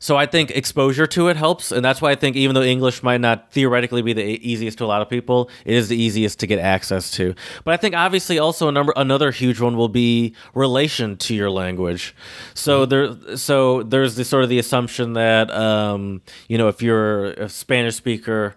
so 0.00 0.16
I 0.16 0.26
think 0.26 0.50
exposure 0.52 1.06
to 1.08 1.28
it 1.28 1.36
helps, 1.36 1.72
and 1.72 1.84
that's 1.84 2.00
why 2.00 2.12
I 2.12 2.14
think 2.14 2.36
even 2.36 2.54
though 2.54 2.62
English 2.62 3.02
might 3.02 3.20
not 3.20 3.50
theoretically 3.50 4.00
be 4.02 4.12
the 4.12 4.22
easiest 4.22 4.78
to 4.78 4.84
a 4.84 4.86
lot 4.86 5.02
of 5.02 5.08
people, 5.08 5.50
it 5.64 5.74
is 5.74 5.88
the 5.88 5.96
easiest 5.96 6.38
to 6.40 6.46
get 6.46 6.60
access 6.60 7.10
to. 7.12 7.34
But 7.64 7.74
I 7.74 7.76
think 7.78 7.96
obviously 7.96 8.38
also 8.38 8.68
a 8.68 8.72
number 8.72 8.92
another 8.96 9.32
huge 9.32 9.60
one 9.60 9.76
will 9.76 9.88
be 9.88 10.34
relation 10.54 11.16
to 11.18 11.34
your 11.34 11.50
language. 11.50 12.14
So 12.54 12.86
there, 12.86 13.36
so 13.36 13.82
there's 13.82 14.14
the 14.14 14.24
sort 14.24 14.44
of 14.44 14.48
the 14.48 14.58
assumption 14.60 15.14
that 15.14 15.50
um, 15.50 16.22
you 16.48 16.58
know 16.58 16.68
if 16.68 16.80
you're 16.80 17.32
a 17.32 17.48
Spanish 17.48 17.96
speaker, 17.96 18.54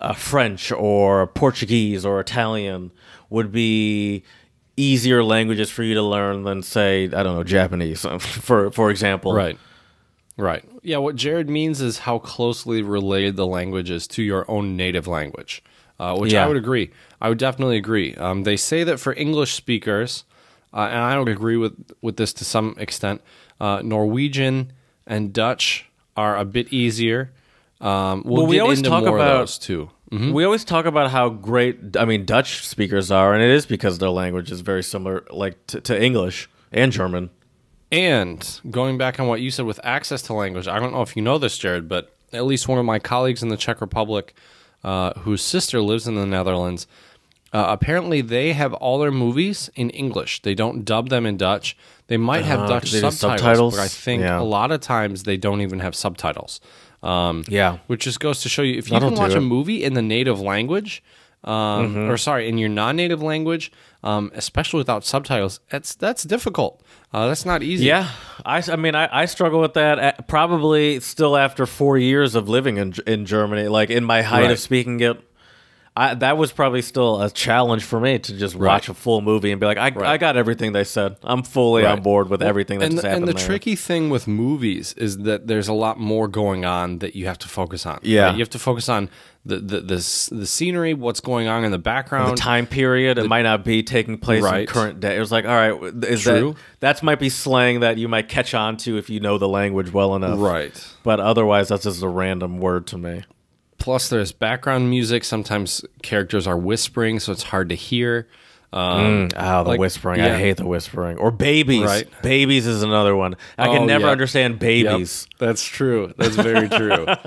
uh, 0.00 0.12
French 0.12 0.70
or 0.70 1.26
Portuguese 1.26 2.06
or 2.06 2.20
Italian 2.20 2.92
would 3.30 3.50
be 3.50 4.22
easier 4.76 5.22
languages 5.24 5.70
for 5.70 5.82
you 5.82 5.94
to 5.94 6.02
learn 6.02 6.42
than 6.42 6.62
say 6.62 7.04
I 7.04 7.22
don't 7.22 7.34
know 7.34 7.44
Japanese 7.44 8.02
for 8.20 8.70
for 8.70 8.90
example. 8.90 9.34
Right. 9.34 9.58
Right. 10.36 10.64
Yeah, 10.82 10.98
what 10.98 11.14
Jared 11.16 11.48
means 11.48 11.80
is 11.80 11.98
how 12.00 12.18
closely 12.18 12.82
related 12.82 13.36
the 13.36 13.46
language 13.46 13.90
is 13.90 14.06
to 14.08 14.22
your 14.22 14.44
own 14.50 14.76
native 14.76 15.06
language, 15.06 15.62
uh, 16.00 16.16
which 16.16 16.34
I 16.34 16.48
would 16.48 16.56
agree. 16.56 16.90
I 17.20 17.28
would 17.28 17.38
definitely 17.38 17.76
agree. 17.76 18.14
Um, 18.16 18.42
they 18.42 18.56
say 18.56 18.82
that 18.84 18.98
for 18.98 19.12
English 19.14 19.52
speakers, 19.54 20.24
uh, 20.72 20.88
and 20.90 20.98
I 20.98 21.14
don't 21.14 21.28
agree 21.28 21.56
with, 21.56 21.74
with 22.02 22.16
this 22.16 22.32
to 22.34 22.44
some 22.44 22.74
extent, 22.78 23.20
uh, 23.60 23.80
Norwegian 23.84 24.72
and 25.06 25.32
Dutch 25.32 25.86
are 26.16 26.36
a 26.36 26.44
bit 26.44 26.72
easier. 26.72 27.30
Um, 27.80 28.22
we'll, 28.24 28.38
Well, 28.38 28.46
we 28.46 28.56
get 28.56 28.62
always 28.62 28.78
into 28.78 28.90
talk 28.90 29.04
more 29.04 29.18
about- 29.18 29.48
too. 29.60 29.90
Mhm. 30.10 30.32
We 30.32 30.44
always 30.44 30.64
talk 30.64 30.84
about 30.84 31.10
how 31.10 31.28
great 31.28 31.96
I 31.96 32.04
mean 32.04 32.24
Dutch 32.24 32.66
speakers 32.66 33.10
are, 33.10 33.34
and 33.34 33.42
it 33.42 33.50
is 33.50 33.66
because 33.66 33.98
their 33.98 34.10
language 34.10 34.50
is 34.52 34.60
very 34.60 34.82
similar, 34.82 35.24
like 35.30 35.66
to, 35.68 35.80
to 35.80 36.00
English 36.00 36.48
and 36.72 36.92
German. 36.92 37.30
And 37.92 38.60
going 38.70 38.98
back 38.98 39.20
on 39.20 39.28
what 39.28 39.40
you 39.40 39.50
said 39.50 39.66
with 39.66 39.78
access 39.84 40.22
to 40.22 40.32
language, 40.34 40.66
I 40.66 40.78
don't 40.80 40.92
know 40.92 41.02
if 41.02 41.16
you 41.16 41.22
know 41.22 41.38
this, 41.38 41.56
Jared, 41.58 41.88
but 41.88 42.12
at 42.32 42.44
least 42.44 42.66
one 42.66 42.78
of 42.78 42.84
my 42.84 42.98
colleagues 42.98 43.42
in 43.42 43.48
the 43.50 43.56
Czech 43.56 43.80
Republic, 43.80 44.34
uh, 44.82 45.12
whose 45.20 45.42
sister 45.42 45.80
lives 45.80 46.08
in 46.08 46.16
the 46.16 46.26
Netherlands, 46.26 46.86
uh, 47.52 47.66
apparently 47.68 48.20
they 48.20 48.52
have 48.52 48.72
all 48.74 48.98
their 48.98 49.12
movies 49.12 49.70
in 49.76 49.90
English. 49.90 50.42
They 50.42 50.54
don't 50.54 50.84
dub 50.84 51.08
them 51.08 51.24
in 51.24 51.36
Dutch. 51.36 51.76
They 52.08 52.16
might 52.16 52.44
have 52.44 52.60
Oh, 52.60 52.66
Dutch 52.68 52.90
subtitles, 52.90 53.18
subtitles? 53.20 53.76
but 53.76 53.82
I 53.82 53.88
think 53.88 54.22
Yeah. 54.22 54.40
a 54.40 54.42
lot 54.42 54.72
of 54.72 54.80
times 54.80 55.22
they 55.22 55.36
don't 55.36 55.60
even 55.60 55.78
have 55.78 55.94
subtitles. 55.94 56.60
Um, 57.02 57.44
Yeah. 57.48 57.78
which 57.86 58.04
just 58.04 58.18
goes 58.18 58.40
to 58.42 58.48
show 58.48 58.62
you 58.62 58.76
if 58.78 58.88
you 58.88 58.94
That'll 58.94 59.10
can 59.10 59.18
watch 59.18 59.34
a. 59.34 59.40
Movie 59.40 59.84
in 59.84 59.92
the 59.94 60.02
native 60.02 60.40
language, 60.40 61.02
um, 61.44 62.10
or 62.10 62.16
sorry, 62.16 62.48
in 62.48 62.58
your 62.58 62.68
non-native 62.68 63.22
language, 63.22 63.70
um, 64.02 64.30
especially 64.34 64.78
without 64.78 65.04
subtitles, 65.04 65.60
that's 65.70 65.94
that's 65.94 66.22
difficult. 66.24 66.82
Uh, 67.12 67.28
that's 67.28 67.44
not 67.46 67.62
easy. 67.62 67.84
Yeah, 67.84 68.10
I, 68.44 68.62
I 68.66 68.76
mean, 68.76 68.94
I, 68.94 69.08
I 69.22 69.26
struggle 69.26 69.60
with 69.60 69.74
that. 69.74 69.98
At, 69.98 70.26
probably 70.28 71.00
still 71.00 71.36
after 71.36 71.66
four 71.66 71.98
years 71.98 72.34
of 72.34 72.48
living 72.48 72.76
in 72.78 72.94
in 73.06 73.26
Germany, 73.26 73.68
like 73.68 73.90
in 73.90 74.04
my 74.04 74.22
height 74.22 74.42
Right. 74.42 74.50
of 74.50 74.58
speaking 74.58 75.00
it, 75.00 75.22
I, 75.96 76.14
that 76.14 76.36
was 76.36 76.50
probably 76.50 76.82
still 76.82 77.22
a 77.22 77.30
challenge 77.30 77.84
for 77.84 78.00
me 78.00 78.18
to 78.18 78.36
just 78.36 78.56
watch 78.56 78.88
a 78.88 78.94
full 78.94 79.20
movie 79.20 79.52
and 79.52 79.60
be 79.60 79.66
like, 79.66 79.78
I, 79.78 79.92
I 80.14 80.16
got 80.16 80.36
everything 80.36 80.72
they 80.72 80.82
said. 80.82 81.16
I'm 81.22 81.44
fully 81.44 81.86
on 81.86 82.02
board 82.02 82.28
with 82.30 82.42
everything 82.42 82.80
that 82.80 82.90
and 82.90 82.98
the, 82.98 83.08
and 83.08 83.28
the 83.28 83.34
tricky 83.34 83.76
thing 83.76 84.10
with 84.10 84.26
movies 84.26 84.92
is 84.94 85.18
that 85.18 85.46
there's 85.46 85.68
a 85.68 85.72
lot 85.72 86.00
more 86.00 86.26
going 86.26 86.64
on 86.64 86.98
that 86.98 87.14
you 87.14 87.26
have 87.26 87.38
to 87.38 87.48
focus 87.48 87.86
on. 87.86 88.00
Yeah. 88.02 88.24
right? 88.24 88.32
you 88.34 88.40
have 88.40 88.50
to 88.50 88.58
focus 88.58 88.88
on 88.88 89.08
the 89.44 89.56
the 89.56 89.80
the, 89.80 90.28
the 90.32 90.46
scenery, 90.46 90.94
what's 90.94 91.20
going 91.20 91.48
on 91.48 91.64
in 91.64 91.70
the 91.70 91.78
background, 91.78 92.32
the 92.32 92.36
time 92.36 92.66
period, 92.66 93.18
it 93.18 93.28
might 93.28 93.42
not 93.42 93.64
be 93.64 93.82
taking 93.82 94.18
place 94.18 94.44
in 94.44 94.66
current 94.66 95.00
day. 95.00 95.16
It 95.16 95.20
was 95.20 95.30
like, 95.30 95.44
all 95.44 95.50
right, 95.50 95.94
is 96.04 96.22
True. 96.22 96.56
that 96.80 96.96
that 96.96 97.02
might 97.02 97.18
be 97.18 97.28
slang 97.28 97.80
that 97.80 97.98
you 97.98 98.08
might 98.08 98.28
catch 98.28 98.54
on 98.54 98.76
to 98.78 98.96
if 98.96 99.10
you 99.10 99.20
know 99.20 99.38
the 99.38 99.48
language 99.48 99.92
well 99.92 100.14
enough, 100.14 100.38
Right. 100.38 100.94
But 101.02 101.20
otherwise, 101.20 101.68
that's 101.68 101.84
just 101.84 102.02
a 102.02 102.08
random 102.08 102.58
word 102.58 102.86
to 102.88 102.98
me. 102.98 103.24
Plus, 103.78 104.08
there's 104.08 104.32
background 104.32 104.88
music. 104.88 105.24
Sometimes 105.24 105.84
characters 106.02 106.46
are 106.46 106.56
whispering, 106.56 107.20
so 107.20 107.32
it's 107.32 107.42
hard 107.44 107.68
to 107.68 107.74
hear. 107.74 108.26
Um, 108.74 109.28
Oh, 109.36 109.62
the 109.62 109.70
Like, 109.70 109.78
whispering. 109.80 110.18
yeah. 110.18 110.34
I 110.34 110.38
hate 110.38 110.56
the 110.56 110.66
whispering. 110.66 111.16
Or 111.18 111.30
babies. 111.30 111.84
Right. 111.84 112.08
Babies 112.22 112.66
is 112.66 112.82
another 112.82 113.14
one. 113.14 113.36
I 113.56 113.68
Oh, 113.68 113.72
can 113.72 113.86
never 113.86 114.06
yeah. 114.06 114.10
understand 114.10 114.54
Yep, 114.54 114.60
babies. 114.60 115.28
that's 115.38 115.64
true. 115.64 116.12
That's 116.18 116.34
very 116.34 116.68
true. 116.68 117.06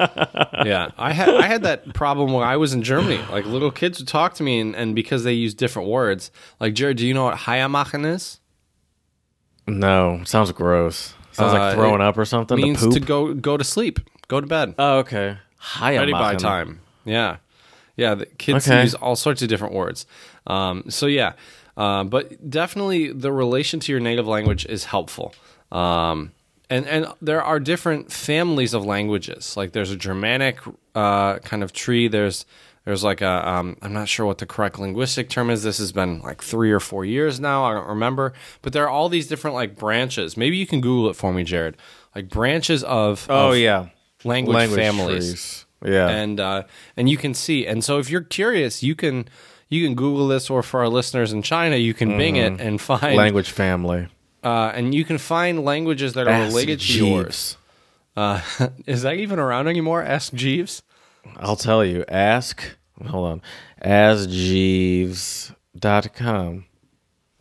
yeah, 0.65 0.89
I 0.97 1.13
had 1.13 1.29
I 1.29 1.47
had 1.47 1.63
that 1.63 1.93
problem 1.93 2.33
when 2.33 2.43
I 2.45 2.57
was 2.57 2.73
in 2.73 2.83
Germany. 2.83 3.19
Like 3.31 3.45
little 3.45 3.71
kids 3.71 3.97
would 3.99 4.09
talk 4.09 4.33
to 4.35 4.43
me, 4.43 4.59
and, 4.59 4.75
and 4.75 4.93
because 4.93 5.23
they 5.23 5.31
use 5.33 5.53
different 5.53 5.87
words, 5.87 6.31
like 6.59 6.73
Jared, 6.73 6.97
do 6.97 7.07
you 7.07 7.13
know 7.13 7.23
what 7.23 7.37
Heiamachen 7.37 8.05
is? 8.05 8.39
No, 9.67 10.21
sounds 10.25 10.51
gross. 10.51 11.13
Sounds 11.31 11.53
Uh, 11.53 11.57
like 11.59 11.75
throwing 11.75 12.01
up 12.01 12.17
or 12.17 12.25
something. 12.25 12.57
means 12.59 12.81
to 12.81 12.89
to 12.89 12.99
go 12.99 13.33
go 13.33 13.57
to 13.57 13.63
sleep, 13.63 13.99
go 14.27 14.41
to 14.41 14.47
bed. 14.47 14.75
oh, 14.79 14.97
okay. 14.99 15.37
Hi, 15.59 15.97
ready 15.97 16.11
by 16.11 16.35
time. 16.35 16.79
Yeah, 17.05 17.37
yeah. 17.95 18.15
The 18.15 18.25
kids 18.25 18.67
Okay. 18.67 18.83
use 18.83 18.95
all 18.95 19.15
sorts 19.15 19.41
of 19.41 19.47
different 19.49 19.73
words. 19.73 20.05
Um, 20.47 20.85
so 20.89 21.05
yeah, 21.05 21.33
uh, 21.75 22.03
but 22.05 22.49
definitely 22.49 23.11
the 23.11 23.31
relation 23.31 23.79
to 23.81 23.91
your 23.91 23.99
native 24.01 24.27
language 24.27 24.65
is 24.65 24.85
helpful. 24.85 25.35
Um, 25.71 26.31
and 26.69 26.85
and 26.87 27.07
there 27.21 27.41
are 27.43 27.59
different 27.59 28.11
families 28.11 28.73
of 28.73 28.85
languages. 28.85 29.55
Like 29.55 29.71
there's 29.73 29.91
a 29.91 29.95
Germanic 29.95 30.59
uh, 30.95 31.39
kind 31.39 31.63
of 31.63 31.71
tree. 31.73 32.07
There's 32.07 32.45
there's 32.85 33.03
like 33.03 33.21
a 33.21 33.49
um, 33.49 33.77
I'm 33.81 33.93
not 33.93 34.07
sure 34.09 34.25
what 34.25 34.37
the 34.39 34.45
correct 34.45 34.79
linguistic 34.79 35.29
term 35.29 35.49
is. 35.49 35.63
This 35.63 35.77
has 35.77 35.91
been 35.91 36.21
like 36.21 36.41
three 36.41 36.71
or 36.71 36.79
four 36.79 37.05
years 37.05 37.39
now. 37.39 37.65
I 37.65 37.73
don't 37.73 37.87
remember. 37.87 38.33
But 38.61 38.73
there 38.73 38.83
are 38.85 38.89
all 38.89 39.07
these 39.09 39.27
different 39.27 39.55
like 39.55 39.77
branches. 39.77 40.35
Maybe 40.37 40.57
you 40.57 40.65
can 40.67 40.81
Google 40.81 41.09
it 41.09 41.15
for 41.15 41.31
me, 41.33 41.43
Jared. 41.43 41.77
Like 42.15 42.29
branches 42.29 42.83
of 42.83 43.27
Oh, 43.29 43.51
of 43.51 43.57
yeah. 43.57 43.89
language, 44.23 44.69
families 44.71 45.25
trees. 45.25 45.65
Yeah. 45.85 46.07
and 46.09 46.39
uh, 46.39 46.63
and 46.95 47.07
you 47.09 47.17
can 47.17 47.33
see. 47.33 47.65
And 47.67 47.83
so, 47.83 47.99
if 47.99 48.09
you're 48.09 48.21
curious, 48.23 48.81
you 48.83 48.95
can 48.95 49.27
you 49.69 49.85
can 49.85 49.95
Google 49.95 50.27
this, 50.27 50.49
or 50.49 50.63
for 50.63 50.79
our 50.81 50.89
listeners 50.89 51.33
in 51.33 51.41
China, 51.41 51.75
you 51.75 51.93
can 51.93 52.17
Bing 52.17 52.35
it 52.37 52.59
and 52.59 52.79
find 52.81 53.01
Mm-hmm. 53.01 53.17
Language 53.17 53.49
family. 53.51 54.07
uh, 54.43 54.71
and 54.73 54.95
you 54.95 55.03
can 55.05 55.17
find 55.17 55.63
languages 55.65 56.13
that 56.13 56.27
are 56.27 56.31
Ask 56.31 56.49
related 56.49 56.79
to 56.79 57.05
yours. 57.07 57.57
Uh, 58.15 58.41
is 58.87 59.01
that 59.03 59.15
even 59.15 59.37
around 59.39 59.67
anymore? 59.67 60.01
Ask 60.03 60.33
Jeeves. 60.33 60.81
I'll 61.37 61.55
tell 61.57 61.83
you. 61.85 62.03
Ask. 62.07 62.63
Hold 63.05 63.31
on. 63.31 63.41
AskJeeves.com. 65.79 66.65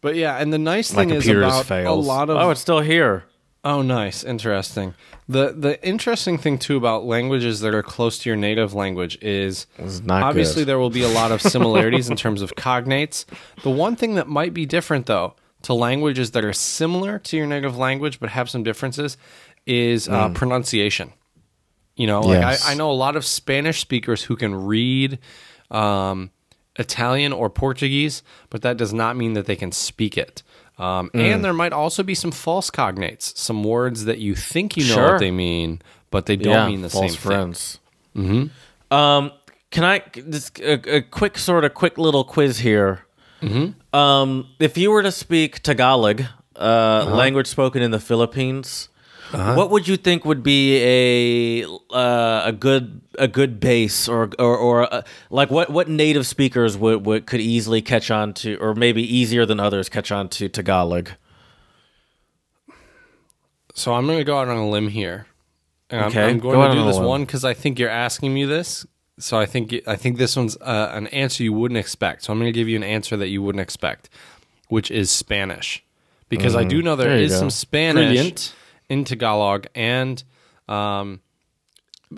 But 0.03 0.15
yeah, 0.17 0.37
and 0.37 0.53
the 0.53 0.59
nice 0.59 0.93
My 0.93 1.03
thing 1.05 1.11
is 1.15 1.27
about 1.29 1.65
fails. 1.67 2.05
a 2.05 2.09
lot 2.09 2.29
of 2.31 2.37
oh, 2.37 2.51
it's 2.51 2.61
still 2.61 2.81
here. 2.81 3.25
Oh, 3.69 3.83
nice, 3.83 4.23
interesting. 4.23 4.95
the 5.29 5.53
The 5.57 5.85
interesting 5.85 6.39
thing 6.39 6.57
too 6.57 6.77
about 6.77 7.05
languages 7.05 7.59
that 7.61 7.75
are 7.75 7.83
close 7.83 8.17
to 8.21 8.31
your 8.31 8.37
native 8.37 8.75
language 8.75 9.19
is 9.21 9.67
It's 9.77 10.01
not 10.03 10.23
obviously 10.23 10.61
good. 10.63 10.69
there 10.69 10.79
will 10.79 10.91
be 10.91 11.03
a 11.03 11.09
lot 11.09 11.33
of 11.33 11.43
similarities 11.55 12.09
in 12.09 12.17
terms 12.17 12.43
of 12.43 12.55
cognates. 12.55 13.25
The 13.65 13.71
one 13.71 13.97
thing 13.97 14.15
that 14.15 14.29
might 14.29 14.55
be 14.55 14.67
different 14.67 15.07
though 15.07 15.35
to 15.63 15.75
languages 15.75 16.31
that 16.31 16.45
are 16.45 16.53
similar 16.53 17.19
to 17.19 17.37
your 17.37 17.47
native 17.49 17.77
language 17.77 18.21
but 18.21 18.29
have 18.31 18.49
some 18.49 18.63
differences 18.63 19.17
is 19.67 20.09
uh, 20.09 20.29
pronunciation. 20.31 21.13
You 21.97 22.07
know, 22.07 22.21
like 22.21 22.39
Mm. 22.39 22.43
Yes. 22.43 22.65
I, 22.69 22.73
I 22.73 22.75
know 22.75 22.91
a 22.91 23.01
lot 23.07 23.17
of 23.17 23.25
Spanish 23.25 23.81
speakers 23.81 24.23
who 24.25 24.37
can 24.37 24.55
read 24.55 25.19
um, 25.73 26.31
Italian 26.79 27.33
or 27.33 27.51
Portuguese, 27.51 28.23
but 28.51 28.63
that 28.63 28.77
does 28.77 28.93
not 28.93 29.17
mean 29.17 29.33
that 29.33 29.47
they 29.47 29.57
can 29.57 29.73
speak 29.73 30.17
it. 30.17 30.43
Um, 30.79 31.11
Mm. 31.15 31.35
And 31.35 31.45
there 31.45 31.53
might 31.55 31.73
also 31.73 32.03
be 32.03 32.15
some 32.15 32.31
false 32.33 32.71
cognates, 32.71 33.37
some 33.37 33.65
words 33.65 34.05
that 34.05 34.19
you 34.19 34.35
think 34.35 34.77
you 34.77 34.87
know 34.89 34.95
Sure. 34.95 35.13
what 35.13 35.21
they 35.21 35.31
mean, 35.31 35.81
but 36.11 36.27
they 36.27 36.37
don't 36.37 36.53
yeah, 36.53 36.67
mean 36.69 36.83
the 36.83 36.91
false 36.91 37.13
same 37.13 37.21
friends. 37.21 37.79
Mm-hmm. 38.17 38.95
Um, 38.95 39.33
can 39.71 39.85
I 39.85 40.03
just 40.31 40.59
a, 40.61 40.97
a 40.97 41.03
quick 41.03 41.39
sort 41.39 41.65
of 41.65 41.75
quick 41.75 41.97
little 41.99 42.25
quiz 42.25 42.59
here? 42.59 43.07
Mm-hmm. 43.43 43.97
Um, 43.97 44.49
if 44.59 44.77
you 44.79 44.91
were 44.91 45.03
to 45.03 45.13
speak 45.13 45.63
Tagalog, 45.63 46.23
uh, 46.57 46.61
Uh-huh. 46.61 47.15
language 47.15 47.47
spoken 47.47 47.83
in 47.83 47.91
the 47.91 48.01
Philippines, 48.01 48.89
what 49.33 49.71
would 49.71 49.89
you 49.89 49.97
think 49.97 50.25
would 50.25 50.43
be 50.43 50.77
a 50.83 51.65
uh, 51.95 52.43
a 52.47 52.53
good 52.53 53.01
a 53.19 53.27
good 53.29 53.59
base 53.61 54.09
or 54.09 54.31
or, 54.39 54.57
or 54.57 54.95
uh, 54.95 55.03
like 55.31 55.51
what 55.51 55.71
what 55.71 55.89
native 55.89 56.27
speakers 56.27 56.77
would, 56.77 57.05
would 57.07 57.27
could 57.27 57.41
easily 57.41 57.83
catch 57.83 58.11
on 58.11 58.35
to 58.35 58.57
or 58.57 58.75
maybe 58.75 59.03
easier 59.03 59.45
than 59.47 59.59
others 59.61 59.89
catch 59.89 60.13
on 60.13 60.29
to 60.31 60.49
Tagalog? 60.49 61.11
So 63.75 63.93
I'm 63.95 64.07
going 64.07 64.19
to 64.19 64.25
go 64.25 64.39
out 64.39 64.49
on 64.49 64.57
a 64.57 64.69
limb 64.69 64.89
here. 64.89 65.27
And 65.91 66.01
I'm- 66.01 66.31
I'm, 66.31 66.39
going 66.39 66.59
out 66.59 66.69
to 66.69 66.75
do 66.75 66.83
a 66.83 66.87
this 66.87 66.99
one 66.99 67.25
because 67.25 67.45
I 67.45 67.55
think 67.55 67.79
you're 67.79 67.91
asking 67.91 68.33
me 68.35 68.45
this. 68.45 68.87
So 69.19 69.39
I 69.39 69.47
think 69.47 69.75
I 69.87 69.97
think 69.97 70.19
this 70.19 70.37
one's 70.37 70.57
uh, 70.59 70.91
an 70.93 71.07
answer 71.09 71.43
you 71.43 71.53
wouldn't 71.53 71.79
expect. 71.79 72.25
So 72.25 72.33
I'm 72.33 72.39
going 72.39 72.53
to 72.53 72.59
give 72.59 72.69
you 72.69 72.77
an 72.77 72.83
answer 72.85 73.17
that 73.17 73.29
you 73.29 73.43
wouldn't 73.43 73.63
expect, 73.63 74.11
which 74.69 74.91
is 74.91 75.11
Spanish, 75.11 75.83
because 76.29 76.55
I 76.55 76.65
do 76.65 76.83
know 76.83 76.97
there 76.97 77.09
Mm. 77.09 77.11
There 77.11 77.19
is 77.23 77.33
go. 77.33 77.39
some 77.39 77.51
Spanish 77.51 77.95
Brilliant. 78.09 78.55
In 78.89 79.05
Tagalog, 79.05 79.67
and 79.75 80.23
um, 80.69 81.21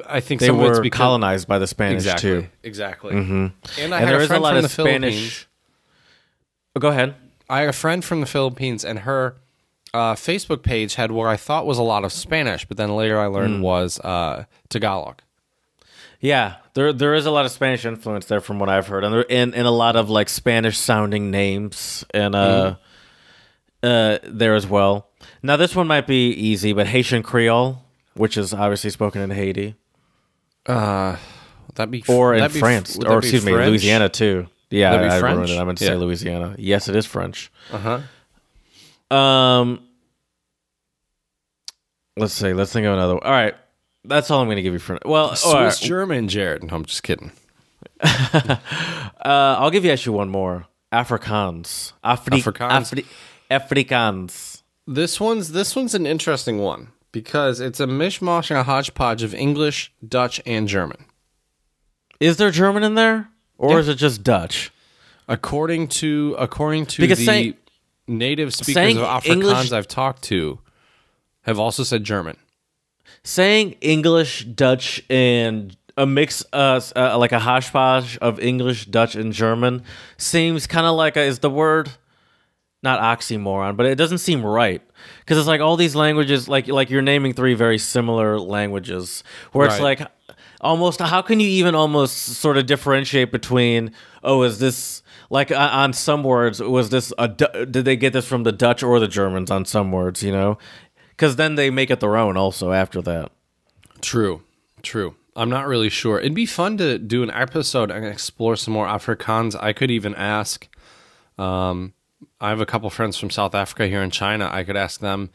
I 0.06 0.20
think 0.20 0.40
They 0.40 0.48
some 0.48 0.60
of 0.60 0.66
it's 0.66 0.78
were 0.78 0.82
because 0.82 0.98
colonized 0.98 1.48
by 1.48 1.58
the 1.58 1.66
Spanish 1.66 1.96
exactly, 2.04 2.30
too. 2.42 2.46
exactly. 2.62 3.12
And 3.16 3.52
I 3.76 3.82
And 3.82 3.92
had 3.94 4.08
there 4.08 4.18
a 4.20 4.22
is 4.22 4.30
a 4.30 4.38
lot 4.38 4.50
from 4.50 4.56
of 4.58 4.62
the 4.64 4.68
Philippines. 4.68 5.04
Spanish. 5.14 5.48
Oh, 6.76 6.80
go 6.80 6.88
ahead. 6.88 7.14
I 7.48 7.60
had 7.60 7.68
a 7.70 7.72
friend 7.72 8.04
from 8.04 8.20
the 8.20 8.26
Philippines, 8.26 8.84
and 8.84 9.00
her 9.00 9.36
uh, 9.94 10.14
Facebook 10.14 10.62
page 10.62 10.96
had 10.96 11.10
what 11.10 11.26
I 11.26 11.36
thought 11.36 11.64
was 11.66 11.78
a 11.78 11.82
lot 11.82 12.04
of 12.04 12.12
Spanish, 12.12 12.66
but 12.66 12.76
then 12.76 12.94
later 12.94 13.18
I 13.18 13.26
learned 13.26 13.62
was 13.62 13.98
uh, 14.00 14.44
Tagalog. 14.68 15.22
Yeah, 16.20 16.56
there 16.74 16.92
there 16.92 17.14
is 17.14 17.24
a 17.26 17.30
lot 17.30 17.46
of 17.46 17.52
Spanish 17.52 17.84
influence 17.86 18.26
there 18.26 18.40
from 18.40 18.58
what 18.58 18.68
I've 18.68 18.86
heard, 18.88 19.04
and 19.04 19.14
there 19.14 19.24
and, 19.30 19.54
and 19.54 19.66
a 19.66 19.70
lot 19.70 19.96
of 19.96 20.10
like 20.10 20.28
Spanish 20.28 20.76
sounding 20.76 21.30
names 21.30 22.04
and 22.12 22.34
uh 22.34 22.74
uh 23.82 24.18
there 24.24 24.54
as 24.56 24.66
well. 24.66 25.07
Now 25.42 25.56
this 25.56 25.74
one 25.76 25.86
might 25.86 26.06
be 26.06 26.30
easy, 26.30 26.72
but 26.72 26.86
Haitian 26.88 27.22
Creole, 27.22 27.82
which 28.14 28.36
is 28.36 28.52
obviously 28.54 28.90
spoken 28.90 29.20
in 29.22 29.30
Haiti 29.30 29.74
Uh, 30.66 31.16
that'd 31.74 31.90
be 31.90 32.02
or 32.08 32.34
in 32.34 32.40
that'd 32.40 32.54
be- 32.54 32.60
France, 32.60 32.96
would 32.96 33.06
or 33.06 33.14
that 33.16 33.20
be 33.22 33.26
excuse 33.28 33.44
me, 33.46 33.52
French? 33.52 33.68
Louisiana 33.68 34.08
too. 34.08 34.46
Yeah, 34.70 34.92
Would 34.92 34.98
be 34.98 35.04
I, 35.08 35.16
I 35.16 35.20
French? 35.20 35.36
ruined 35.36 35.50
it. 35.50 35.58
I 35.58 35.64
meant 35.64 35.78
to 35.78 35.84
Yeah. 35.84 35.90
say 35.92 35.96
Louisiana. 35.96 36.54
Yes, 36.58 36.88
it 36.88 36.96
is 36.96 37.06
French. 37.06 37.50
Uh 37.72 38.00
huh. 39.10 39.16
Um, 39.16 39.80
let's 42.16 42.34
see. 42.34 42.52
Let's 42.52 42.72
think 42.72 42.86
of 42.86 42.92
another. 42.92 43.14
One. 43.14 43.22
All 43.24 43.30
right, 43.32 43.54
that's 44.04 44.30
all 44.30 44.40
I'm 44.40 44.46
going 44.46 44.56
to 44.56 44.62
give 44.62 44.74
you 44.74 44.78
for. 44.78 44.98
Well, 45.06 45.28
all 45.30 45.36
Swiss 45.36 45.54
right. 45.54 45.88
German, 45.88 46.28
Jared. 46.28 46.64
No, 46.64 46.74
I'm 46.76 46.84
just 46.84 47.02
kidding. 47.02 47.32
Uh, 49.20 49.56
I'll 49.58 49.70
give 49.70 49.84
you 49.84 49.90
actually 49.90 50.16
one 50.16 50.28
more. 50.28 50.66
Afrikaans. 50.92 51.92
Afri- 52.04 52.40
Afrikaans? 52.40 53.02
Afri- 53.02 53.06
Afrikaans. 53.50 54.57
This 54.91 55.20
one's 55.20 55.53
this 55.53 55.76
one's 55.76 55.95
an 55.95 56.07
interesting 56.07 56.61
one 56.61 56.89
because 57.12 57.61
it's 57.61 57.78
a 57.78 57.86
mishmash 57.86 58.51
and 58.51 58.59
a 58.59 58.62
hodgepodge 58.62 59.22
of 59.22 59.34
English, 59.34 59.93
Dutch, 60.07 60.41
and 60.47 60.66
German. 60.66 61.05
Is 62.20 62.39
there 62.39 62.51
German 62.51 62.82
in 62.82 62.95
there, 62.95 63.28
or 63.59 63.72
Yeah. 63.72 63.78
is 63.80 63.89
it 63.89 63.97
just 63.97 64.22
Dutch? 64.22 64.72
According 65.28 65.89
to 65.89 66.34
according 66.39 66.86
to 66.86 67.03
Because 67.03 67.18
the 67.18 67.26
saying- 67.26 67.55
native 68.07 68.55
speakers 68.55 68.97
of 68.97 69.03
Afrikaans 69.03 69.26
English- 69.26 69.72
I've 69.72 69.89
talked 69.89 70.22
to, 70.24 70.59
have 71.43 71.59
also 71.59 71.82
said 71.82 72.03
German. 72.03 72.39
Saying 73.22 73.72
English, 73.82 74.47
Dutch, 74.47 75.03
and 75.11 75.76
a 75.99 76.07
mix, 76.07 76.43
uh, 76.55 76.80
uh 76.97 77.18
like 77.18 77.32
a 77.32 77.41
hodgepodge 77.41 78.16
of 78.22 78.41
English, 78.41 78.86
Dutch, 78.86 79.14
and 79.14 79.34
German, 79.34 79.82
seems 80.16 80.66
kind 80.66 80.86
of 80.86 80.97
like 80.97 81.18
a, 81.18 81.20
is 81.20 81.41
the 81.41 81.51
word 81.51 81.91
not 82.83 83.01
oxymoron, 83.01 83.76
but 83.76 83.87
it 83.87 83.97
doesn't 83.97 84.18
seem 84.18 84.45
right 84.45 84.83
because 85.20 85.39
it's 85.39 85.47
like 85.49 85.61
all 85.61 85.76
these 85.76 85.95
languages, 85.95 86.49
like 86.49 86.68
like 86.68 86.91
you're 86.91 87.03
naming 87.03 87.33
three 87.33 87.55
very 87.55 87.79
similar 87.79 88.39
languages, 88.39 89.24
where 89.53 89.66
it's 89.66 89.81
like 89.81 90.01
almost 90.61 91.01
how 91.01 91.22
can 91.22 91.41
you 91.41 91.49
even 91.49 91.74
almost 91.74 92.16
sort 92.16 92.57
of 92.57 92.66
differentiate 92.66 93.31
between 93.31 93.93
oh 94.24 94.43
is 94.43 94.59
this 94.59 95.03
like 95.31 95.53
uh, 95.53 95.70
on 95.72 95.93
some 95.93 96.24
words 96.24 96.61
was 96.61 96.91
this 96.91 97.12
a 97.16 97.29
did 97.29 97.85
they 97.85 97.95
get 97.95 98.12
this 98.12 98.26
from 98.26 98.43
the 98.43 98.51
Dutch 98.51 98.83
or 98.83 98.99
the 98.99 99.07
Germans 99.07 99.53
on 99.53 99.64
some 99.64 99.93
words 99.93 100.20
you 100.20 100.33
know 100.33 100.59
because 101.11 101.37
then 101.37 101.55
they 101.55 101.70
make 101.70 101.91
it 101.91 102.01
their 102.01 102.16
own 102.16 102.37
also 102.37 102.72
after 102.72 103.01
that 103.03 103.31
True, 104.01 104.43
true. 104.83 105.14
I'm 105.37 105.51
not 105.51 105.66
really 105.66 105.89
sure. 105.89 106.18
It'd 106.18 106.35
be 106.35 106.47
fun 106.47 106.79
to 106.79 106.99
do 106.99 107.22
an 107.22 107.31
episode 107.31 107.91
and 107.91 108.05
explore 108.05 108.57
some 108.57 108.74
more 108.74 108.87
Afrikaans. 108.87 109.61
I 109.61 109.72
could 109.72 109.91
even 109.91 110.14
ask. 110.14 110.68
Um, 111.39 111.93
I 112.41 112.51
have 112.51 112.61
a 112.61 112.66
couple 112.66 112.89
friends 112.91 113.16
from 113.18 113.30
South 113.30 113.55
Africa 113.55 113.86
here 113.89 114.03
in 114.03 114.11
China. 114.11 114.49
I 114.53 114.62
could 114.64 114.76
ask 114.76 115.01
them 115.01 115.30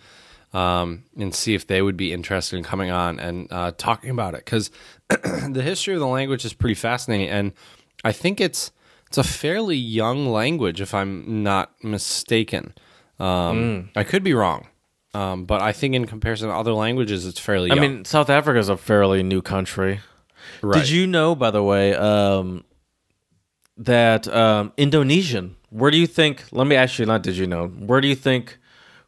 um, 0.53 1.03
and 1.17 1.33
see 1.35 1.53
if 1.53 1.67
they 1.67 1.81
would 1.81 1.97
be 1.97 2.13
interested 2.13 2.57
in 2.57 2.63
coming 2.63 2.91
on 2.91 3.19
and 3.19 3.47
uh, 3.51 3.71
talking 3.77 4.09
about 4.09 4.33
it 4.35 4.45
because 4.45 4.71
the 5.09 5.61
history 5.63 5.93
of 5.93 5.99
the 5.99 6.07
language 6.07 6.45
is 6.45 6.53
pretty 6.53 6.75
fascinating, 6.75 7.29
and 7.29 7.51
I 8.03 8.11
think 8.11 8.39
it's 8.39 8.71
it's 9.07 9.17
a 9.17 9.23
fairly 9.23 9.77
young 9.77 10.27
language, 10.27 10.81
if 10.81 10.93
I'm 10.93 11.43
not 11.43 11.71
mistaken. 11.83 12.73
Um, 13.19 13.89
I 13.95 14.03
could 14.03 14.23
be 14.23 14.33
wrong, 14.33 14.67
um, 15.13 15.45
but 15.45 15.61
I 15.61 15.71
think 15.71 15.93
in 15.95 16.05
comparison 16.05 16.49
to 16.49 16.55
other 16.55 16.73
languages, 16.73 17.25
it's 17.25 17.39
fairly. 17.39 17.69
I 17.71 17.75
young. 17.75 17.81
mean 17.81 18.05
South 18.05 18.29
Africa 18.29 18.59
is 18.59 18.69
a 18.69 18.77
fairly 18.77 19.23
new 19.23 19.41
country 19.41 19.99
Right. 20.61 20.79
did 20.81 20.89
you 20.89 21.07
know 21.07 21.35
by 21.35 21.51
the 21.51 21.63
way 21.63 21.95
um, 21.95 22.65
that 23.77 24.27
um, 24.27 24.71
Indonesian 24.77 25.55
where 25.69 25.89
do 25.89 25.97
you 25.97 26.05
think 26.07 26.43
let 26.51 26.67
me 26.67 26.75
ask 26.75 26.99
you 26.99 27.05
not 27.05 27.23
did 27.23 27.35
you 27.35 27.47
know 27.47 27.67
where 27.67 27.99
do 28.01 28.07
you 28.07 28.15
think 28.15 28.57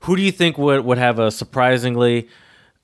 who 0.01 0.16
do 0.16 0.22
you 0.22 0.32
think 0.32 0.57
would, 0.57 0.84
would 0.86 0.97
have 0.97 1.20
a 1.20 1.30
surprisingly 1.32 2.28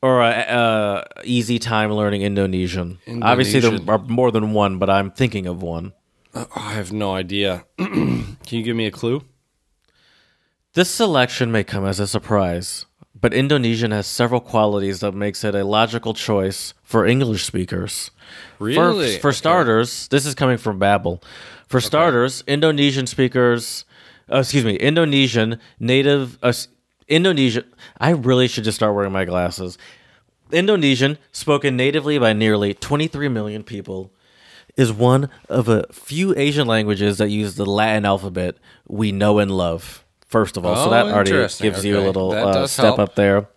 or 0.04 0.22
a, 0.22 0.30
a 0.32 1.06
easy 1.24 1.60
time 1.60 1.92
learning 1.92 2.24
Indonesian? 2.24 2.98
Obviously, 3.22 3.60
there 3.60 3.78
are 3.88 4.00
more 4.00 4.32
than 4.32 4.52
one, 4.54 4.80
but 4.80 4.90
I'm 4.90 5.12
thinking 5.12 5.46
of 5.46 5.62
one. 5.62 5.94
Oh, 6.34 6.48
I 6.56 6.74
have 6.74 6.92
no 6.92 7.14
idea. 7.14 7.66
Can 7.78 8.38
you 8.50 8.64
give 8.64 8.76
me 8.76 8.88
a 8.88 8.92
clue? 8.92 9.22
This 10.74 10.90
selection 10.90 11.52
may 11.52 11.64
come 11.64 11.86
as 11.86 12.00
a 12.00 12.08
surprise, 12.08 12.86
but 13.14 13.34
Indonesian 13.34 13.92
has 13.92 14.08
several 14.08 14.40
qualities 14.42 15.02
that 15.02 15.12
makes 15.14 15.44
it 15.44 15.54
a 15.54 15.64
logical 15.66 16.14
choice 16.16 16.74
for 16.82 17.06
English 17.06 17.44
speakers. 17.46 18.10
For- 18.58 18.64
Really? 18.66 19.18
For, 19.20 19.30
Okay. 19.30 19.38
starters, 19.38 20.08
this 20.08 20.26
is 20.26 20.34
coming 20.34 20.58
from 20.58 20.80
Babbel. 20.80 21.22
For 21.72 21.80
starters, 21.80 22.44
Indonesian 22.48 23.08
speakers, 23.08 23.86
uh, 24.32 24.40
excuse 24.40 24.66
me, 24.66 24.76
Indonesian 24.76 25.58
native, 25.80 26.38
uh, 26.44 26.52
Indonesian. 27.08 27.64
I 27.98 28.10
really 28.10 28.48
should 28.50 28.66
just 28.66 28.76
start 28.76 28.94
wearing 28.94 29.14
my 29.14 29.24
glasses. 29.24 29.78
Indonesian, 30.52 31.18
spoken 31.32 31.78
natively 31.78 32.20
by 32.20 32.34
nearly 32.34 32.74
23 32.74 33.30
million 33.30 33.64
people, 33.64 34.12
is 34.76 34.92
one 34.92 35.30
of 35.48 35.70
a 35.70 35.86
few 35.94 36.36
Asian 36.38 36.68
languages 36.68 37.18
that 37.20 37.30
use 37.30 37.56
the 37.56 37.66
Latin 37.66 38.04
alphabet 38.06 38.56
we 38.88 39.14
know 39.14 39.40
and 39.40 39.50
love. 39.52 40.04
First 40.28 40.58
of 40.58 40.66
all, 40.66 40.76
so 40.76 40.88
Oh, 40.88 40.90
that 40.90 41.06
already 41.06 41.32
gives 41.32 41.86
you 41.86 41.98
a 42.00 42.02
little 42.02 42.32
uh, 42.32 42.68
step 42.68 42.86
help. 42.86 43.00
up 43.00 43.16
there. 43.16 43.48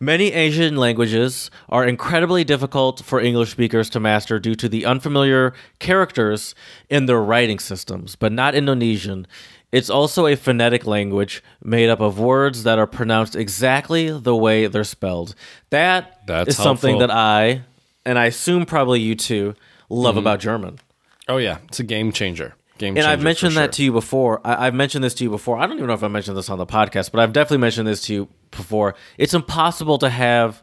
Many 0.00 0.32
Asian 0.32 0.76
languages 0.76 1.50
are 1.68 1.84
incredibly 1.84 2.44
difficult 2.44 3.00
for 3.04 3.20
English 3.20 3.50
speakers 3.50 3.90
to 3.90 4.00
master 4.00 4.38
due 4.38 4.54
to 4.54 4.68
the 4.68 4.86
unfamiliar 4.86 5.54
characters 5.80 6.54
in 6.88 7.06
their 7.06 7.20
writing 7.20 7.58
systems, 7.58 8.14
but 8.14 8.30
not 8.30 8.54
Indonesian. 8.54 9.26
It's 9.72 9.90
also 9.90 10.26
a 10.26 10.36
phonetic 10.36 10.86
language 10.86 11.42
made 11.62 11.90
up 11.90 12.00
of 12.00 12.18
words 12.18 12.62
that 12.62 12.78
are 12.78 12.86
pronounced 12.86 13.34
exactly 13.34 14.08
the 14.10 14.36
way 14.36 14.66
they're 14.68 14.84
spelled. 14.84 15.34
That 15.70 16.20
That's 16.26 16.50
is 16.50 16.56
something 16.56 16.98
helpful. 17.00 17.08
that 17.08 17.14
I, 17.14 17.62
and 18.04 18.18
I 18.18 18.26
assume 18.26 18.66
probably 18.66 19.00
you 19.00 19.14
too, 19.16 19.54
love 19.90 20.12
Mm-hmm. 20.14 20.18
about 20.20 20.40
German. 20.40 20.78
Oh 21.26 21.36
yeah, 21.38 21.58
it's 21.66 21.80
a 21.80 21.84
game 21.84 22.12
changer. 22.12 22.54
Game 22.78 22.96
And. 22.96 23.06
I've 23.06 23.22
mentioned 23.22 23.52
for 23.52 23.60
that 23.60 23.72
to 23.72 23.84
you 23.84 23.92
before. 23.92 24.40
I, 24.44 24.66
I've 24.66 24.74
mentioned 24.74 25.04
this 25.04 25.14
to 25.14 25.24
you 25.24 25.30
before. 25.30 25.58
I 25.58 25.66
don't 25.66 25.76
even 25.76 25.88
know 25.88 25.94
if 25.94 26.02
I 26.02 26.08
mentioned 26.08 26.36
this 26.36 26.48
on 26.48 26.58
the 26.58 26.66
podcast, 26.66 27.10
but 27.10 27.20
I've 27.20 27.32
definitely 27.32 27.58
mentioned 27.58 27.86
this 27.86 28.02
to 28.02 28.14
you 28.14 28.28
before. 28.50 28.94
It's 29.16 29.34
impossible 29.34 29.98
to 29.98 30.08
have 30.08 30.62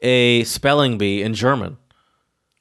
a 0.00 0.44
spelling 0.44 0.98
bee 0.98 1.22
in 1.22 1.34
German 1.34 1.76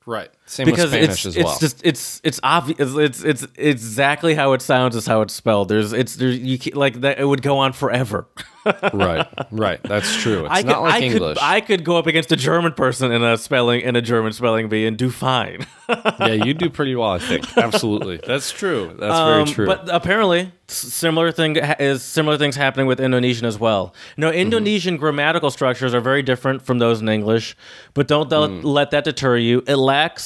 Right. 0.10 0.32
Same 0.50 0.66
because 0.66 0.86
with 0.92 0.94
Spanish 1.04 1.26
it's 1.28 1.38
as 1.38 1.38
it's 1.38 1.60
just 1.60 1.82
it's 1.86 2.22
it's 2.24 2.40
obvious. 2.42 2.80
It's, 2.96 3.24
it's 3.24 3.44
it's 3.44 3.84
exactly 3.84 4.34
how 4.34 4.54
it 4.54 4.64
sounds 4.64 4.96
is 4.96 5.06
how 5.06 5.22
it's 5.22 5.34
spelled. 5.34 5.70
There's 5.70 5.94
it's 5.94 6.16
there 6.16 6.30
you 6.30 6.58
like 6.74 7.02
that. 7.02 7.20
It 7.20 7.26
would 7.26 7.44
go 7.44 7.60
on 7.60 7.72
forever. 7.74 8.28
right. 8.94 9.28
Right. 9.52 9.82
That's 9.84 10.16
true. 10.22 10.46
It's 10.46 10.50
I 10.54 10.62
not 10.64 10.76
could, 10.78 10.82
like 10.82 10.94
I 10.94 11.00
English. 11.06 11.38
Could, 11.38 11.44
I 11.44 11.62
could 11.62 11.84
go 11.84 11.98
up 11.98 12.08
against 12.08 12.32
a 12.32 12.36
German 12.36 12.74
person 12.74 13.12
in 13.12 13.24
a 13.24 13.38
spelling 13.38 13.82
in 13.82 13.96
a 13.96 14.02
German 14.02 14.34
spelling 14.34 14.70
bee 14.70 14.88
and 14.88 14.98
do 14.98 15.12
fine. 15.12 15.68
yeah, 15.90 16.28
you 16.34 16.54
do 16.56 16.70
pretty 16.70 16.96
well, 16.96 17.12
I 17.12 17.20
think. 17.20 17.58
Absolutely. 17.58 18.20
That's 18.26 18.52
true. 18.52 18.96
That's 19.00 19.14
Um, 19.16 19.46
very 19.46 19.46
true. 19.56 19.66
But 19.68 19.88
apparently, 19.94 20.52
similar 20.68 21.32
thing 21.32 21.56
is 21.58 22.04
similar 22.04 22.38
things 22.38 22.56
happening 22.56 22.86
with 22.88 23.00
Indonesian 23.00 23.46
as 23.46 23.60
well. 23.60 23.94
No, 24.18 24.30
Mm-hmm. 24.30 24.40
Indonesian 24.40 24.98
grammatical 24.98 25.52
structures 25.52 25.94
are 25.94 26.02
very 26.02 26.22
different 26.24 26.62
from 26.64 26.80
those 26.80 27.02
in 27.02 27.08
English, 27.10 27.56
but 27.94 28.08
don't 28.08 28.30
Mm. 28.30 28.64
let 28.64 28.92
that 28.92 29.04
deter 29.06 29.38
you. 29.38 29.64
It 29.68 29.76
lacks 29.78 30.24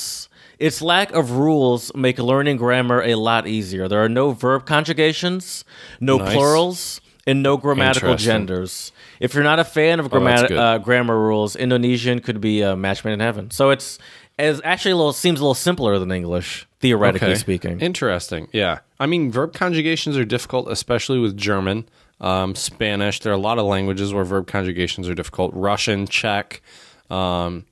its 0.68 0.82
lack 0.82 1.12
of 1.12 1.32
rules 1.32 1.92
make 1.96 2.18
learning 2.20 2.58
grammar 2.58 3.02
a 3.04 3.16
lot 3.16 3.48
easier. 3.48 3.88
There 3.88 4.04
are 4.04 4.10
no 4.10 4.32
verb 4.32 4.66
conjugations, 4.66 5.66
no 6.00 6.18
Nice. 6.18 6.34
plurals, 6.34 7.02
and 7.28 7.42
no 7.44 7.58
grammatical 7.58 8.16
genders. 8.16 8.92
If 9.20 9.34
you're 9.34 9.44
not 9.44 9.60
a 9.60 9.64
fan 9.64 10.00
of 10.00 10.06
Oh, 10.08 10.10
grammat- 10.20 10.52
uh, 10.58 10.78
grammar 10.80 11.18
rules, 11.20 11.56
Indonesian 11.56 12.20
could 12.20 12.40
be 12.42 12.62
a 12.62 12.76
match 12.76 13.04
made 13.06 13.14
in 13.14 13.20
heaven. 13.20 13.50
So 13.52 13.70
it's 13.70 13.98
as 14.40 14.60
actually 14.64 14.92
a 14.92 14.96
little 14.98 15.14
seems 15.14 15.40
a 15.40 15.44
little 15.44 15.54
simpler 15.56 16.00
than 16.00 16.12
English, 16.12 16.66
theoretically 16.80 17.36
speaking. 17.36 17.80
Interesting. 17.80 18.48
Yeah. 18.52 18.80
I 19.00 19.06
mean, 19.06 19.32
verb 19.32 19.54
conjugations 19.54 20.18
are 20.18 20.26
difficult, 20.26 20.68
especially 20.70 21.20
with 21.20 21.38
German, 21.38 21.86
um, 22.20 22.56
Spanish. 22.56 23.20
There 23.20 23.32
are 23.32 23.36
a 23.36 23.40
lot 23.50 23.58
of 23.60 23.66
languages 23.66 24.14
where 24.14 24.24
verb 24.24 24.48
conjugations 24.48 25.08
are 25.10 25.14
difficult. 25.16 25.52
Russian, 25.54 26.08
Czech. 26.08 26.62
Um, 27.10 27.66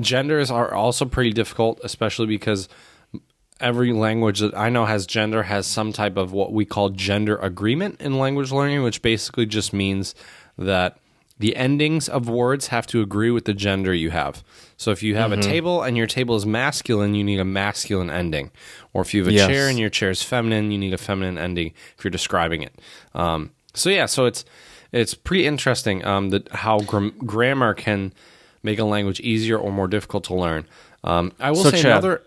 genders 0.00 0.50
are 0.50 0.72
also 0.74 1.04
pretty 1.04 1.32
difficult, 1.32 1.80
especially 1.84 2.26
because 2.26 2.68
every 3.60 3.92
language 3.92 4.40
that 4.40 4.56
I 4.56 4.68
know 4.70 4.86
has 4.86 5.06
gender 5.06 5.44
has 5.44 5.66
some 5.66 5.92
type 5.92 6.16
of 6.16 6.32
what 6.32 6.52
we 6.52 6.64
call 6.64 6.88
gender 6.90 7.36
agreement 7.36 8.00
in 8.00 8.18
language 8.18 8.50
learning, 8.50 8.82
which 8.82 9.02
basically 9.02 9.46
just 9.46 9.72
means 9.72 10.14
that 10.58 10.98
the 11.38 11.56
endings 11.56 12.08
of 12.08 12.28
words 12.28 12.68
have 12.68 12.86
to 12.88 13.00
agree 13.02 13.30
with 13.30 13.44
the 13.46 13.54
gender 13.54 13.92
you 13.94 14.10
have. 14.10 14.44
So 14.76 14.90
if 14.90 15.02
you 15.02 15.16
have 15.16 15.30
Mm-hmm. 15.30 15.40
a 15.40 15.42
table 15.42 15.82
and 15.82 15.96
your 15.96 16.06
table 16.06 16.36
is 16.36 16.46
masculine, 16.46 17.14
you 17.14 17.24
need 17.24 17.40
a 17.40 17.44
masculine 17.44 18.10
ending. 18.10 18.50
Or 18.92 19.02
if 19.02 19.12
you 19.14 19.20
have 19.22 19.28
a 19.28 19.32
Yes. 19.32 19.48
chair 19.48 19.68
and 19.68 19.78
your 19.78 19.90
chair 19.90 20.10
is 20.10 20.22
feminine, 20.22 20.70
you 20.70 20.78
need 20.78 20.94
a 20.94 20.98
feminine 20.98 21.38
ending 21.38 21.72
if 21.98 22.04
you're 22.04 22.10
describing 22.10 22.62
it. 22.62 22.74
Um, 23.14 23.50
so 23.74 23.90
yeah, 23.90 24.06
so 24.06 24.26
it's 24.26 24.44
it's 24.92 25.14
pretty 25.14 25.46
interesting 25.46 26.04
um, 26.04 26.30
that 26.30 26.48
how 26.52 26.80
gram- 26.80 27.14
grammar 27.24 27.74
can 27.74 28.12
make 28.62 28.78
a 28.78 28.84
language 28.84 29.20
easier 29.20 29.58
or 29.58 29.72
more 29.72 29.88
difficult 29.88 30.24
to 30.24 30.34
learn. 30.34 30.66
Um, 31.04 31.32
I 31.40 31.50
will 31.50 31.62
So, 31.64 31.70
say 31.70 31.82
Chad, 31.82 31.92
another. 31.92 32.22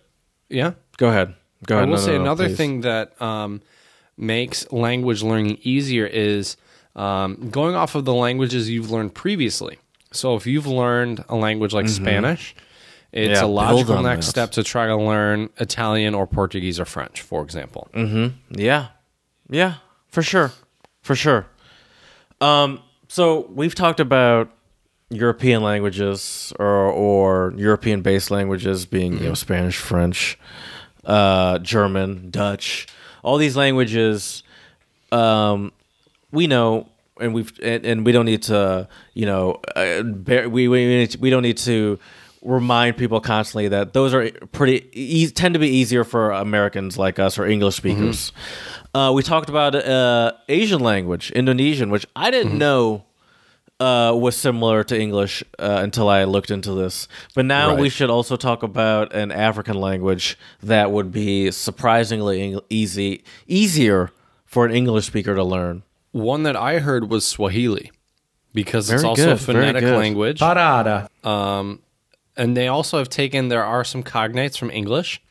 Yeah. 0.49 0.73
Go 0.97 1.09
ahead. 1.09 1.33
Go 1.65 1.77
I 1.77 1.81
will 1.81 1.88
No, 1.88 1.95
no, 1.95 2.01
say 2.01 2.15
no, 2.15 2.21
another 2.21 2.47
please. 2.47 2.57
thing 2.57 2.81
that 2.81 3.19
um, 3.21 3.61
makes 4.17 4.71
language 4.71 5.23
learning 5.23 5.59
easier 5.63 6.05
is 6.05 6.57
um, 6.95 7.49
going 7.49 7.75
off 7.75 7.95
of 7.95 8.05
the 8.05 8.13
languages 8.13 8.69
you've 8.69 8.91
learned 8.91 9.13
previously. 9.13 9.77
So 10.11 10.36
if 10.36 10.45
you've 10.47 10.67
learned 10.67 11.23
a 11.29 11.36
language 11.36 11.73
like 11.73 11.86
Mm-hmm. 11.86 12.03
Spanish 12.05 12.55
It's 13.11 13.39
Yeah, 13.39 13.45
a 13.45 13.47
logical 13.47 14.01
next 14.01 14.25
that. 14.27 14.31
step 14.31 14.51
to 14.51 14.63
try 14.63 14.88
to 14.88 14.95
learn 14.95 15.49
Italian 15.57 16.13
or 16.15 16.27
Portuguese 16.27 16.79
or 16.79 16.86
French, 16.86 17.21
for 17.21 17.41
example. 17.43 17.88
Mm-hmm. 17.93 18.59
Yeah, 18.59 18.88
yeah, 19.49 19.75
for 20.09 20.21
sure, 20.21 20.51
for 21.01 21.15
sure. 21.15 21.45
Um, 22.41 22.79
so 23.07 23.47
we've 23.49 23.75
talked 23.75 23.99
about 23.99 24.49
European 25.10 25.62
languages 25.64 26.51
or 26.60 26.68
or 26.91 27.53
European 27.58 28.01
based 28.01 28.32
languages 28.32 28.86
being 28.86 29.14
you 29.14 29.28
know 29.30 29.34
Spanish, 29.34 29.78
French, 29.78 30.38
uh, 31.06 31.60
German, 31.60 32.30
Dutch, 32.32 32.88
all 33.24 33.38
these 33.38 33.56
languages. 33.56 34.43
Um, 35.12 35.72
we 36.32 36.47
know, 36.47 36.88
and 37.22 37.34
we've 37.34 37.51
and, 37.62 37.86
and 37.86 38.06
we 38.06 38.12
don't 38.12 38.26
need 38.26 38.41
to 38.43 38.88
you 39.14 39.26
know 39.26 39.62
uh, 39.76 40.01
bear, 40.03 40.49
we 40.49 40.68
we 40.68 40.86
need 40.86 41.12
to- 41.12 41.20
we 41.20 41.30
don't 41.30 41.43
need 41.43 41.58
to 41.58 41.99
remind 42.41 42.95
people 42.97 43.20
constantly 43.20 43.68
that 43.70 43.93
those 43.93 44.14
are 44.14 44.30
pretty 44.51 44.88
e- 44.93 45.28
tend 45.30 45.53
to 45.53 45.60
be 45.60 45.68
easier 45.70 46.03
for 46.03 46.30
Americans 46.32 46.95
like 46.97 47.18
us 47.20 47.39
or 47.39 47.45
English 47.45 47.76
speakers. 47.76 48.32
Uh, 48.93 49.12
we 49.16 49.24
talked 49.24 49.49
about 49.49 49.74
uh, 49.76 50.32
Asian 50.47 50.80
language, 50.80 51.32
Indonesian, 51.32 51.89
which 51.89 52.06
I 52.16 52.30
didn't 52.32 52.58
know 52.58 53.03
uh, 53.80 54.13
was 54.15 54.36
similar 54.38 54.84
to 54.86 54.99
English 54.99 55.43
uh, 55.59 55.80
until 55.84 56.07
I 56.07 56.23
looked 56.23 56.49
into 56.51 56.73
this. 56.73 57.07
But 57.34 57.45
now 57.45 57.71
Right. 57.71 57.80
we 57.80 57.89
should 57.89 58.09
also 58.09 58.36
talk 58.38 58.63
about 58.63 59.13
an 59.13 59.32
African 59.32 59.76
language 59.80 60.38
that 60.63 60.91
would 60.91 61.11
be 61.11 61.51
surprisingly 61.51 62.59
easy, 62.69 63.23
easier 63.47 64.11
for 64.45 64.65
an 64.65 64.71
English 64.73 65.07
speaker 65.07 65.36
to 65.36 65.43
learn. 65.43 65.84
One 66.11 66.43
that 66.43 66.55
I 66.55 66.80
heard 66.80 67.09
was 67.09 67.28
Swahili 67.28 67.91
because 68.53 68.89
it's 68.89 69.03
also 69.03 69.32
a 69.32 69.36
good, 69.36 69.39
very 69.39 69.65
phonetic 69.67 69.84
language. 69.84 70.39
Parada. 70.39 71.09
and 72.38 72.55
they 72.55 72.67
also 72.69 72.97
have 72.99 73.09
taken 73.09 73.49
there 73.49 73.65
are 73.65 73.84
some 73.84 74.03
cognates 74.03 74.57
from 74.57 74.69
english 74.71 75.21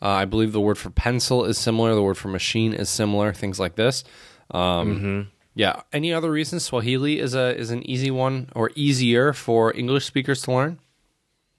uh, 0.00 0.08
i 0.08 0.24
believe 0.24 0.52
the 0.52 0.60
word 0.60 0.78
for 0.78 0.90
pencil 0.90 1.44
is 1.44 1.58
similar 1.58 1.94
the 1.94 2.02
word 2.02 2.16
for 2.16 2.28
machine 2.28 2.72
is 2.72 2.88
similar 2.88 3.32
things 3.32 3.58
like 3.60 3.74
this 3.76 4.04
um, 4.52 5.28
yeah. 5.54 5.82
Any 5.92 6.12
other 6.12 6.30
reasons 6.30 6.64
swahili 6.64 7.18
is 7.18 7.34
a 7.34 7.56
is 7.56 7.70
an 7.70 7.88
easy 7.88 8.10
one 8.10 8.48
or 8.54 8.70
easier 8.74 9.32
for 9.32 9.74
english 9.76 10.06
speakers 10.06 10.42
to 10.42 10.52
learn? 10.52 10.78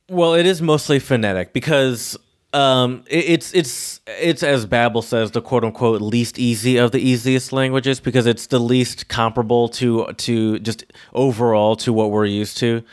Well, 0.10 0.34
it 0.34 0.46
is 0.46 0.62
mostly 0.62 1.00
phonetic 1.00 1.54
because 1.54 2.18
um, 2.54 3.04
it, 3.08 3.26
it's 3.26 3.54
it's 3.54 4.02
it's 4.06 4.44
as 4.44 4.66
Babbel 4.66 5.04
says 5.04 5.32
the 5.32 5.42
quote 5.42 5.64
unquote 5.64 6.02
least 6.02 6.38
easy 6.38 6.78
of 6.78 6.92
the 6.92 7.00
easiest 7.00 7.52
languages 7.52 8.00
because 8.00 8.28
it's 8.28 8.48
the 8.48 8.60
least 8.60 9.08
comparable 9.08 9.70
to 9.70 10.14
to 10.14 10.60
just 10.60 10.86
overall 11.14 11.76
to 11.78 11.92
what 11.92 12.12
we're 12.12 12.26
used 12.26 12.58
to, 12.58 12.84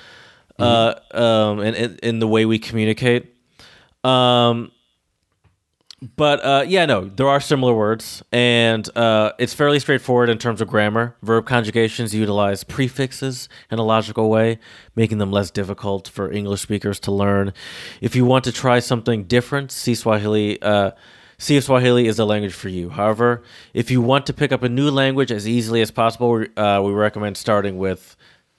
uh, 0.59 0.95
um, 1.13 1.61
and 1.61 1.77
in, 1.77 1.99
in 2.03 2.19
the 2.21 2.29
way 2.29 2.47
we 2.47 2.59
communicate. 2.59 3.35
Um, 4.03 4.73
but 6.17 6.43
uh, 6.43 6.65
yeah, 6.67 6.87
no, 6.87 7.05
there 7.05 7.29
are 7.29 7.41
similar 7.41 7.75
words, 7.75 8.23
and 8.33 8.89
uh, 8.97 9.33
it's 9.39 9.53
fairly 9.53 9.79
straightforward 9.79 10.31
in 10.31 10.39
terms 10.39 10.63
of 10.63 10.69
grammar. 10.69 11.15
Verb 11.23 11.45
conjugations 11.45 12.15
utilize 12.15 12.65
prefixes 12.65 13.51
in 13.71 13.79
a 13.79 13.83
logical 13.83 14.31
way, 14.31 14.59
making 14.97 15.19
them 15.19 15.31
less 15.31 15.51
difficult 15.51 16.09
for 16.09 16.33
English 16.33 16.63
speakers 16.63 16.99
to 17.01 17.13
learn. 17.13 17.53
If 18.01 18.17
you 18.17 18.25
want 18.25 18.45
to 18.45 18.53
try 18.53 18.79
something 18.79 19.25
different, 19.25 19.71
see 19.73 19.95
Swahili. 19.95 20.61
Uh, 20.63 20.93
see 21.37 21.57
if 21.57 21.65
Swahili 21.65 22.07
is 22.07 22.17
the 22.17 22.27
language 22.27 22.55
for 22.55 22.69
you. 22.69 22.91
However, 22.91 23.43
if 23.75 23.91
you 23.91 24.01
want 24.01 24.27
to 24.27 24.33
pick 24.33 24.53
up 24.53 24.63
a 24.63 24.69
new 24.69 24.91
language 24.91 25.33
as 25.33 25.49
easily 25.49 25.81
as 25.81 25.91
possible, 25.91 26.45
uh, 26.57 26.81
we 26.85 26.93
recommend 26.93 27.37
starting 27.37 27.79
with 27.79 28.15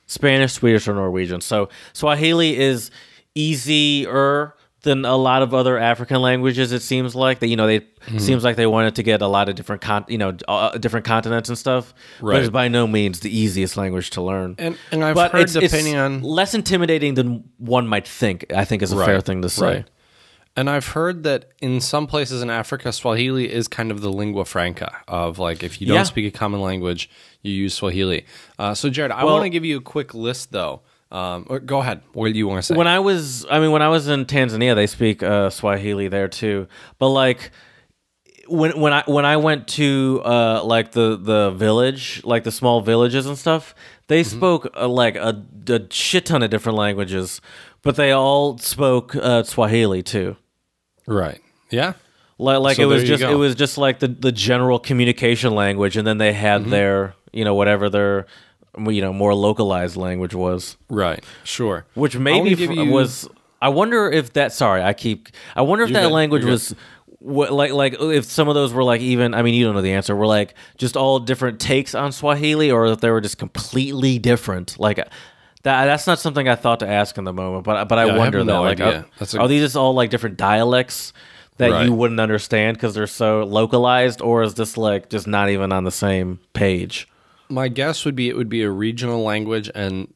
Spanish, 0.08 0.54
Swedish, 0.54 0.88
or 0.88 0.94
Norwegian. 0.94 1.42
So 1.42 1.70
Swahili 1.94 2.58
is 2.60 2.92
easier 3.34 4.56
than 4.84 5.06
a 5.06 5.16
lot 5.16 5.42
of 5.44 5.54
other 5.54 5.78
African 5.78 6.22
languages. 6.22 6.72
It 6.72 6.82
seems 6.82 7.14
like 7.16 7.40
that 7.40 7.48
you 7.48 7.56
know 7.56 7.68
they 7.68 7.82
seems 8.18 8.44
like 8.44 8.56
they 8.56 8.66
wanted 8.68 8.96
to 8.96 9.04
get 9.04 9.22
a 9.22 9.28
lot 9.28 9.48
of 9.50 9.56
different 9.56 9.82
con- 9.82 10.06
you 10.08 10.18
know 10.18 10.36
uh, 10.48 10.78
different 10.78 11.06
continents 11.06 11.50
and 11.50 11.58
stuff. 11.58 11.94
Right. 12.20 12.34
But 12.36 12.42
it's 12.42 12.50
by 12.50 12.68
no 12.68 12.88
means 12.88 13.20
the 13.20 13.36
easiest 13.36 13.78
language 13.78 14.10
to 14.12 14.22
learn. 14.22 14.56
And- 14.58 14.78
and 14.92 15.04
I've 15.04 15.16
But 15.16 15.32
heard 15.32 15.42
it's- 15.42 15.56
it's 15.56 15.72
depending 15.72 15.98
on- 15.98 16.22
less 16.24 16.54
intimidating 16.54 17.14
than 17.14 17.44
one 17.58 17.88
might 17.88 18.08
think. 18.08 18.46
I 18.56 18.66
think 18.66 18.82
is 18.82 18.92
a 18.92 19.06
fair 19.06 19.22
thing 19.22 19.42
to 19.44 19.50
say. 19.50 19.66
Right. 19.66 19.86
And 20.58 20.70
I've 20.70 20.88
heard 20.88 21.24
that 21.24 21.46
in 21.62 21.80
some 21.80 22.08
places 22.08 22.42
in 22.42 22.50
Africa, 22.50 22.92
Swahili 22.92 23.50
is 23.50 23.70
kind 23.70 23.90
of 23.90 24.02
the 24.02 24.12
lingua 24.12 24.44
franca 24.44 24.98
of 25.08 25.40
like 25.40 25.64
if 25.64 25.80
you 25.80 25.88
don't 25.88 25.96
Yeah. 25.96 26.04
speak 26.04 26.26
a 26.34 26.38
common 26.38 26.60
language, 26.60 27.10
you 27.42 27.54
use 27.54 27.74
Swahili. 27.74 28.26
Uh, 28.60 28.74
so, 28.74 28.90
Jared, 28.90 29.12
I 29.14 29.24
Well- 29.24 29.36
want 29.36 29.46
to 29.46 29.50
give 29.50 29.64
you 29.64 29.78
a 29.78 29.82
quick 29.82 30.14
list 30.14 30.52
though. 30.52 30.82
Um, 31.12 31.46
go 31.66 31.80
ahead. 31.80 32.02
What 32.14 32.32
do 32.32 32.38
you 32.38 32.48
want 32.48 32.60
to 32.60 32.64
say? 32.64 32.76
When 32.76 32.88
I 32.88 33.00
was, 33.00 33.46
I 33.52 33.60
mean, 33.60 33.72
when 33.72 33.82
I 33.82 33.90
was 33.90 34.08
in 34.08 34.26
Tanzania, 34.26 34.76
they 34.76 34.88
speak 34.88 35.22
uh, 35.22 35.50
Swahili 35.50 36.08
there 36.08 36.28
too. 36.30 36.68
But 37.00 37.10
like, 37.10 37.52
when 38.48 38.80
when 38.80 38.94
I 38.94 39.04
when 39.08 39.26
I 39.26 39.38
went 39.38 39.68
to 39.70 40.22
uh, 40.26 40.64
like 40.64 40.92
the 40.92 41.18
the 41.18 41.52
village, 41.52 42.22
like 42.24 42.44
the 42.44 42.52
small 42.52 42.82
villages 42.82 43.26
and 43.26 43.38
stuff, 43.38 43.76
they 44.08 44.22
Mm-hmm. 44.22 44.38
spoke 44.38 44.70
uh, 44.76 44.88
like 44.88 45.16
a, 45.16 45.44
a 45.70 45.82
shit 45.90 46.26
ton 46.26 46.44
of 46.44 46.50
different 46.50 46.78
languages, 46.78 47.42
but 47.82 47.96
they 47.96 48.12
all 48.12 48.58
spoke 48.58 49.16
uh, 49.16 49.44
Swahili 49.44 50.04
too. 50.04 50.38
right. 51.08 51.40
Yeah. 51.70 51.94
Like, 52.38 52.60
like 52.60 52.76
So 52.78 52.84
it 52.84 52.86
was 52.88 53.04
just 53.04 53.22
it 53.24 53.36
was 53.36 53.56
just 53.56 53.78
like 53.78 54.00
the, 54.00 54.08
the 54.08 54.32
general 54.32 54.80
communication 54.80 55.54
language, 55.56 55.96
and 55.98 56.06
then 56.08 56.18
they 56.18 56.34
had 56.34 56.62
Mm-hmm. 56.62 56.72
their 56.72 57.16
you 57.32 57.46
know 57.46 57.54
whatever 57.56 57.90
their 57.90 58.26
you 58.78 59.02
know 59.02 59.14
more 59.14 59.34
localized 59.36 59.98
language 59.98 60.34
was. 60.34 60.78
Right. 60.90 61.24
Sure. 61.44 61.86
which 61.94 62.18
maybe 62.18 62.52
you- 62.52 62.92
was. 62.92 63.28
I 63.62 63.70
wonder 63.70 64.10
if 64.10 64.34
that. 64.34 64.54
Sorry, 64.54 64.82
I 64.82 64.94
keep. 64.94 65.30
I 65.56 65.62
wonder 65.62 65.84
if 65.84 65.90
You're 65.92 66.02
that 66.02 66.08
good, 66.08 66.14
language 66.14 66.46
was. 66.46 66.76
What, 67.20 67.52
like 67.54 67.72
like 67.72 67.96
if 68.02 68.26
some 68.26 68.48
of 68.48 68.56
those 68.56 68.74
were 68.74 68.84
like 68.84 69.00
even 69.02 69.36
I 69.36 69.44
mean 69.44 69.54
you 69.54 69.64
don't 69.64 69.76
know 69.76 69.84
the 69.84 69.94
answer 69.94 70.16
were 70.16 70.26
like 70.26 70.56
just 70.80 70.98
all 70.98 71.20
different 71.20 71.60
takes 71.60 71.94
on 71.94 72.12
Swahili 72.12 72.72
or 72.72 72.88
if 72.88 73.00
they 73.00 73.12
were 73.12 73.22
just 73.22 73.38
completely 73.38 74.18
different 74.18 74.80
like 74.80 74.98
uh, 74.98 75.04
that 75.62 75.86
that's 75.86 76.08
not 76.08 76.18
something 76.18 76.50
I 76.50 76.56
thought 76.56 76.80
to 76.80 76.88
ask 76.88 77.20
in 77.20 77.24
the 77.24 77.32
moment 77.32 77.64
but 77.64 77.86
but 77.88 78.00
I 78.00 78.06
Yeah, 78.06 78.16
I 78.16 78.18
wonder 78.18 78.40
no 78.44 78.46
that 78.54 78.60
like 78.62 78.82
idea. 78.82 79.00
are, 79.02 79.06
That's 79.20 79.36
a- 79.36 79.40
are 79.40 79.48
these 79.48 79.62
just 79.62 79.76
all 79.76 79.94
like 79.94 80.10
different 80.10 80.38
dialects 80.38 81.14
that 81.58 81.70
Right. 81.70 81.86
you 81.86 81.94
wouldn't 81.94 82.20
understand 82.20 82.78
because 82.78 82.96
they're 82.96 83.06
so 83.06 83.44
localized 83.44 84.20
or 84.24 84.42
is 84.42 84.56
this 84.56 84.76
like 84.76 85.10
just 85.12 85.28
not 85.28 85.52
even 85.52 85.72
on 85.72 85.84
the 85.84 85.92
same 85.92 86.40
page 86.54 87.08
My 87.52 87.68
guess 87.68 88.06
would 88.06 88.16
be 88.16 88.30
it 88.30 88.36
would 88.38 88.50
be 88.50 88.64
a 88.64 88.70
regional 88.70 89.24
language 89.24 89.70
and 89.76 90.14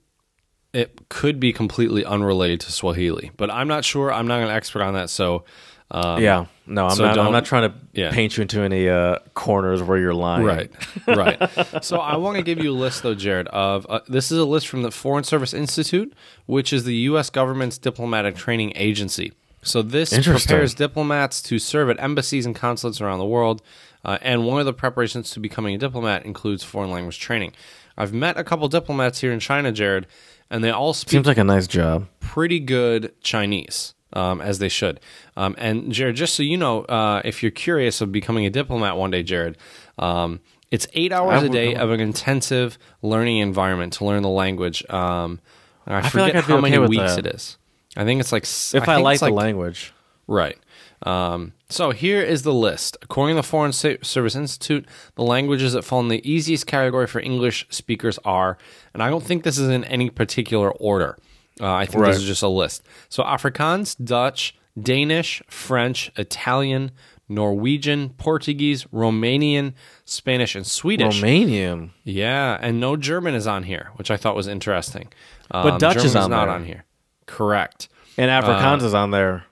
it 0.74 1.08
could 1.10 1.40
be 1.40 1.54
completely 1.54 2.04
unrelated 2.04 2.60
to 2.62 2.72
Swahili, 2.72 3.32
but 3.38 3.50
I'm 3.52 3.68
not 3.68 3.86
sure. 3.86 4.12
I'm 4.12 4.28
not 4.28 4.42
an 4.42 4.50
expert 4.50 4.82
on 4.82 4.94
that. 4.96 5.10
So, 5.10 5.46
um, 5.92 6.22
yeah 6.22 6.46
no 6.68 6.86
I'm 6.88 6.96
so 6.96 7.06
not 7.06 7.20
I'm 7.20 7.32
don't- 7.32 7.46
trying 7.46 7.70
to 7.72 7.76
yeah. 7.94 8.12
paint 8.12 8.38
you 8.38 8.42
into 8.42 8.62
any 8.62 8.90
uh, 8.90 9.20
corners 9.36 9.84
where 9.84 9.98
you're 10.00 10.16
lying 10.16 10.44
Right, 10.44 10.72
right. 11.08 11.84
so 11.86 11.98
I 12.00 12.18
want 12.18 12.38
to 12.38 12.44
give 12.44 12.60
you 12.60 12.72
a 12.72 12.74
list, 12.78 13.04
though, 13.04 13.14
Jared. 13.14 13.48
Of 13.50 13.86
uh, 13.88 14.00
this 14.08 14.32
is 14.32 14.40
a 14.40 14.46
list 14.46 14.68
from 14.68 14.82
the 14.82 14.92
Foreign 14.92 15.24
Service 15.24 15.54
Institute, 15.54 16.14
which 16.48 16.74
is 16.74 16.84
the 16.84 16.96
U.S. 17.10 17.30
government's 17.30 17.78
diplomatic 17.78 18.36
training 18.36 18.74
agency. 18.76 19.32
So 19.62 19.82
this 19.82 20.10
prepares 20.28 20.74
diplomats 20.76 21.42
to 21.44 21.58
serve 21.60 21.90
at 21.90 22.00
embassies 22.00 22.46
and 22.46 22.56
consulates 22.56 23.00
around 23.02 23.20
the 23.20 23.26
world. 23.26 23.62
Uh, 24.06 24.20
and 24.22 24.46
one 24.46 24.60
of 24.60 24.66
the 24.68 24.74
preparations 24.74 25.32
to 25.32 25.40
becoming 25.40 25.74
a 25.76 25.78
diplomat 25.80 26.26
includes 26.26 26.64
foreign 26.64 26.92
language 26.92 27.20
training. 27.20 27.52
I've 27.98 28.14
met 28.14 28.38
a 28.38 28.44
couple 28.44 28.68
diplomats 28.68 29.20
here 29.22 29.32
in 29.32 29.40
China, 29.40 29.72
Jared, 29.72 30.06
and 30.50 30.64
they 30.64 30.70
all 30.70 30.94
speak 30.94 31.12
Seems 31.12 31.28
like 31.28 31.38
a 31.40 31.44
nice 31.44 31.66
job. 31.66 32.08
pretty 32.20 32.60
good 32.60 33.14
Chinese, 33.22 33.96
um, 34.14 34.42
as 34.42 34.60
they 34.60 34.70
should. 34.70 35.00
Um, 35.36 35.56
and 35.58 35.92
Jared, 35.92 36.16
just 36.16 36.36
so 36.36 36.44
you 36.44 36.56
know, 36.58 36.84
uh, 36.84 37.22
if 37.26 37.42
you're 37.42 37.52
curious 37.52 38.00
of 38.02 38.12
becoming 38.12 38.46
a 38.46 38.50
diplomat 38.50 38.96
one 38.96 39.10
day, 39.12 39.24
Jared, 39.24 39.58
um, 39.98 40.40
it's 40.72 40.88
eight 40.94 41.12
hours 41.12 41.42
a 41.42 41.50
day 41.50 41.74
of 41.76 41.90
an 41.90 42.00
intensive 42.00 42.78
learning 43.02 43.38
environment 43.38 43.94
to 43.94 44.06
learn 44.06 44.22
the 44.24 44.30
language. 44.30 44.84
Um, 44.90 45.40
I, 45.88 46.02
like 46.02 46.12
forget 46.12 46.34
be 46.34 46.42
how 46.42 46.58
okay 46.58 46.70
many 46.70 46.88
weeks 46.88 47.16
that. 47.16 47.26
it 47.26 47.34
is. 47.34 47.58
I 47.96 48.04
think 48.04 48.20
it's 48.20 48.32
like 48.32 48.44
If 48.44 48.76
I, 48.90 48.96
think 48.96 49.06
like 49.06 49.20
the 49.20 49.30
language. 49.30 49.94
Right. 50.28 50.58
Um, 51.04 51.54
so 51.70 51.92
here 51.92 52.22
is 52.22 52.44
the 52.44 52.54
list. 52.54 52.98
According 53.02 53.36
to 53.36 53.42
the 53.42 53.48
Foreign 53.48 53.74
Service 53.74 54.36
Institute, 54.36 54.86
the 55.16 55.24
languages 55.24 55.74
that 55.74 55.84
fall 55.84 56.00
in 56.00 56.08
the 56.08 56.28
easiest 56.30 56.68
category 56.68 57.08
for 57.08 57.20
English 57.20 57.68
speakers 57.70 58.18
are, 58.26 58.58
and 58.94 59.04
I 59.04 59.10
don't 59.10 59.24
think 59.24 59.44
this 59.44 59.58
is 59.58 59.70
in 59.70 59.84
any 59.86 60.10
particular 60.10 60.72
order. 60.72 61.18
Uh, 61.60 61.72
I 61.72 61.86
think 61.86 62.02
Right. 62.04 62.12
this 62.12 62.22
is 62.22 62.28
just 62.28 62.44
a 62.44 62.48
list. 62.48 62.84
So 63.10 63.24
Afrikaans, 63.24 63.96
Dutch, 64.04 64.56
Danish, 64.82 65.42
French, 65.50 66.12
Italian, 66.18 66.92
Norwegian, 67.30 68.10
Portuguese, 68.18 68.84
Romanian, 68.86 69.74
Spanish, 70.06 70.54
and 70.56 70.66
Swedish. 70.66 71.22
Romanian. 71.22 71.90
Yeah, 72.04 72.58
and 72.62 72.80
no 72.80 72.96
German 72.96 73.34
is 73.36 73.48
on 73.48 73.64
here, 73.64 73.92
which 73.96 74.12
I 74.12 74.18
thought 74.18 74.36
was 74.36 74.48
interesting. 74.48 75.08
But 75.50 75.80
Dutch 75.80 75.96
German 75.96 76.06
is 76.08 76.16
on 76.16 76.30
not 76.30 76.46
there. 76.46 76.54
on 76.56 76.66
here. 76.66 76.84
Correct 77.26 77.88
And 78.18 78.30
Afrikaans 78.30 78.84
is 78.84 78.94
on 78.94 79.10
there, 79.12 79.46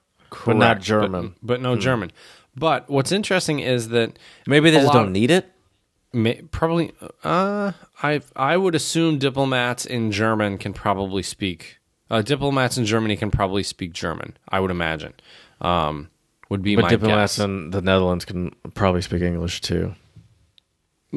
but 0.45 0.55
not 0.57 0.81
German. 0.81 1.35
but, 1.41 1.47
but 1.47 1.61
no 1.61 1.75
German. 1.75 2.11
But 2.55 2.89
what's 2.89 3.11
interesting 3.11 3.59
is 3.59 3.89
that 3.89 4.17
Maybe 4.47 4.69
they 4.69 4.79
just 4.81 4.93
don't 4.93 5.11
need 5.11 5.31
it. 5.31 5.51
may, 6.13 6.41
probably 6.51 6.93
uh, 7.23 7.71
I 8.01 8.21
I 8.35 8.57
would 8.57 8.75
assume 8.75 9.17
diplomats 9.17 9.85
in 9.85 10.11
German 10.11 10.57
can 10.57 10.73
probably 10.73 11.23
speak 11.23 11.79
Uh, 12.11 12.21
diplomats 12.21 12.77
in 12.77 12.85
Germany 12.85 13.15
can 13.17 13.31
probably 13.31 13.63
speak 13.63 13.93
German. 13.93 14.37
I 14.49 14.59
would 14.59 14.69
imagine. 14.71 15.13
Um, 15.61 16.09
would 16.49 16.61
be 16.61 16.75
But 16.75 16.83
my 16.83 16.89
diplomats 16.89 17.37
guess. 17.37 17.45
in 17.45 17.71
the 17.71 17.81
Netherlands 17.81 18.25
can 18.25 18.51
probably 18.75 19.01
speak 19.01 19.21
English 19.23 19.61
too. 19.61 19.95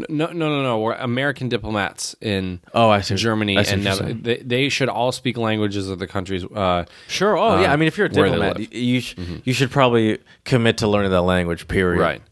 No, 0.09 0.27
no, 0.27 0.33
no, 0.33 0.63
no. 0.63 0.79
We're 0.81 0.93
American 0.95 1.49
diplomats 1.49 2.15
in 2.21 2.61
Oh, 2.75 2.89
I 2.91 3.01
see. 3.01 3.15
Germany 3.17 3.57
I 3.59 3.63
see 3.63 3.73
and 3.75 3.85
what 3.85 3.85
you're 3.85 3.93
Nether- 4.07 4.13
saying. 4.13 4.23
they, 4.23 4.37
they 4.39 4.69
should 4.69 4.89
all 4.89 5.11
speak 5.13 5.37
languages 5.37 5.89
of 5.89 5.99
the 5.99 6.07
countries. 6.07 6.45
Uh, 6.45 6.85
Sure. 7.09 7.37
Oh, 7.37 7.61
yeah. 7.61 7.73
I 7.73 7.77
mean, 7.77 7.89
if 7.89 7.97
you're 7.99 8.07
a 8.07 8.11
where 8.11 8.29
they 8.31 8.37
diplomat, 8.37 8.59
live. 8.59 8.69
y- 8.73 8.79
you 8.79 9.01
sh- 9.01 9.15
you 9.45 9.53
should 9.53 9.71
probably 9.71 10.19
commit 10.45 10.79
to 10.79 10.87
learning 10.89 11.11
that 11.13 11.23
language. 11.23 11.67
Period. 11.67 12.01
right, 12.01 12.23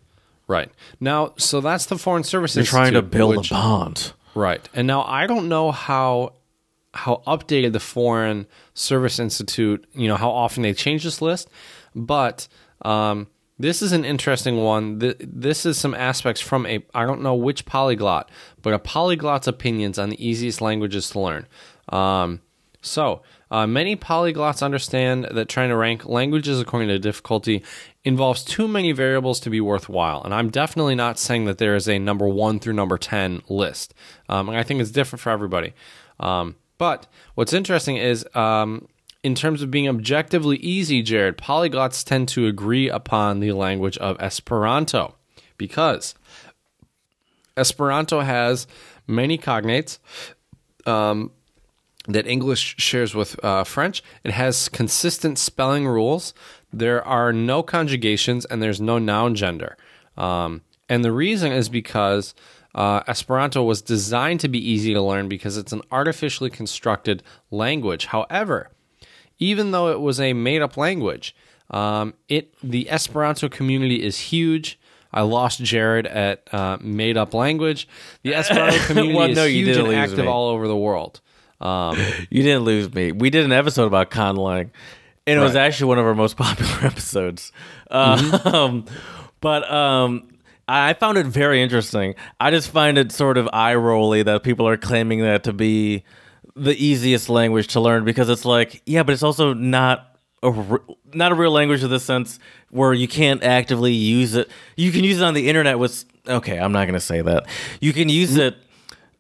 right. 0.47 0.71
Now, 1.01 1.33
so 1.39 1.61
that's 1.61 1.87
the 1.87 1.97
Foreign 1.99 2.23
Service. 2.25 2.55
You're 2.55 2.65
trying 2.65 2.93
to 2.93 2.99
Institute, 2.99 3.11
build 3.11 3.37
which- 3.39 3.51
a 3.51 3.55
bond. 3.55 4.13
Right. 4.35 4.69
And 4.75 4.87
now 4.87 5.03
I 5.05 5.27
don't 5.27 5.49
know 5.49 5.71
how 5.71 6.35
how 6.93 7.23
updated 7.27 7.73
the 7.73 7.81
Foreign 7.81 8.47
Service 8.75 9.19
Institute, 9.19 9.85
you 9.95 10.07
know, 10.07 10.17
how 10.17 10.31
often 10.31 10.63
they 10.63 10.73
change 10.75 11.03
this 11.03 11.21
list, 11.21 11.49
but 11.95 12.47
um, 12.83 13.27
this 13.59 13.83
is 13.83 13.93
an 13.93 14.05
interesting 14.05 14.57
one. 14.57 14.99
This 14.99 15.65
is 15.65 15.79
some 15.79 15.95
aspects 15.95 16.41
from 16.41 16.67
a 16.67 16.85
I 16.95 17.05
don't 17.07 17.23
know 17.23 17.35
which 17.35 17.67
polyglot, 17.67 18.31
but 18.63 18.75
a 18.75 18.79
polyglot's 18.79 19.47
opinions 19.47 19.99
on 19.99 20.11
the 20.11 20.27
easiest 20.27 20.61
languages 20.61 21.11
to 21.11 21.21
learn. 21.21 21.47
Um, 21.89 22.41
so, 22.81 23.23
uh, 23.51 23.67
many 23.67 23.97
polyglots 23.97 24.63
understand 24.63 25.29
that 25.31 25.49
trying 25.49 25.71
to 25.71 25.77
rank 25.77 26.05
languages 26.07 26.61
according 26.61 26.89
to 26.89 26.99
difficulty 26.99 27.63
involves 28.05 28.45
too 28.45 28.69
many 28.69 28.93
variables 28.93 29.41
to 29.41 29.51
be 29.51 29.61
worthwhile. 29.61 30.23
And 30.23 30.35
I'm 30.35 30.51
definitely 30.51 30.95
not 30.95 31.19
saying 31.19 31.47
that 31.47 31.59
there 31.59 31.75
is 31.75 31.89
a 31.89 31.99
number 31.99 32.29
one 32.29 32.59
through 32.59 32.75
number 32.75 32.99
10 32.99 33.43
list. 33.49 33.95
Um, 34.29 34.51
I 34.51 34.63
think 34.63 34.81
it's 34.81 34.91
different 34.91 35.21
for 35.21 35.31
everybody. 35.31 35.73
Um, 36.21 36.57
but 36.77 37.07
what's 37.35 37.53
interesting 37.53 37.97
is, 37.97 38.27
um, 38.35 38.89
in 39.25 39.35
terms 39.35 39.63
of 39.63 39.71
being 39.71 39.89
objectively 39.89 40.59
easy, 40.59 41.03
Jared, 41.03 41.39
polyglots 41.39 42.05
tend 42.05 42.29
to 42.29 42.47
agree 42.47 42.91
upon 42.91 43.41
the 43.41 43.53
language 43.53 43.97
of 43.99 44.21
Esperanto 44.21 45.17
because 45.57 46.15
Esperanto 47.57 48.21
has 48.21 48.67
many 49.07 49.39
cognates 49.39 49.99
that 52.07 52.27
English 52.27 52.77
shares 52.79 53.15
with 53.15 53.43
uh, 53.43 53.65
French. 53.65 54.03
It 54.25 54.33
has 54.33 54.69
consistent 54.69 55.39
spelling 55.39 55.89
rules. 55.89 56.35
There 56.71 57.03
are 57.07 57.33
no 57.33 57.63
conjugations 57.63 58.45
and 58.45 58.63
there's 58.63 58.81
no 58.81 58.99
noun 58.99 59.35
gender. 59.35 59.79
Um, 60.19 60.61
and 60.89 61.03
the 61.03 61.13
reason 61.13 61.51
is 61.51 61.71
because 61.71 62.35
uh, 62.75 63.01
Esperanto 63.09 63.63
was 63.63 63.81
designed 63.81 64.41
to 64.41 64.49
be 64.49 64.59
easy 64.59 64.93
to 64.93 65.01
learn 65.01 65.31
because 65.31 65.57
it's 65.57 65.73
an 65.73 65.81
artificially 65.91 66.51
constructed 66.51 67.23
language. 67.51 68.07
However, 68.07 68.71
even 69.39 69.71
though 69.71 69.89
it 69.91 70.01
was 70.01 70.21
a 70.21 70.33
made 70.33 70.63
up 70.63 70.77
language, 70.77 71.35
um, 71.71 72.15
it 72.29 72.55
the 72.63 72.89
Esperanto 72.91 73.49
community 73.49 74.03
is 74.03 74.19
huge. 74.19 74.79
I 75.13 75.23
lost 75.23 75.63
Jared 75.63 76.07
at 76.07 76.53
uh, 76.53 76.77
made 76.81 77.17
up 77.17 77.35
language. 77.35 77.87
The 78.23 78.35
Esperanto 78.35 78.79
community 78.87 79.15
Well, 79.15 79.31
is 79.31 79.37
no, 79.37 79.45
you 79.45 79.65
huge 79.67 79.77
and 79.77 79.95
active 79.95 80.19
me. 80.19 80.27
all 80.27 80.49
over 80.49 80.67
the 80.69 80.77
world. 80.77 81.21
Um, 81.61 81.97
You 82.31 82.43
didn't 82.43 82.65
lose 82.65 82.93
me. 82.93 83.13
We 83.13 83.31
did 83.31 83.45
an 83.45 83.53
episode 83.53 83.87
about 83.87 84.11
conlang, 84.11 84.71
and 85.27 85.39
it 85.39 85.43
was 85.43 85.55
actually 85.57 85.89
one 85.89 85.99
of 85.99 86.05
our 86.07 86.15
most 86.15 86.37
popular 86.39 86.85
episodes. 86.87 87.53
Um, 87.91 88.85
but 89.41 89.71
um, 89.73 90.29
I 90.67 90.95
found 90.95 91.17
it 91.19 91.27
very 91.27 91.63
interesting. 91.63 92.15
I 92.41 92.51
just 92.51 92.71
find 92.71 92.99
it 92.99 93.13
sort 93.13 93.39
of 93.39 93.49
eye 93.53 93.75
rolly 93.77 94.23
that 94.25 94.43
people 94.43 94.67
are 94.67 94.77
claiming 94.77 95.21
that 95.21 95.45
to 95.45 95.53
be 95.53 96.03
the 96.57 96.75
easiest 96.85 97.29
language 97.29 97.69
to 97.69 97.81
learn 97.81 98.05
because 98.05 98.29
it's 98.29 98.45
like, 98.45 98.83
yeah, 98.87 99.03
but 99.03 99.13
it's 99.13 99.23
also 99.23 99.55
not 99.55 100.19
a 100.43 100.51
re- 100.51 100.79
not 101.13 101.33
a 101.33 101.35
real 101.35 101.51
language 101.51 101.83
in 101.83 101.91
the 101.91 101.99
sense 102.01 102.39
where 102.71 102.93
you 102.93 103.09
can't 103.09 103.43
actively 103.43 103.93
use 103.93 104.35
it. 104.35 104.49
You 104.77 104.93
can 104.93 105.05
use 105.05 105.21
it 105.21 105.25
on 105.25 105.35
the 105.35 105.49
internet 105.49 105.79
with. 105.79 106.05
Okay, 106.29 106.59
I'm 106.59 106.73
not 106.73 106.85
going 106.85 106.95
to 106.95 107.01
say 107.01 107.21
that. 107.23 107.47
You 107.81 107.93
can 107.93 108.09
use 108.09 108.37
it 108.37 108.57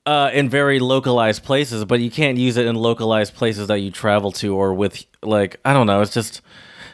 uh, 0.07 0.31
in 0.33 0.49
very 0.49 0.79
localized 0.81 1.43
places, 1.45 1.85
but 1.85 2.01
you 2.01 2.11
can't 2.11 2.39
use 2.39 2.57
it 2.57 2.67
in 2.67 2.77
localized 2.77 3.35
places 3.35 3.69
that 3.69 3.81
you 3.81 3.91
travel 3.91 4.33
to 4.33 4.55
or 4.57 4.73
with 4.75 5.05
like 5.23 5.57
I 5.65 5.73
don't 5.73 5.87
know. 5.87 6.01
It's 6.03 6.13
just 6.15 6.41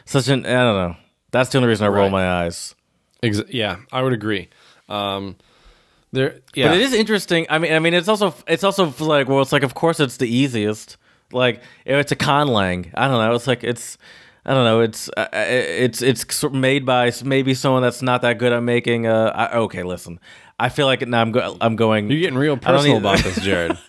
such 0.05 0.27
an 0.27 0.45
I 0.45 0.49
don't 0.63 0.75
know. 0.91 0.95
That's 1.31 1.49
the 1.49 1.57
only 1.59 1.69
reason 1.69 1.85
I 1.85 1.89
roll 1.89 2.03
Right. 2.05 2.11
my 2.11 2.29
eyes. 2.45 2.75
Ex- 3.23 3.41
yeah, 3.49 3.77
I 3.91 4.01
would 4.01 4.13
agree. 4.13 4.49
Um, 4.89 5.35
there, 6.11 6.41
yeah, 6.53 6.67
But 6.69 6.77
it 6.77 6.81
is 6.81 6.93
interesting. 6.93 7.45
I 7.49 7.57
mean, 7.59 7.73
I 7.73 7.79
mean, 7.79 7.93
it's 7.93 8.07
also 8.07 8.33
it's 8.47 8.63
also 8.63 8.93
like 8.99 9.27
well, 9.27 9.41
it's 9.41 9.51
like 9.51 9.63
of 9.63 9.73
course 9.73 9.99
it's 9.99 10.17
the 10.17 10.27
easiest. 10.27 10.97
Like 11.31 11.61
it's 11.85 12.11
a 12.11 12.15
conlang. 12.15 12.91
I 12.93 13.07
don't 13.07 13.17
know. 13.25 13.33
It's 13.35 13.47
like 13.47 13.63
it's 13.63 13.97
I 14.45 14.53
don't 14.53 14.65
know. 14.65 14.81
It's 14.81 15.09
uh, 15.15 15.27
it's 15.33 16.01
it's 16.01 16.43
made 16.51 16.85
by 16.85 17.11
maybe 17.23 17.53
someone 17.53 17.81
that's 17.83 18.01
not 18.01 18.23
that 18.23 18.39
good 18.39 18.51
at 18.51 18.61
making. 18.61 19.07
Uh, 19.07 19.31
I, 19.33 19.57
okay, 19.59 19.83
listen. 19.83 20.19
I 20.59 20.69
feel 20.69 20.85
like 20.85 21.07
now 21.07 21.21
I'm 21.21 21.31
go- 21.31 21.57
I'm 21.61 21.75
going. 21.75 22.09
You're 22.09 22.19
getting 22.19 22.37
real 22.37 22.57
personal 22.57 22.97
about 22.97 23.19
this, 23.23 23.39
Jared. 23.41 23.77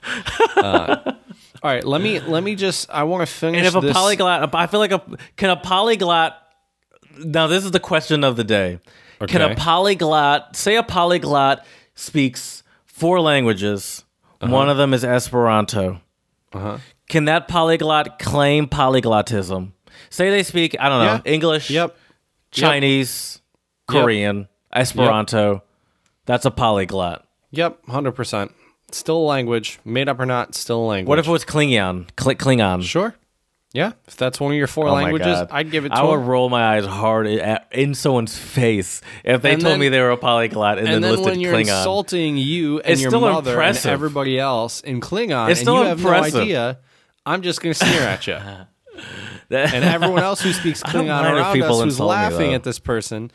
Uh, 0.55 1.15
all 1.63 1.71
right, 1.71 1.83
let 1.83 2.01
me 2.01 2.21
let 2.21 2.45
me 2.45 2.55
just. 2.55 2.89
I 2.91 3.03
want 3.05 3.27
to 3.27 3.33
finish. 3.35 3.59
And 3.59 3.67
if 3.67 3.75
a 3.75 3.81
this- 3.81 3.93
polyglot, 3.93 4.55
I 4.55 4.67
feel 4.69 4.79
like 4.79 4.93
a 4.93 5.03
can 5.37 5.51
a 5.51 5.57
polyglot. 5.57 6.37
Now 7.19 7.47
this 7.49 7.65
is 7.65 7.73
the 7.73 7.81
question 7.81 8.23
of 8.23 8.37
the 8.37 8.45
day. 8.45 8.79
Can 9.27 9.41
a 9.41 9.55
polyglot 9.57 10.55
say 10.57 10.77
a 10.77 10.83
polyglot 10.83 11.65
speaks 11.95 12.63
four 12.85 13.21
languages? 13.21 14.05
Uh-huh. 14.41 14.53
One 14.53 14.69
of 14.69 14.77
them 14.77 14.93
is 14.95 15.05
Esperanto. 15.05 16.01
Can 17.09 17.25
that 17.27 17.49
polyglot 17.49 18.19
claim 18.19 18.67
polyglottism? 18.67 19.73
Say 20.11 20.31
they 20.31 20.43
speak, 20.43 20.77
I 20.79 20.89
don't 20.89 20.99
know, 21.05 21.13
Yeah. 21.25 21.33
English, 21.33 21.71
Yep. 21.71 21.97
Chinese, 22.51 23.41
Korean, 23.89 24.49
Esperanto. 24.75 25.63
That's 26.27 26.45
a 26.45 26.51
polyglot. 26.51 27.27
Yep. 27.53 27.87
Hundred 27.89 28.13
percent. 28.13 28.53
Still 28.91 29.17
a 29.19 29.27
language, 29.27 29.79
made 29.85 30.09
up 30.09 30.21
or 30.21 30.27
not, 30.27 30.55
still 30.55 30.81
a 30.81 30.87
language. 30.87 31.09
What 31.09 31.19
if 31.19 31.27
it 31.27 31.31
was 31.31 31.45
Klingon? 31.45 32.09
Kl- 32.17 32.33
Klingon. 32.33 32.83
Sure. 32.83 33.15
Yeah. 33.75 33.93
If 34.07 34.17
that's 34.17 34.39
one 34.39 34.53
of 34.53 34.59
your 34.59 34.67
four 34.67 34.87
Oh 34.89 34.93
my 34.93 35.05
languages, 35.05 35.27
God. 35.39 35.49
I'd 35.51 35.71
give 35.71 35.87
it 35.87 35.89
to 35.91 35.95
I 35.97 36.03
would 36.03 36.21
him. 36.21 36.27
roll 36.27 36.51
my 36.51 36.77
eyes 36.77 36.85
hard 36.85 37.27
at, 37.27 37.69
in 37.73 37.95
someone's 37.95 38.37
face 38.37 39.01
if 39.25 39.41
they 39.41 39.53
And 39.55 39.63
told 39.63 39.73
then- 39.73 39.81
me 39.81 39.89
they 39.89 40.01
were 40.01 40.11
a 40.11 40.17
polyglot 40.19 40.79
and, 40.79 40.87
And 40.87 40.97
then, 40.97 41.01
then 41.03 41.11
listed 41.13 41.27
when 41.27 41.41
you're 41.41 41.55
Klingon. 41.55 41.79
insulting 41.79 42.37
you 42.37 42.81
and 42.81 42.93
It's 42.93 43.01
your 43.01 43.11
still 43.11 43.21
mother 43.23 43.53
impressive. 43.53 43.87
and 43.87 43.93
everybody 43.95 44.39
else 44.39 44.81
in 44.83 45.01
Klingon, 45.01 45.49
It's 45.51 45.61
and 45.61 45.65
still 45.67 45.79
you 45.79 45.85
have 45.89 45.99
impressive. 46.01 46.35
no 46.35 46.41
idea, 46.43 46.79
I'm 47.25 47.41
just 47.43 47.63
going 47.63 47.73
to 47.75 47.79
sneer 47.85 48.03
at 48.03 48.27
you. 48.27 48.37
And 49.51 49.85
everyone 49.85 50.23
else 50.23 50.41
who 50.41 50.53
speaks 50.53 50.83
I 50.85 50.93
don't 50.93 51.05
Klingon 51.05 51.09
mind 51.09 51.37
if 51.37 51.43
around 51.43 51.55
people 51.55 51.77
us 51.79 51.85
who's 51.85 51.95
insult 51.95 52.09
me, 52.11 52.15
laughing 52.17 52.49
though. 52.51 52.55
at 52.57 52.63
this 52.65 52.79
person. 52.79 53.31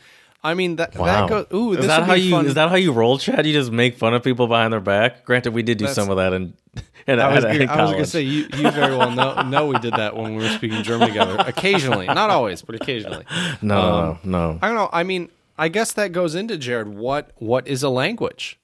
I 0.48 0.54
mean 0.54 0.76
that 0.76 0.96
wow. 0.96 1.04
that 1.06 1.28
goes. 1.28 1.46
Ooh, 1.52 1.72
is 1.72 1.78
this 1.78 1.86
that 1.86 2.04
how 2.04 2.14
you 2.14 2.30
fun. 2.30 2.46
is 2.46 2.54
that 2.54 2.68
how 2.70 2.76
you 2.76 2.92
roll, 2.92 3.18
Chad? 3.18 3.46
You 3.46 3.52
just 3.52 3.70
make 3.70 3.96
fun 3.96 4.14
of 4.14 4.22
people 4.22 4.46
behind 4.46 4.72
their 4.72 4.80
back. 4.80 5.24
Granted, 5.24 5.52
we 5.52 5.62
did 5.62 5.78
do 5.78 5.84
That's- 5.84 5.94
some 5.94 6.10
of 6.10 6.16
that 6.16 6.32
in, 6.32 6.54
in, 7.06 7.20
I 7.20 7.34
was, 7.34 7.44
in 7.44 7.66
gonna, 7.66 7.72
I 7.72 7.82
was 7.82 7.92
gonna 7.92 8.06
say 8.06 8.22
you, 8.22 8.48
you 8.56 8.70
very 8.70 8.96
well 8.96 9.10
know, 9.10 9.42
know 9.42 9.66
we 9.66 9.78
did 9.78 9.94
that 9.94 10.16
when 10.16 10.36
we 10.36 10.42
were 10.42 10.50
speaking 10.50 10.82
German 10.82 11.08
together. 11.08 11.36
Occasionally, 11.46 12.06
not 12.06 12.30
always, 12.30 12.62
but 12.62 12.74
occasionally. 12.74 13.24
no, 13.62 13.80
um, 13.80 14.18
no, 14.24 14.30
no, 14.30 14.52
no. 14.52 14.58
I 14.62 14.66
don't 14.68 14.76
know. 14.76 14.88
I 14.92 15.02
mean, 15.02 15.28
I 15.58 15.68
guess 15.68 15.92
that 15.94 16.12
goes 16.12 16.34
into 16.34 16.56
Jared. 16.56 16.88
What 16.88 17.32
what 17.36 17.66
is 17.68 17.82
a 17.82 17.90
language? 17.90 18.58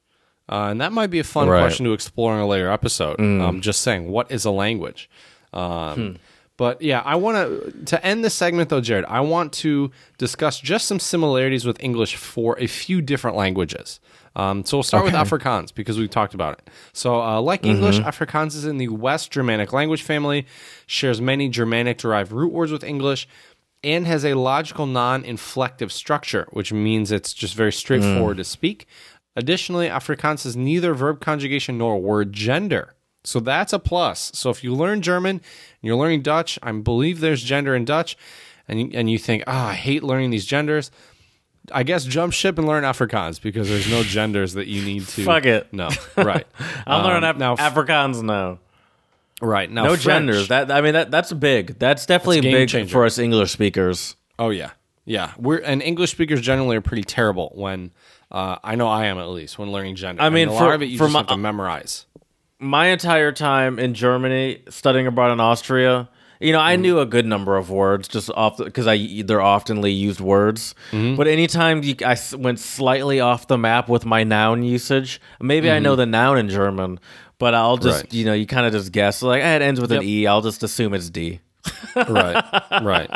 Uh, 0.48 0.68
and 0.70 0.80
that 0.80 0.92
might 0.92 1.08
be 1.08 1.18
a 1.18 1.24
fun 1.24 1.48
Right. 1.48 1.60
question 1.60 1.86
to 1.86 1.92
explore 1.92 2.34
in 2.34 2.40
a 2.40 2.46
later 2.46 2.70
episode. 2.70 3.18
Um, 3.18 3.62
just 3.62 3.80
saying, 3.80 4.10
what 4.10 4.30
is 4.30 4.44
a 4.44 4.50
language? 4.50 5.08
Um, 5.54 6.18
But 6.56 6.80
yeah, 6.82 7.00
I 7.00 7.16
want 7.16 7.36
to 7.36 7.72
to 7.86 8.06
end 8.06 8.24
this 8.24 8.34
segment 8.34 8.68
though, 8.68 8.80
Jared. 8.80 9.04
I 9.06 9.20
want 9.20 9.52
to 9.54 9.90
discuss 10.18 10.60
just 10.60 10.86
some 10.86 11.00
similarities 11.00 11.64
with 11.64 11.82
English 11.82 12.14
for 12.16 12.56
a 12.60 12.66
few 12.68 13.02
different 13.02 13.36
languages. 13.36 13.98
Um, 14.36 14.64
so 14.64 14.76
we'll 14.78 14.82
start 14.84 15.04
with 15.04 15.14
Afrikaans 15.14 15.74
because 15.74 15.98
we've 15.98 16.10
talked 16.10 16.34
about 16.34 16.58
it. 16.58 16.70
So, 16.92 17.20
uh, 17.22 17.40
like 17.40 17.64
English, 17.64 17.98
Afrikaans 18.00 18.48
is 18.56 18.64
in 18.64 18.78
the 18.78 18.88
West 18.88 19.30
Germanic 19.30 19.72
language 19.72 20.02
family, 20.02 20.46
shares 20.86 21.20
many 21.20 21.48
Germanic 21.48 21.98
derived 21.98 22.32
root 22.32 22.52
words 22.52 22.72
with 22.72 22.82
English, 22.82 23.28
and 23.84 24.06
has 24.06 24.24
a 24.24 24.34
logical 24.34 24.86
non 24.86 25.22
inflective 25.22 25.90
structure, 25.90 26.46
which 26.50 26.72
means 26.72 27.12
it's 27.12 27.32
just 27.32 27.54
very 27.54 27.72
straightforward 27.72 28.38
to 28.38 28.44
speak. 28.44 28.86
Additionally, 29.36 29.88
Afrikaans 29.88 30.46
is 30.46 30.56
neither 30.56 30.94
verb 30.94 31.20
conjugation 31.20 31.78
nor 31.78 32.00
word 32.00 32.32
gender. 32.32 32.93
So 33.24 33.40
that's 33.40 33.72
a 33.72 33.78
plus. 33.78 34.30
So 34.34 34.50
if 34.50 34.62
you 34.62 34.74
learn 34.74 35.00
German 35.02 35.36
and 35.36 35.40
you're 35.82 35.96
learning 35.96 36.22
Dutch, 36.22 36.58
I 36.62 36.70
believe 36.72 37.20
there's 37.20 37.42
gender 37.42 37.74
in 37.74 37.84
Dutch, 37.84 38.16
and 38.68 38.80
you, 38.80 38.90
and 38.94 39.10
you 39.10 39.18
think, 39.18 39.42
ah, 39.46 39.68
I 39.70 39.74
hate 39.74 40.02
learning 40.02 40.30
these 40.30 40.44
genders. 40.46 40.90
I 41.72 41.82
guess 41.82 42.04
jump 42.04 42.34
ship 42.34 42.58
and 42.58 42.66
learn 42.66 42.84
Afrikaans 42.84 43.40
because 43.40 43.68
there's 43.70 43.90
no 43.90 44.02
genders 44.02 44.52
that 44.52 44.66
you 44.66 44.82
need 44.84 45.06
to. 45.08 45.24
Fuck 45.24 45.46
it. 45.46 45.72
No, 45.72 45.88
right. 46.16 46.46
I'm 46.86 47.00
Um, 47.00 47.06
learning 47.06 47.30
Af- 47.30 47.38
now. 47.38 47.56
Afrikaans 47.56 48.22
now. 48.22 48.58
right 49.40 49.70
now, 49.70 49.84
No 49.84 49.88
French- 49.90 50.02
genders. 50.02 50.48
That 50.48 50.70
I 50.70 50.82
mean, 50.82 50.92
that 50.92 51.10
that's 51.10 51.32
big. 51.32 51.78
That's 51.78 52.04
definitely 52.04 52.40
That's 52.40 52.46
a 52.46 52.52
big 52.52 52.68
changer. 52.68 52.92
for 52.92 53.06
us 53.06 53.18
English 53.18 53.50
speakers. 53.52 54.16
Oh 54.38 54.50
yeah, 54.50 54.72
yeah. 55.06 55.32
We're 55.38 55.58
and 55.58 55.80
English 55.80 56.10
speakers 56.10 56.42
generally 56.42 56.76
are 56.76 56.82
pretty 56.82 57.04
terrible 57.04 57.50
when. 57.54 57.92
Uh, 58.30 58.56
I 58.64 58.74
know 58.74 58.88
I 58.88 59.06
am 59.06 59.18
at 59.18 59.28
least 59.28 59.58
when 59.58 59.70
learning 59.72 59.94
gender. 59.96 60.20
I 60.20 60.28
mean, 60.28 60.48
a 60.48 60.50
for- 60.50 60.64
lot 60.66 60.74
of 60.74 60.82
it 60.82 60.86
you 60.86 60.98
for 60.98 61.04
just 61.04 61.12
my- 61.14 61.20
have 61.20 61.28
to 61.28 61.36
memorize. 61.38 62.04
My 62.58 62.86
entire 62.86 63.32
time 63.32 63.78
in 63.78 63.94
Germany, 63.94 64.62
studying 64.68 65.06
abroad 65.06 65.32
in 65.32 65.40
Austria, 65.40 66.08
You 66.40 66.52
know, 66.52 66.60
I 66.60 66.76
knew 66.76 66.98
a 67.00 67.06
good 67.06 67.24
number 67.26 67.56
of 67.56 67.70
words 67.70 68.08
just 68.08 68.28
off 68.30 68.58
because 68.58 68.86
I 68.86 68.96
they're 69.24 69.38
oftenly 69.40 69.92
used 69.96 70.20
words. 70.20 70.74
Mm-hmm. 70.90 71.16
But 71.16 71.26
anytime 71.28 71.82
you, 71.82 71.94
I 72.04 72.16
went 72.36 72.58
slightly 72.58 73.20
off 73.20 73.46
the 73.46 73.56
map 73.56 73.88
with 73.88 74.04
my 74.04 74.24
noun 74.24 74.62
usage, 74.62 75.20
maybe 75.40 75.70
I 75.70 75.78
know 75.78 75.96
the 75.96 76.06
noun 76.06 76.36
in 76.38 76.48
German, 76.48 76.98
but 77.38 77.54
I'll 77.54 77.76
just 77.78 77.98
Mm-hmm. 77.98 78.06
Right. 78.06 78.14
you 78.14 78.24
know 78.26 78.34
you 78.34 78.46
kind 78.46 78.66
of 78.66 78.72
just 78.72 78.92
guess 78.92 79.22
like 79.22 79.42
eh, 79.42 79.56
it 79.56 79.62
ends 79.62 79.80
with 79.80 79.90
Yep. 79.92 80.02
an 80.02 80.08
e. 80.08 80.26
I'll 80.26 80.42
just 80.42 80.62
assume 80.62 80.92
it's 80.94 81.08
d. 81.08 81.40
right, 81.96 82.44
right, 82.82 83.08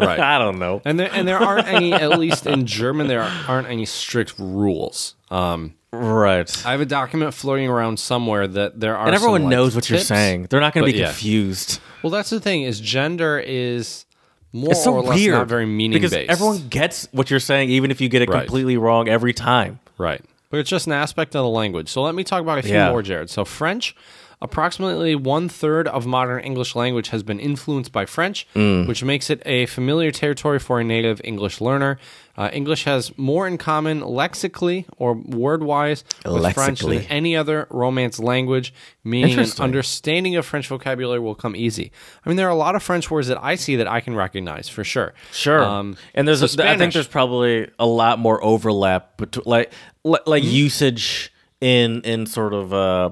right. 0.00 0.20
I 0.32 0.38
don't 0.38 0.58
know. 0.58 0.80
And 0.86 0.98
there 0.98 1.10
and 1.12 1.28
there 1.28 1.38
aren't 1.38 1.66
any, 1.68 1.92
at 1.92 2.18
least 2.18 2.46
in 2.46 2.66
German, 2.66 3.08
there 3.08 3.22
aren't 3.48 3.68
any 3.68 3.84
strict 3.84 4.34
rules. 4.38 5.16
Um, 5.30 5.74
Right. 5.92 6.66
I 6.66 6.70
have 6.70 6.80
a 6.80 6.86
document 6.86 7.34
floating 7.34 7.68
around 7.68 7.98
somewhere 7.98 8.46
that 8.46 8.80
there 8.80 8.96
are, 8.96 9.06
And 9.06 9.14
everyone 9.14 9.40
some, 9.42 9.50
like, 9.50 9.56
knows 9.56 9.74
what 9.74 9.90
you're 9.90 9.98
tips. 9.98 10.08
saying. 10.08 10.46
They're 10.48 10.60
not 10.60 10.72
going 10.72 10.86
to 10.86 10.90
but 10.90 10.94
be 10.94 11.00
yeah. 11.00 11.06
confused. 11.08 11.80
Well, 12.02 12.10
that's 12.10 12.30
the 12.30 12.40
thing 12.40 12.62
is 12.62 12.80
gender 12.80 13.38
is 13.38 14.06
more 14.54 14.70
It's 14.72 14.82
so 14.84 14.94
or 14.94 15.02
less 15.02 15.16
weird. 15.18 15.34
not 15.34 15.48
very 15.48 15.66
meaning 15.66 15.92
because 15.96 16.10
based. 16.12 16.30
everyone 16.30 16.68
gets 16.68 17.08
what 17.12 17.30
you're 17.30 17.40
saying, 17.40 17.68
even 17.70 17.90
if 17.90 18.00
you 18.00 18.08
get 18.08 18.22
it 18.22 18.28
Right. 18.30 18.40
completely 18.40 18.76
wrong 18.78 19.08
every 19.08 19.34
time. 19.34 19.80
Right. 19.98 20.22
But 20.50 20.60
it's 20.60 20.70
just 20.70 20.86
an 20.86 20.92
aspect 20.94 21.34
of 21.36 21.42
the 21.42 21.48
language. 21.48 21.88
So 21.88 22.02
let 22.02 22.14
me 22.14 22.24
talk 22.24 22.40
about 22.40 22.58
a 22.58 22.62
few 22.62 22.72
Yeah. 22.74 22.90
more, 22.90 23.02
Jared. 23.02 23.28
So 23.30 23.44
French, 23.44 23.94
approximately 24.40 25.14
one 25.14 25.48
third 25.48 25.86
of 25.88 26.04
modern 26.06 26.42
English 26.42 26.74
language 26.74 27.08
has 27.08 27.22
been 27.22 27.38
influenced 27.38 27.92
by 27.92 28.04
French, 28.06 28.46
Mm. 28.54 28.86
which 28.88 29.04
makes 29.04 29.30
it 29.30 29.40
a 29.46 29.66
familiar 29.66 30.10
territory 30.10 30.58
for 30.58 30.80
a 30.80 30.84
native 30.84 31.20
English 31.24 31.60
learner. 31.60 31.98
Uh, 32.36 32.48
English 32.52 32.84
has 32.84 33.16
more 33.18 33.46
in 33.46 33.58
common 33.58 34.00
lexically 34.00 34.86
or 34.96 35.12
word 35.14 35.62
wise 35.62 36.02
with 36.24 36.54
French 36.54 36.80
than 36.80 36.90
any 37.10 37.36
other 37.36 37.66
Romance 37.70 38.18
language, 38.18 38.72
meaning 39.04 39.38
an 39.38 39.46
understanding 39.60 40.36
of 40.36 40.46
French 40.46 40.66
vocabulary 40.68 41.20
will 41.20 41.34
come 41.34 41.54
easy. 41.54 41.92
I 42.24 42.28
mean, 42.30 42.36
there 42.36 42.46
are 42.46 42.50
a 42.50 42.54
lot 42.54 42.74
of 42.74 42.82
French 42.82 43.10
words 43.10 43.28
that 43.28 43.38
I 43.42 43.56
see 43.56 43.76
that 43.76 43.86
I 43.86 44.00
can 44.00 44.14
recognize 44.14 44.68
for 44.68 44.82
sure. 44.82 45.12
Sure. 45.30 45.62
Um, 45.62 45.96
and 46.14 46.26
there's, 46.26 46.38
so 46.50 46.62
a, 46.62 46.70
I 46.70 46.78
think 46.78 46.94
there's 46.94 47.06
probably 47.06 47.70
a 47.78 47.86
lot 47.86 48.18
more 48.18 48.42
overlap 48.42 49.18
between 49.18 49.44
like 49.46 49.72
li- 50.04 50.18
like 50.26 50.42
Mm-hmm. 50.42 50.52
usage 50.52 51.32
in 51.60 52.00
in 52.00 52.26
sort 52.26 52.54
of 52.54 52.72
uh 52.72 53.10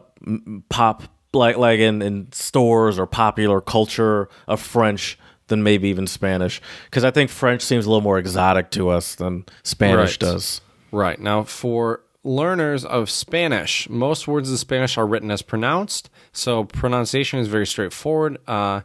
pop 0.71 1.05
like 1.33 1.57
like 1.57 1.79
in 1.79 2.03
in 2.03 2.33
stores 2.33 2.99
or 2.99 3.07
popular 3.07 3.61
culture 3.61 4.29
of 4.49 4.61
French 4.61 5.19
than 5.51 5.63
maybe 5.63 5.89
even 5.89 6.07
Spanish 6.07 6.63
because 6.87 7.05
I 7.05 7.11
think 7.11 7.29
French 7.29 7.61
seems 7.61 7.85
a 7.85 7.91
little 7.91 8.01
more 8.01 8.19
exotic 8.19 8.71
to 8.71 8.89
us 8.89 9.15
than 9.15 9.45
Spanish 9.63 10.13
Right. 10.13 10.19
does. 10.21 10.63
Right. 10.91 11.21
Now, 11.21 11.45
for 11.45 12.01
learners 12.25 12.85
of 12.85 13.09
Spanish, 13.11 13.89
most 13.91 14.27
words 14.27 14.51
in 14.51 14.57
Spanish 14.57 14.97
are 14.99 15.07
written 15.07 15.31
as 15.31 15.43
pronounced. 15.43 16.09
So 16.33 16.65
pronunciation 16.65 17.39
is 17.39 17.49
very 17.49 17.67
straightforward. 17.67 18.39
Uh, 18.49 18.81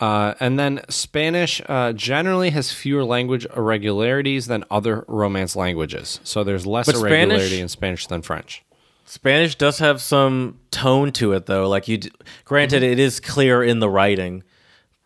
uh, 0.00 0.34
and 0.38 0.58
then 0.58 0.80
Spanish 0.88 1.60
uh, 1.68 1.92
generally 1.92 2.50
has 2.50 2.72
fewer 2.72 3.04
language 3.04 3.46
irregularities 3.56 4.46
than 4.46 4.64
other 4.70 5.04
Romance 5.08 5.56
languages. 5.56 6.20
So 6.24 6.44
there's 6.44 6.66
less 6.66 6.86
But 6.86 6.94
irregularity 6.96 7.46
Spanish- 7.46 7.60
in 7.60 7.68
Spanish 7.68 8.06
than 8.06 8.22
French. 8.22 8.64
Spanish 9.04 9.54
does 9.54 9.78
have 9.78 10.00
some 10.02 10.58
tone 10.70 11.10
to 11.12 11.32
it, 11.32 11.46
though. 11.46 11.66
Like 11.68 11.88
you, 11.88 11.96
d- 11.96 12.10
granted, 12.44 12.82
it 12.82 12.98
is 12.98 13.20
clear 13.20 13.62
in 13.62 13.78
the 13.80 13.88
writing, 13.88 14.42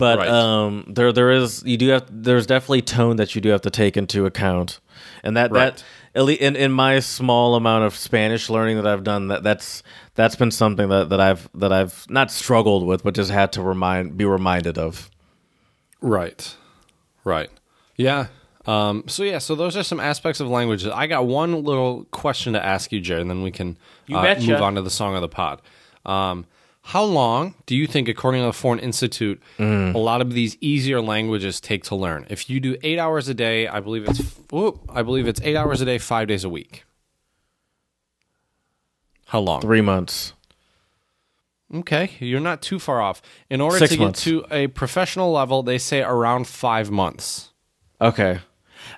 but. 0.02 0.18
Right. 0.18 0.28
um, 0.28 0.84
there 0.88 1.12
there 1.12 1.30
is 1.30 1.62
you 1.64 1.76
do 1.76 1.88
have 1.88 2.04
there's 2.10 2.46
definitely 2.46 2.82
tone 2.82 3.16
that 3.16 3.34
you 3.34 3.40
do 3.40 3.48
have 3.50 3.62
to 3.62 3.70
take 3.70 3.96
into 3.96 4.26
account, 4.26 4.80
and 5.22 5.36
that 5.36 5.50
Right. 5.50 5.76
that 5.76 5.84
at 6.14 6.24
least 6.24 6.42
in, 6.42 6.56
in 6.56 6.72
my 6.72 7.00
small 7.00 7.54
amount 7.54 7.84
of 7.84 7.94
Spanish 7.96 8.50
learning 8.50 8.76
that 8.76 8.86
I've 8.86 9.04
done, 9.04 9.28
that 9.28 9.42
that's 9.42 9.82
that's 10.14 10.36
been 10.36 10.50
something 10.50 10.88
that, 10.90 11.08
that 11.08 11.20
I've 11.20 11.48
that 11.54 11.72
I've 11.72 12.04
not 12.10 12.30
struggled 12.30 12.86
with, 12.86 13.02
but 13.02 13.14
just 13.14 13.30
had 13.30 13.52
to 13.52 13.62
remind 13.62 14.16
be 14.16 14.24
reminded 14.24 14.76
of. 14.78 15.10
Right. 16.00 16.56
Right. 17.24 17.50
Yeah. 17.96 18.26
Um, 18.66 19.04
so 19.08 19.22
yeah, 19.24 19.38
so 19.38 19.54
those 19.54 19.76
are 19.76 19.82
some 19.82 19.98
aspects 20.00 20.40
of 20.40 20.48
languages. 20.48 20.88
I 20.92 21.06
got 21.06 21.26
one 21.26 21.64
little 21.64 22.04
question 22.10 22.52
to 22.52 22.64
ask 22.64 22.92
you, 22.92 23.00
Jared, 23.00 23.22
and 23.22 23.30
then 23.30 23.42
we 23.42 23.50
can 23.50 23.76
uh, 24.12 24.22
betcha. 24.22 24.46
move 24.46 24.62
on 24.62 24.74
to 24.76 24.82
the 24.82 24.90
song 24.90 25.14
of 25.16 25.20
the 25.20 25.28
pod. 25.28 25.60
Um, 26.06 26.46
how 26.86 27.04
long 27.04 27.54
do 27.66 27.76
you 27.76 27.86
think, 27.86 28.08
according 28.08 28.40
to 28.42 28.46
the 28.46 28.52
Foreign 28.52 28.80
Institute, 28.80 29.40
Mm. 29.58 29.94
a 29.94 29.98
lot 29.98 30.20
of 30.20 30.32
these 30.32 30.56
easier 30.60 31.00
languages 31.00 31.60
take 31.60 31.84
to 31.84 31.94
learn? 31.96 32.26
If 32.28 32.50
you 32.50 32.58
do 32.60 32.76
eight 32.82 32.98
hours 32.98 33.28
a 33.28 33.34
day, 33.34 33.68
I 33.68 33.80
believe 33.80 34.04
it's 34.08 34.18
whoop, 34.50 34.80
I 34.88 35.02
believe 35.02 35.26
it's 35.28 35.40
eight 35.42 35.56
hours 35.56 35.80
a 35.80 35.84
day, 35.84 35.98
five 35.98 36.28
days 36.28 36.44
a 36.44 36.48
week. 36.48 36.84
How 39.26 39.40
long? 39.40 39.60
Three 39.60 39.80
months. 39.80 40.32
Okay, 41.74 42.10
you're 42.18 42.40
not 42.40 42.60
too 42.60 42.78
far 42.78 43.00
off. 43.00 43.22
In 43.48 43.60
order 43.62 43.78
Six 43.78 43.94
to 43.94 43.98
months. 44.00 44.24
get 44.24 44.30
to 44.30 44.46
a 44.54 44.66
professional 44.66 45.32
level, 45.32 45.62
they 45.62 45.78
say 45.78 46.02
around 46.02 46.46
five 46.46 46.90
months. 46.90 47.50
Okay. 48.00 48.40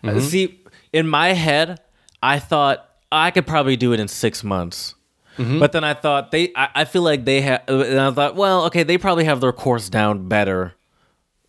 Uh, 0.02 0.08
Mm-hmm. 0.08 0.18
see, 0.20 0.60
in 0.92 1.06
my 1.06 1.34
head, 1.34 1.78
I 2.22 2.38
thought 2.40 2.88
I 3.12 3.30
could 3.30 3.46
probably 3.46 3.76
do 3.76 3.92
it 3.92 4.00
in 4.00 4.08
six 4.08 4.42
months. 4.42 4.93
Mm-hmm. 5.38 5.58
But 5.58 5.72
then 5.72 5.84
I 5.84 5.94
thought 5.94 6.30
they, 6.30 6.52
I, 6.54 6.68
I 6.74 6.84
feel 6.84 7.02
like 7.02 7.24
they 7.24 7.40
have, 7.40 7.62
and 7.68 8.00
I 8.00 8.10
thought, 8.12 8.36
well, 8.36 8.64
okay, 8.66 8.82
they 8.82 8.98
probably 8.98 9.24
have 9.24 9.40
their 9.40 9.52
course 9.52 9.88
down 9.88 10.28
better 10.28 10.74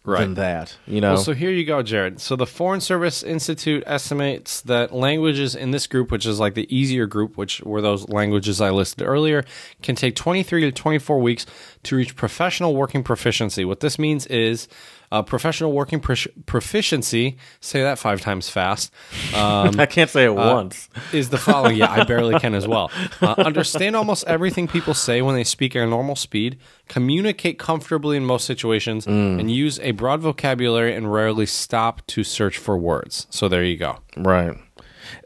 than 0.05 0.35
that, 0.35 0.77
you 0.85 1.01
know? 1.01 1.13
Well, 1.13 1.23
so 1.23 1.33
here 1.33 1.49
you 1.49 1.65
go, 1.65 1.81
Jared. 1.81 2.21
So 2.21 2.35
the 2.35 2.45
Foreign 2.45 2.81
Service 2.81 3.23
Institute 3.23 3.83
estimates 3.87 4.61
that 4.61 4.93
languages 4.93 5.55
in 5.55 5.71
this 5.71 5.87
group, 5.87 6.11
which 6.11 6.25
is 6.25 6.39
like 6.39 6.53
the 6.53 6.73
easier 6.75 7.07
group, 7.07 7.37
which 7.37 7.61
were 7.61 7.81
those 7.81 8.07
languages 8.09 8.61
I 8.61 8.69
listed 8.69 9.07
earlier, 9.07 9.43
can 9.81 9.95
take 9.95 10.15
23 10.15 10.61
to 10.61 10.71
24 10.71 11.19
weeks 11.19 11.45
to 11.83 11.95
reach 11.95 12.15
professional 12.15 12.75
working 12.75 13.03
proficiency. 13.03 13.65
What 13.65 13.79
this 13.79 13.97
means 13.97 14.27
is 14.27 14.67
uh, 15.11 15.21
professional 15.21 15.71
working 15.71 15.99
profi- 15.99 16.31
proficiency, 16.45 17.37
say 17.59 17.81
that 17.81 17.99
five 17.99 18.21
times 18.21 18.49
fast, 18.49 18.91
um, 19.33 19.79
I 19.79 19.85
can't 19.85 20.09
say 20.09 20.25
it 20.25 20.35
once. 20.35 20.89
is 21.13 21.29
the 21.29 21.37
following. 21.37 21.77
Yeah, 21.77 21.91
I 21.91 22.03
barely 22.03 22.39
can 22.39 22.53
as 22.53 22.67
well. 22.67 22.91
Uh, 23.21 23.33
understand 23.37 23.95
almost 23.95 24.23
everything 24.25 24.67
people 24.67 24.93
say 24.93 25.21
when 25.21 25.35
they 25.35 25.43
speak 25.43 25.75
at 25.75 25.81
a 25.81 25.87
normal 25.87 26.15
speed, 26.15 26.57
communicate 26.89 27.57
comfortably 27.57 28.17
in 28.17 28.25
most 28.25 28.45
situations, 28.45 29.07
and 29.07 29.49
use 29.49 29.79
a 29.79 29.91
broad 29.91 30.19
vocabulary 30.21 30.93
and 30.93 31.11
rarely 31.11 31.45
stop 31.45 32.05
to 32.07 32.23
search 32.23 32.57
for 32.57 32.77
words. 32.77 33.25
So 33.29 33.47
there 33.47 33.63
you 33.63 33.77
go. 33.77 33.99
Right. 34.17 34.55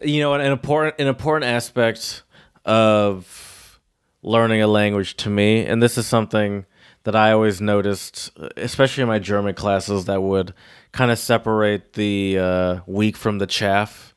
You 0.01 0.21
know, 0.21 0.34
an 0.34 0.41
important 0.51 0.95
an 0.99 1.07
important 1.07 1.49
aspect 1.51 2.23
of 2.65 3.80
learning 4.21 4.61
a 4.61 4.67
language 4.67 5.15
to 5.17 5.30
me, 5.30 5.65
and 5.65 5.82
this 5.82 5.97
is 5.97 6.05
something 6.05 6.65
that 7.04 7.16
I 7.16 7.32
always 7.32 7.62
noticed, 7.62 8.32
especially 8.58 9.04
in 9.04 9.08
my 9.08 9.20
German 9.20 9.56
classes, 9.56 10.06
that 10.06 10.22
would 10.22 10.54
kind 10.91 11.12
of 11.12 11.18
separate 11.20 11.93
the 11.93 12.38
uh, 12.39 12.76
wheat 12.86 13.16
from 13.18 13.38
the 13.39 13.47
chaff. 13.47 14.14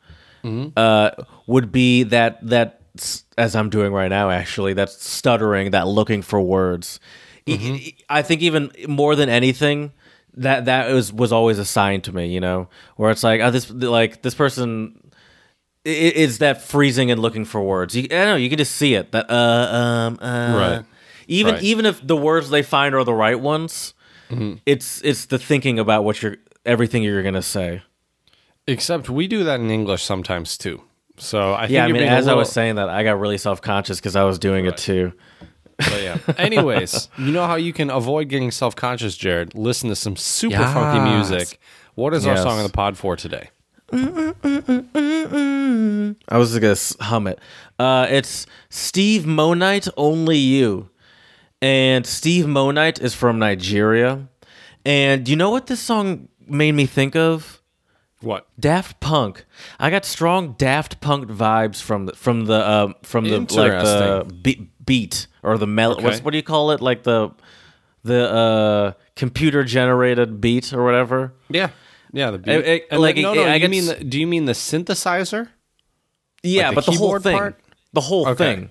Uh, 0.77 1.11
would 1.47 1.71
be 1.71 2.03
that 2.05 2.45
that 2.49 2.81
as 3.39 3.55
I'm 3.57 3.71
doing 3.71 3.93
right 3.93 4.09
now, 4.09 4.29
actually, 4.31 4.73
that 4.75 4.91
stuttering, 4.91 5.71
that 5.71 5.87
looking 5.87 6.21
for 6.23 6.41
words. 6.41 6.99
I 8.09 8.23
think 8.23 8.41
even 8.43 8.71
more 8.89 9.15
than 9.17 9.29
anything, 9.29 9.93
that 10.37 10.65
that 10.67 10.93
was 10.93 11.13
was 11.13 11.33
always 11.33 11.59
a 11.59 11.65
sign 11.65 12.01
to 12.03 12.13
me, 12.13 12.27
you 12.33 12.41
know, 12.41 12.69
where 12.97 13.11
it's 13.11 13.23
like, 13.23 13.41
oh, 13.41 13.51
this 13.51 13.71
like 13.71 14.23
this 14.23 14.35
person 14.35 14.99
i- 15.87 15.91
i- 15.91 15.93
is 16.17 16.39
that 16.39 16.63
freezing 16.63 17.11
and 17.11 17.21
looking 17.21 17.45
for 17.45 17.61
words. 17.63 17.95
You, 17.97 18.05
I 18.05 18.07
don't 18.09 18.27
know, 18.27 18.37
you 18.37 18.49
can 18.49 18.59
just 18.59 18.77
see 18.77 18.95
it. 18.95 19.13
That 19.13 19.31
uh 19.31 19.35
um 19.35 20.19
uh, 20.21 20.57
Right. 20.57 20.85
Even 21.29 21.55
Right. 21.55 21.63
even 21.63 21.87
if 21.87 22.07
the 22.07 22.17
words 22.17 22.51
they 22.51 22.63
find 22.63 22.95
are 22.95 23.05
the 23.05 23.15
right 23.15 23.39
ones, 23.41 23.95
it's 24.67 25.01
it's 25.03 25.27
the 25.27 25.39
thinking 25.39 25.79
about 25.79 26.05
what 26.05 26.23
you're 26.23 26.37
everything 26.65 27.03
you're 27.03 27.23
gonna 27.23 27.43
say. 27.43 27.83
Except 28.67 29.11
we 29.11 29.27
do 29.27 29.45
that 29.45 29.61
in 29.61 29.71
English 29.71 30.03
sometimes 30.03 30.57
too. 30.57 30.83
So 31.19 31.53
I 31.53 31.63
think 31.63 31.73
Yeah, 31.73 31.85
I 31.85 31.87
you're 31.89 31.95
mean, 31.95 32.03
being 32.03 32.13
a 32.13 32.17
as 32.17 32.29
I 32.29 32.35
was 32.35 32.51
saying 32.51 32.77
that, 32.77 32.89
I 32.89 33.03
got 33.05 33.19
really 33.21 33.37
self 33.39 33.61
conscious 33.61 33.99
because 33.99 34.17
I 34.17 34.25
was 34.25 34.39
doing 34.39 34.65
it 34.67 34.77
too. 34.77 35.13
But 35.79 36.03
yeah. 36.03 36.19
Anyways, 36.39 37.09
you 37.19 37.33
know 37.33 37.47
how 37.47 37.57
you 37.57 37.73
can 37.73 37.91
avoid 37.91 38.29
getting 38.29 38.51
self 38.51 38.75
conscious, 38.77 39.17
Jared? 39.17 39.55
Listen 39.55 39.89
to 39.91 39.97
some 39.97 40.17
super 40.17 40.57
funky 40.57 41.01
music. 41.11 41.59
What 41.95 42.15
is 42.15 42.27
our 42.27 42.37
song 42.37 42.59
of 42.59 42.65
the 42.65 42.73
pod 42.73 42.97
for 42.97 43.17
today? 43.17 43.51
I 46.29 46.39
was 46.39 46.59
gonna 46.59 46.77
hum 47.01 47.27
it. 47.27 47.39
Uh, 47.79 48.07
it's 48.09 48.47
Steve 48.71 49.23
Monite, 49.25 49.89
Only 49.97 50.39
You, 50.39 50.89
and 51.63 52.05
Steve 52.07 52.45
Monite 52.45 53.01
is 53.01 53.15
from 53.15 53.39
Nigeria. 53.39 54.29
And 54.85 55.29
you 55.29 55.37
know 55.37 55.51
what 55.51 55.69
this 55.69 55.81
song 55.81 56.29
made 56.47 56.73
me 56.73 56.85
think 56.87 57.15
of? 57.17 57.63
What? 58.21 58.47
Daft 58.61 59.01
Punk. 59.01 59.45
I 59.81 59.89
got 59.91 60.05
strong 60.05 60.55
Daft 60.59 61.01
Punk 61.01 61.29
vibes 61.29 61.81
from 61.81 62.07
the 62.07 62.13
from 62.15 62.45
the 62.47 62.69
um, 62.71 62.95
from 63.03 63.25
the 63.25 63.39
like 63.39 63.73
the 63.83 64.27
be- 64.43 64.71
beat 64.85 65.27
or 65.43 65.57
the 65.59 65.67
mel. 65.67 65.93
Okay. 65.93 66.05
What's 66.05 66.21
what 66.23 66.33
do 66.33 66.37
you 66.37 66.43
call 66.43 66.73
it? 66.73 66.81
Like 66.81 67.03
the 67.05 67.31
the 68.05 68.31
uh, 68.33 68.93
computer 69.17 69.65
generated 69.65 70.41
beat 70.41 70.73
or 70.73 70.85
whatever. 70.85 71.33
Yeah. 71.49 71.71
Yeah, 72.13 72.31
the 72.33 72.39
beat. 72.39 72.53
It- 72.55 72.67
it- 72.67 72.87
And 72.91 73.01
like, 73.01 73.15
the- 73.17 73.23
no, 73.23 73.35
no, 73.35 73.45
I 73.45 73.67
mean 73.69 73.87
the, 73.87 73.95
do 74.05 74.21
you 74.21 74.27
mean 74.27 74.45
the 74.45 74.53
synthesizer? 74.53 75.49
Yeah, 76.43 76.71
the 76.71 76.75
but 76.77 76.87
the 76.87 76.93
whole 76.93 77.19
thing, 77.21 77.37
part? 77.39 77.61
the 77.93 78.01
whole 78.03 78.29
Okay. 78.29 78.55
thing. 78.57 78.71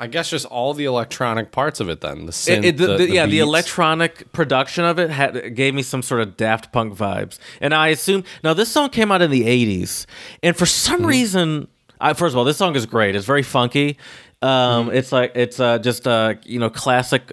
I 0.00 0.06
guess 0.06 0.30
just 0.30 0.46
all 0.46 0.74
the 0.74 0.84
electronic 0.84 1.50
parts 1.50 1.80
of 1.80 1.88
it. 1.88 2.00
Then 2.00 2.26
the 2.26 2.32
synth, 2.32 2.58
It- 2.58 2.64
it- 2.64 2.76
the, 2.76 2.86
the, 2.86 2.96
the- 2.98 3.10
yeah, 3.10 3.26
the 3.26 3.40
electronic 3.40 4.32
production 4.32 4.84
of 4.84 4.98
it 4.98 5.10
had 5.10 5.54
gave 5.56 5.74
me 5.74 5.82
some 5.82 6.02
sort 6.02 6.20
of 6.20 6.36
Daft 6.36 6.72
Punk 6.72 6.94
vibes, 6.96 7.38
and 7.60 7.74
I 7.74 7.88
assume 7.88 8.22
now 8.44 8.54
this 8.54 8.70
song 8.70 8.90
came 8.90 9.10
out 9.10 9.22
in 9.22 9.30
the 9.30 9.42
'80s, 9.42 10.06
and 10.42 10.56
for 10.56 10.66
some 10.66 10.98
Mm-hmm. 11.00 11.06
reason, 11.06 11.68
I, 12.00 12.12
first 12.12 12.32
of 12.34 12.38
all, 12.38 12.44
this 12.44 12.56
song 12.56 12.76
is 12.76 12.86
great. 12.86 13.16
It's 13.16 13.26
very 13.26 13.42
funky. 13.42 13.98
Um, 14.40 14.48
Mm-hmm. 14.86 14.96
It's 14.96 15.10
like 15.10 15.32
it's 15.34 15.58
uh, 15.58 15.78
just 15.78 16.06
uh, 16.06 16.34
you 16.44 16.60
know 16.60 16.70
classic 16.70 17.32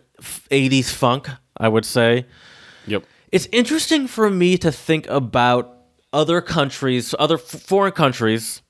'80s 0.49 0.89
funk, 0.91 1.29
I 1.57 1.67
would 1.67 1.85
say. 1.85 2.25
Yep. 2.87 3.03
It's 3.31 3.47
interesting 3.51 4.07
for 4.07 4.29
me 4.31 4.57
to 4.57 4.71
think 4.71 5.07
about 5.07 5.71
other 6.13 6.41
countries, 6.41 7.13
other 7.19 7.35
f- 7.35 7.41
foreign 7.41 7.91
countries, 7.91 8.61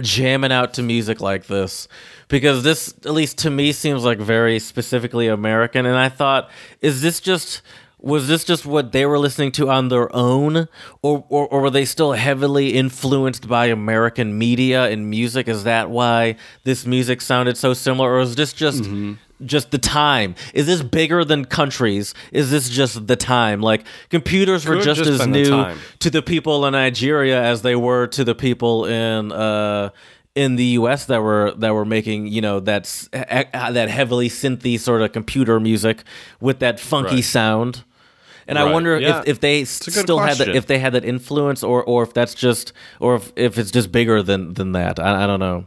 jamming 0.00 0.52
out 0.52 0.74
to 0.74 0.82
music 0.82 1.20
like 1.20 1.46
this 1.46 1.86
because 2.28 2.62
this 2.62 2.94
at 3.04 3.12
least 3.12 3.38
to 3.38 3.50
me 3.50 3.72
seems 3.72 4.04
like 4.04 4.18
very 4.18 4.58
specifically 4.58 5.26
american 5.28 5.86
and 5.86 5.96
i 5.96 6.08
thought 6.08 6.50
is 6.80 7.02
this 7.02 7.20
just 7.20 7.62
was 8.00 8.28
this 8.28 8.44
just 8.44 8.64
what 8.64 8.92
they 8.92 9.04
were 9.04 9.18
listening 9.18 9.50
to 9.50 9.68
on 9.68 9.88
their 9.88 10.14
own 10.14 10.68
or, 11.02 11.24
or, 11.28 11.48
or 11.48 11.62
were 11.62 11.70
they 11.70 11.84
still 11.84 12.12
heavily 12.12 12.74
influenced 12.74 13.48
by 13.48 13.66
american 13.66 14.38
media 14.38 14.84
and 14.84 15.10
music? 15.10 15.48
Is 15.48 15.64
that 15.64 15.90
why 15.90 16.36
this 16.62 16.86
music 16.86 17.20
sounded 17.20 17.56
so 17.56 17.74
similar 17.74 18.12
or 18.12 18.20
is 18.20 18.36
this 18.36 18.52
just 18.52 18.84
just 19.44 19.70
the 19.70 19.78
time? 19.78 20.34
Is 20.52 20.66
this 20.66 20.82
bigger 20.82 21.24
than 21.24 21.44
countries? 21.44 22.12
Is 22.32 22.50
this 22.50 22.68
just 22.68 23.06
the 23.06 23.14
time? 23.16 23.60
Like 23.60 23.84
computers 24.10 24.66
were 24.66 24.80
just, 24.80 24.98
just 24.98 25.10
as 25.10 25.18
been 25.20 25.32
the 25.32 25.42
new 25.42 25.50
to 26.00 26.10
the 26.10 26.22
people 26.22 26.64
in 26.66 26.72
Nigeria 26.72 27.42
as 27.42 27.62
they 27.62 27.76
were 27.76 28.06
to 28.08 28.24
the 28.24 28.34
people 28.34 28.86
in 28.86 29.32
uh 29.32 29.90
in 30.44 30.56
the 30.56 30.64
U.S. 30.80 31.06
that 31.06 31.20
were 31.22 31.52
that 31.58 31.72
were 31.74 31.84
making 31.84 32.28
you 32.28 32.40
know 32.40 32.60
that's 32.60 33.08
that 33.12 33.88
heavily 33.88 34.28
synthy 34.28 34.78
sort 34.78 35.02
of 35.02 35.12
computer 35.12 35.58
music 35.60 36.04
with 36.40 36.58
that 36.60 36.78
funky 36.80 37.16
Right. 37.16 37.24
sound. 37.24 37.84
And 38.46 38.58
I 38.58 38.64
wonder 38.72 38.98
Yeah. 38.98 39.20
if, 39.20 39.28
if 39.28 39.40
they 39.40 39.64
still 39.64 40.18
had 40.20 40.38
that 40.38 40.48
if 40.48 40.66
they 40.66 40.78
had 40.78 40.92
that 40.94 41.04
influence 41.04 41.62
or 41.62 41.84
or 41.84 42.02
if 42.02 42.12
that's 42.14 42.34
just 42.34 42.72
or 43.00 43.16
if, 43.16 43.32
if 43.36 43.58
it's 43.58 43.70
just 43.70 43.92
bigger 43.92 44.22
than 44.22 44.54
than 44.54 44.72
that. 44.72 44.98
I, 44.98 45.24
I 45.24 45.26
don't 45.26 45.40
know. 45.40 45.66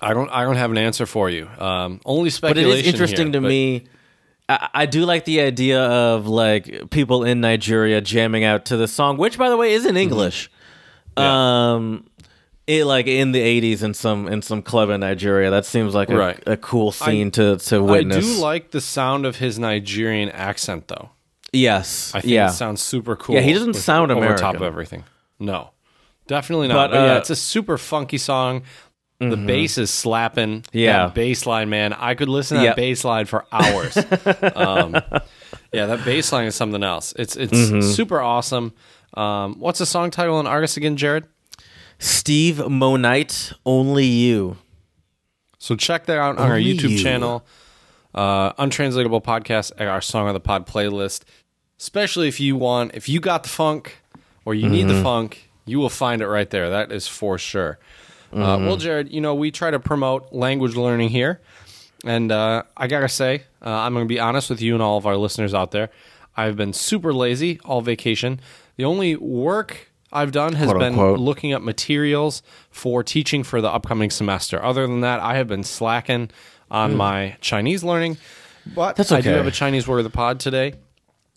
I 0.00 0.12
don't. 0.14 0.28
I 0.30 0.44
don't 0.44 0.56
have 0.56 0.70
an 0.70 0.78
answer 0.78 1.06
for 1.06 1.30
you. 1.30 1.46
Um, 1.58 2.00
only 2.04 2.30
But 2.40 2.56
it 2.58 2.66
is 2.66 2.86
interesting 2.86 3.26
here, 3.32 3.40
to 3.40 3.48
me. 3.48 3.84
I, 4.48 4.68
I 4.74 4.86
do 4.86 5.04
like 5.06 5.24
the 5.24 5.40
idea 5.40 5.80
of 5.80 6.26
like 6.26 6.90
people 6.90 7.24
in 7.24 7.40
Nigeria 7.40 8.00
jamming 8.00 8.44
out 8.44 8.66
to 8.66 8.76
the 8.76 8.88
song, 8.88 9.16
which 9.18 9.38
by 9.38 9.48
the 9.48 9.56
way 9.56 9.72
is 9.72 9.86
in 9.86 9.96
English. 9.96 10.50
Mm-hmm. 11.16 11.22
Yeah. 11.22 11.74
Um, 11.74 12.06
it 12.66 12.84
like 12.86 13.06
in 13.06 13.32
the 13.32 13.40
'80s 13.40 13.82
in 13.82 13.94
some 13.94 14.26
in 14.28 14.42
some 14.42 14.62
club 14.62 14.90
in 14.90 15.00
Nigeria. 15.00 15.50
That 15.50 15.66
seems 15.66 15.94
like 15.94 16.08
a, 16.10 16.16
Right. 16.16 16.42
a 16.46 16.56
cool 16.56 16.92
scene 16.92 17.30
to 17.32 17.56
to 17.56 17.82
witness. 17.82 18.16
I 18.18 18.20
do 18.20 18.40
like 18.40 18.70
the 18.70 18.80
sound 18.80 19.26
of 19.26 19.36
his 19.36 19.58
Nigerian 19.58 20.30
accent, 20.30 20.88
though. 20.88 21.10
yes, 21.52 22.12
I 22.14 22.20
think 22.20 22.32
yeah. 22.32 22.48
it 22.48 22.52
sounds 22.52 22.82
super 22.82 23.16
cool. 23.16 23.34
Yeah, 23.34 23.42
he 23.42 23.52
doesn't 23.52 23.68
with- 23.74 23.82
sound 23.82 24.10
American. 24.10 24.32
over 24.32 24.38
top 24.38 24.56
of 24.56 24.62
everything. 24.62 25.04
No, 25.38 25.70
definitely 26.26 26.68
not. 26.68 26.90
But, 26.90 26.96
But, 26.96 27.04
yeah, 27.06 27.14
uh, 27.14 27.18
it's 27.18 27.30
a 27.30 27.36
super 27.36 27.76
funky 27.78 28.18
song. 28.18 28.62
The 29.20 29.36
bass 29.38 29.78
is 29.78 29.90
slapping. 29.90 30.64
Yeah. 30.72 31.06
that 31.06 31.14
bass 31.14 31.46
line, 31.46 31.70
man. 31.70 31.94
I 31.94 32.14
could 32.14 32.28
listen 32.28 32.56
to 32.56 32.60
that 32.60 32.66
Yep. 32.70 32.76
bass 32.76 33.04
line 33.04 33.24
for 33.24 33.46
hours. 33.52 33.96
um, 34.54 34.94
yeah, 35.72 35.86
that 35.86 36.04
bass 36.04 36.30
line 36.30 36.46
is 36.46 36.54
something 36.54 36.82
else. 36.82 37.14
It's 37.18 37.34
it's 37.36 37.52
Mm-hmm. 37.52 37.80
super 37.80 38.20
awesome. 38.20 38.72
Um, 39.14 39.58
what's 39.60 39.78
the 39.78 39.86
song 39.86 40.10
title 40.10 40.40
in 40.40 40.46
Argus 40.46 40.76
again, 40.76 40.96
Jared? 40.96 41.24
Steve 41.98 42.56
Monite, 42.56 43.52
only 43.64 44.04
you. 44.06 44.56
So 45.58 45.76
check 45.76 46.06
that 46.06 46.18
out 46.18 46.36
on 46.38 46.44
our 46.46 46.56
Only 46.56 46.74
YouTube 46.74 46.90
you. 46.90 46.98
channel, 46.98 47.44
uh, 48.14 48.52
Untranslatable 48.58 49.22
Podcast, 49.22 49.72
our 49.80 50.00
Song 50.00 50.28
of 50.28 50.34
the 50.34 50.40
Pod 50.40 50.66
playlist. 50.66 51.22
Especially 51.78 52.28
if 52.28 52.38
you 52.38 52.56
want, 52.56 52.94
if 52.94 53.08
you 53.08 53.20
got 53.20 53.42
the 53.42 53.48
funk 53.48 53.98
or 54.44 54.54
you 54.54 54.68
need 54.68 54.88
the 54.88 55.02
funk, 55.02 55.50
you 55.66 55.78
will 55.78 55.88
find 55.90 56.22
it 56.22 56.28
right 56.28 56.48
there. 56.50 56.70
That 56.70 56.92
is 56.92 57.08
for 57.08 57.38
sure. 57.38 57.78
Uh, 58.32 58.58
well, 58.60 58.76
Jared, 58.76 59.12
you 59.12 59.20
know, 59.20 59.34
we 59.34 59.50
try 59.50 59.70
to 59.70 59.78
promote 59.78 60.32
language 60.32 60.76
learning 60.76 61.08
here. 61.10 61.40
And 62.04 62.30
uh, 62.30 62.64
I 62.76 62.86
got 62.86 63.00
to 63.00 63.08
say, 63.08 63.44
uh, 63.64 63.70
I'm 63.70 63.94
going 63.94 64.04
to 64.04 64.08
be 64.08 64.20
honest 64.20 64.50
with 64.50 64.60
you 64.60 64.74
and 64.74 64.82
all 64.82 64.98
of 64.98 65.06
our 65.06 65.16
listeners 65.16 65.54
out 65.54 65.70
there. 65.70 65.88
I've 66.36 66.56
been 66.56 66.72
super 66.72 67.12
lazy 67.14 67.60
all 67.64 67.80
vacation. 67.80 68.40
The 68.76 68.84
only 68.84 69.16
work 69.16 69.90
I've 70.14 70.30
done 70.32 70.52
has 70.54 70.68
Quote, 70.68 70.78
been 70.78 70.92
unquote. 70.94 71.18
looking 71.18 71.52
up 71.52 71.60
materials 71.62 72.42
for 72.70 73.02
teaching 73.02 73.42
for 73.42 73.60
the 73.60 73.68
upcoming 73.68 74.10
semester. 74.10 74.62
Other 74.64 74.86
than 74.86 75.00
that, 75.00 75.20
I 75.20 75.34
have 75.36 75.48
been 75.48 75.64
slacking 75.64 76.30
on 76.70 76.96
my 76.96 77.36
Chinese 77.40 77.82
learning. 77.84 78.16
But 78.74 78.96
That's 78.96 79.12
I 79.12 79.20
do 79.20 79.30
okay. 79.30 79.36
have 79.36 79.46
a 79.46 79.50
Chinese 79.50 79.86
word 79.88 79.98
of 79.98 80.04
the 80.04 80.10
pod 80.10 80.40
today, 80.40 80.74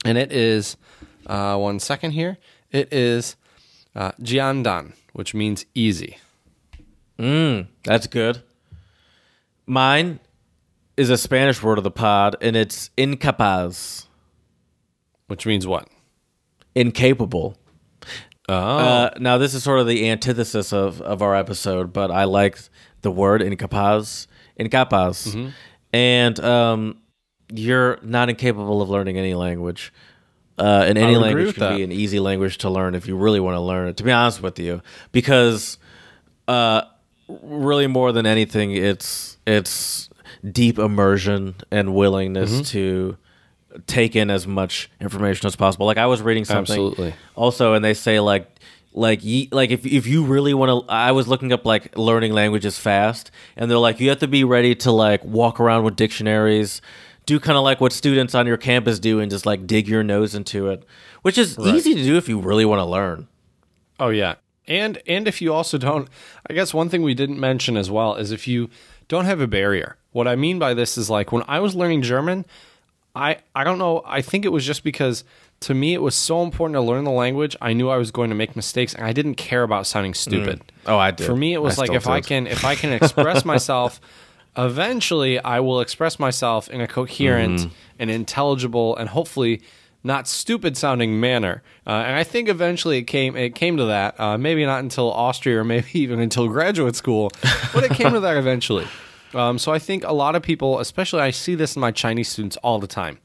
and 0.05 0.17
it 0.17 0.32
is 0.32 0.78
uh, 1.25 1.57
one 1.57 1.80
second 1.80 2.11
here. 2.11 2.38
It 2.71 2.93
is 2.93 3.36
uh, 3.95 4.11
jiandan, 4.21 4.93
which 5.13 5.34
means 5.34 5.65
easy. 5.75 6.17
That's 7.17 8.07
good. 8.07 8.43
Mine 9.65 10.19
is 10.95 11.09
a 11.09 11.17
Spanish 11.17 11.61
word 11.61 11.78
of 11.78 11.84
the 11.84 11.91
pod, 11.91 12.36
and 12.41 12.55
it's 12.55 12.89
incapaz, 12.97 14.05
Which 15.28 15.45
means 15.45 15.65
what? 15.67 15.88
incapable. 16.75 17.57
Oh, 18.49 18.53
Uh, 18.55 19.09
now 19.19 19.37
this 19.37 19.53
is 19.53 19.63
sort 19.63 19.79
of 19.79 19.87
the 19.87 20.09
antithesis 20.09 20.71
of, 20.71 21.01
of 21.01 21.21
our 21.21 21.35
episode, 21.35 21.91
but 21.93 22.11
I 22.11 22.23
like 22.23 22.57
the 23.01 23.11
word 23.11 23.41
incapaz, 23.41 24.27
incapaz, 24.59 25.27
Mm-hmm. 25.27 25.49
and 25.93 26.39
um, 26.39 26.97
you're 27.51 27.99
not 28.01 28.29
incapable 28.29 28.81
of 28.81 28.89
learning 28.89 29.17
any 29.17 29.33
language. 29.33 29.91
Uh, 30.59 30.85
and 30.87 30.97
any 30.97 31.15
language 31.17 31.53
can 31.53 31.59
that. 31.61 31.75
be 31.77 31.83
an 31.83 31.91
easy 31.91 32.19
language 32.19 32.57
to 32.59 32.69
learn 32.69 32.95
if 32.95 33.07
you 33.07 33.15
really 33.15 33.39
want 33.39 33.53
to 33.55 33.59
learn 33.61 33.89
it. 33.89 33.97
To 33.97 34.03
be 34.03 34.11
honest 34.11 34.41
with 34.41 34.57
you, 34.57 34.81
because 35.11 35.77
uh, 36.47 36.81
really 37.27 37.85
more 37.85 38.11
than 38.11 38.25
anything, 38.25 38.71
it's 38.71 39.37
it's 39.45 40.09
deep 40.51 40.79
immersion 40.79 41.55
and 41.69 41.93
willingness 41.93 42.51
Mm-hmm. 42.51 42.61
to 42.63 43.17
take 43.86 44.15
in 44.15 44.30
as 44.30 44.47
much 44.47 44.89
information 44.99 45.47
as 45.47 45.55
possible. 45.55 45.86
Like 45.86 45.97
I 45.97 46.05
was 46.05 46.21
reading 46.21 46.45
something 46.45 46.73
Absolutely. 46.73 47.13
also, 47.36 47.73
and 47.73 47.84
they 47.84 47.93
say 47.93 48.19
like 48.19 48.49
like 48.93 49.23
ye, 49.23 49.47
like 49.51 49.69
if 49.69 49.86
if 49.86 50.07
you 50.07 50.25
really 50.25 50.53
want 50.53 50.88
to, 50.88 50.91
I 50.91 51.11
was 51.11 51.28
looking 51.28 51.53
up 51.53 51.65
like 51.65 51.95
learning 51.97 52.34
languages 52.34 52.80
fast, 52.80 53.32
and 53.55 53.69
they're 53.69 53.78
like 53.78 53.99
you 53.99 54.09
have 54.09 54.19
to 54.19 54.28
be 54.28 54.43
ready 54.43 54.75
to 54.75 54.91
like 54.91 55.23
walk 55.23 55.59
around 55.59 55.84
with 55.84 55.95
dictionaries. 55.95 56.82
Do 57.25 57.39
kind 57.39 57.57
of 57.57 57.63
like 57.63 57.82
what 57.82 57.91
students 57.91 58.34
on 58.34 58.47
your 58.47 58.55
campus 58.55 58.99
do 58.99 59.19
and 59.19 59.30
just 59.30 59.45
like 59.45 59.67
dig 59.67 59.88
your 59.88 60.01
nose 60.01 60.34
into 60.34 60.69
it, 60.69 60.84
which 61.23 61.38
is 61.38 61.59
easy 61.59 61.93
to 61.93 62.01
do 62.01 62.15
if 62.15 62.30
you 62.30 62.39
really 62.39 62.63
want 62.63 62.80
to 62.80 62.86
learn. 62.86 63.28
Oh 63.99 64.09
yeah. 64.09 64.36
And 64.65 65.01
and 65.07 65.28
if 65.28 65.41
you 65.41 65.53
also 65.53 65.78
don't 65.78 66.07
I 66.49 66.53
guess 66.53 66.73
one 66.73 66.89
thing 66.89 67.01
we 67.01 67.13
didn't 67.13 67.39
mention 67.39 67.78
as 67.78 67.91
well 67.91 68.15
is 68.15 68.32
if 68.32 68.47
you 68.47 68.69
don't 69.07 69.25
have 69.25 69.41
a 69.41 69.47
barrier. 69.47 69.97
What 70.11 70.28
I 70.28 70.36
mean 70.36 70.59
by 70.59 70.73
this 70.73 70.97
is 70.97 71.09
like 71.09 71.32
when 71.32 71.43
I 71.47 71.59
was 71.59 71.75
learning 71.75 72.01
German, 72.01 72.45
I 73.18 73.38
I 73.55 73.63
don't 73.63 73.78
know, 73.80 74.03
I 74.05 74.22
think 74.22 74.45
it 74.45 74.49
was 74.51 74.65
just 74.65 74.84
because 74.84 75.24
to 75.61 75.74
me 75.74 75.93
it 75.95 76.01
was 76.01 76.13
so 76.15 76.43
important 76.43 76.76
to 76.76 76.82
learn 76.82 77.03
the 77.03 77.11
language. 77.11 77.55
I 77.61 77.74
knew 77.74 77.89
I 77.89 77.97
was 77.97 78.11
going 78.11 78.30
to 78.30 78.36
make 78.36 78.55
mistakes 78.55 78.93
and 78.93 79.03
I 79.05 79.11
didn't 79.13 79.36
care 79.36 79.63
about 79.63 79.88
sounding 79.88 80.13
stupid. 80.13 80.61
Oh, 80.86 80.97
I 80.97 81.11
did. 81.11 81.26
For 81.26 81.36
me 81.36 81.53
it 81.53 81.61
was 81.61 81.78
I 81.80 81.82
like 81.84 81.91
if 81.93 82.07
I 82.07 82.22
can 82.22 82.45
if 82.47 82.63
I 82.63 82.76
can 82.76 82.93
express 82.93 83.43
myself 83.53 83.99
eventually 84.55 85.39
I 85.39 85.59
will 85.59 85.82
express 85.82 86.20
myself 86.20 86.70
in 86.70 86.82
a 86.82 86.88
coherent 86.88 87.59
Mm-hmm. 87.59 87.74
and 87.99 88.11
intelligible 88.11 88.95
and 88.97 89.09
hopefully 89.09 89.61
not 90.03 90.28
stupid 90.28 90.78
sounding 90.78 91.20
manner. 91.20 91.63
Uh, 91.86 91.91
and 92.05 92.15
I 92.15 92.24
think 92.24 92.49
eventually 92.49 92.97
it 92.99 93.03
came 93.03 93.36
it 93.36 93.55
came 93.55 93.78
to 93.78 93.86
that. 93.86 94.20
Uh, 94.20 94.38
maybe 94.38 94.65
not 94.65 94.80
until 94.80 95.11
Austria 95.11 95.59
or 95.59 95.63
maybe 95.63 95.88
even 95.93 96.20
until 96.20 96.47
graduate 96.47 96.95
school, 96.95 97.32
but 97.74 97.84
it 97.84 97.91
came 97.91 98.13
to 98.13 98.20
that 98.22 98.38
eventually. 98.38 98.86
Um, 99.34 99.57
so 99.59 99.71
I 99.71 99.80
think 99.80 100.03
a 100.03 100.13
lot 100.13 100.36
of 100.36 100.41
people, 100.43 100.80
especially 100.80 101.21
I 101.21 101.32
see 101.32 101.55
this 101.55 101.75
in 101.75 101.80
my 101.82 101.91
Chinese 101.91 102.30
students 102.30 102.57
all 102.57 102.80
the 102.80 102.88
time, 102.88 103.19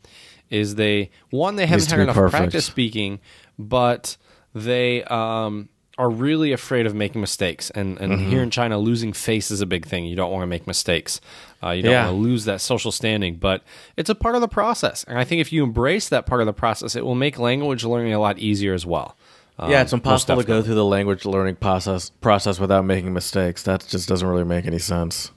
is 0.51 0.75
they 0.75 1.11
one 1.31 1.57
they 1.57 1.67
haven't 1.67 1.91
had 1.91 2.01
enough 2.01 2.15
perfect. 2.17 2.37
practice 2.37 2.65
speaking, 2.67 3.21
but 3.59 4.17
they 4.55 5.03
um, 5.05 5.69
are 5.99 6.11
really 6.11 6.53
afraid 6.53 6.87
of 6.87 6.95
making 6.95 7.21
mistakes. 7.21 7.71
And, 7.71 7.99
and 8.01 8.13
Mm-hmm. 8.15 8.31
here 8.31 8.43
in 8.43 8.51
China, 8.51 8.79
losing 8.79 9.13
face 9.13 9.51
is 9.51 9.61
a 9.61 9.67
big 9.67 9.87
thing. 9.87 10.05
You 10.05 10.17
don't 10.17 10.31
want 10.33 10.43
to 10.43 10.47
make 10.47 10.67
mistakes. 10.67 11.21
Uh, 11.63 11.71
you 11.71 11.83
don't 11.83 11.93
Yeah. 11.93 12.07
want 12.11 12.17
to 12.17 12.23
lose 12.23 12.45
that 12.47 12.61
social 12.61 12.91
standing, 12.93 13.37
but 13.37 13.63
it's 13.97 14.11
a 14.11 14.15
part 14.15 14.35
of 14.35 14.41
the 14.41 14.49
process. 14.49 15.05
And 15.05 15.19
I 15.19 15.25
think 15.25 15.41
if 15.41 15.53
you 15.53 15.63
embrace 15.63 16.09
that 16.09 16.27
part 16.27 16.41
of 16.41 16.47
the 16.47 16.53
process, 16.53 16.97
it 16.97 17.05
will 17.05 17.15
make 17.15 17.39
language 17.39 17.85
learning 17.85 18.13
a 18.13 18.19
lot 18.19 18.39
easier 18.39 18.75
as 18.75 18.85
well. 18.85 19.17
Um, 19.59 19.71
yeah, 19.71 19.83
it's 19.83 19.93
impossible 19.93 20.41
to 20.41 20.47
go 20.47 20.63
through 20.63 20.75
the 20.75 20.85
language 20.85 21.25
learning 21.25 21.57
process 21.57 22.11
process 22.21 22.59
without 22.59 22.85
making 22.85 23.13
mistakes. 23.13 23.63
That 23.63 23.87
just 23.87 24.09
doesn't 24.09 24.27
really 24.27 24.45
make 24.45 24.67
any 24.67 24.79
sense. 24.79 25.31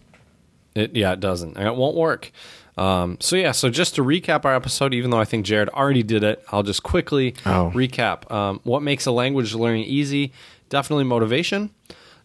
It, 0.76 0.96
yeah, 0.96 1.14
it 1.14 1.20
doesn't. 1.20 1.58
And 1.58 1.68
it 1.68 1.76
won't 1.76 1.96
work. 1.96 2.32
Um, 2.78 3.18
so, 3.22 3.38
yeah, 3.38 3.52
so 3.54 3.70
just 3.70 3.96
to 3.96 4.04
recap 4.04 4.44
our 4.44 4.54
episode, 4.54 4.94
even 4.94 5.10
though 5.10 5.20
I 5.20 5.24
think 5.26 5.46
Jared 5.46 5.70
already 5.70 6.04
did 6.04 6.24
it, 6.24 6.44
I'll 6.52 6.64
just 6.64 6.84
quickly 6.84 7.34
Oh. 7.46 7.72
recap. 7.74 8.30
Um, 8.30 8.60
what 8.64 8.84
makes 8.84 9.06
a 9.06 9.12
language 9.12 9.54
learning 9.56 9.86
easy? 9.86 10.34
Definitely 10.70 11.06
motivation. 11.06 11.70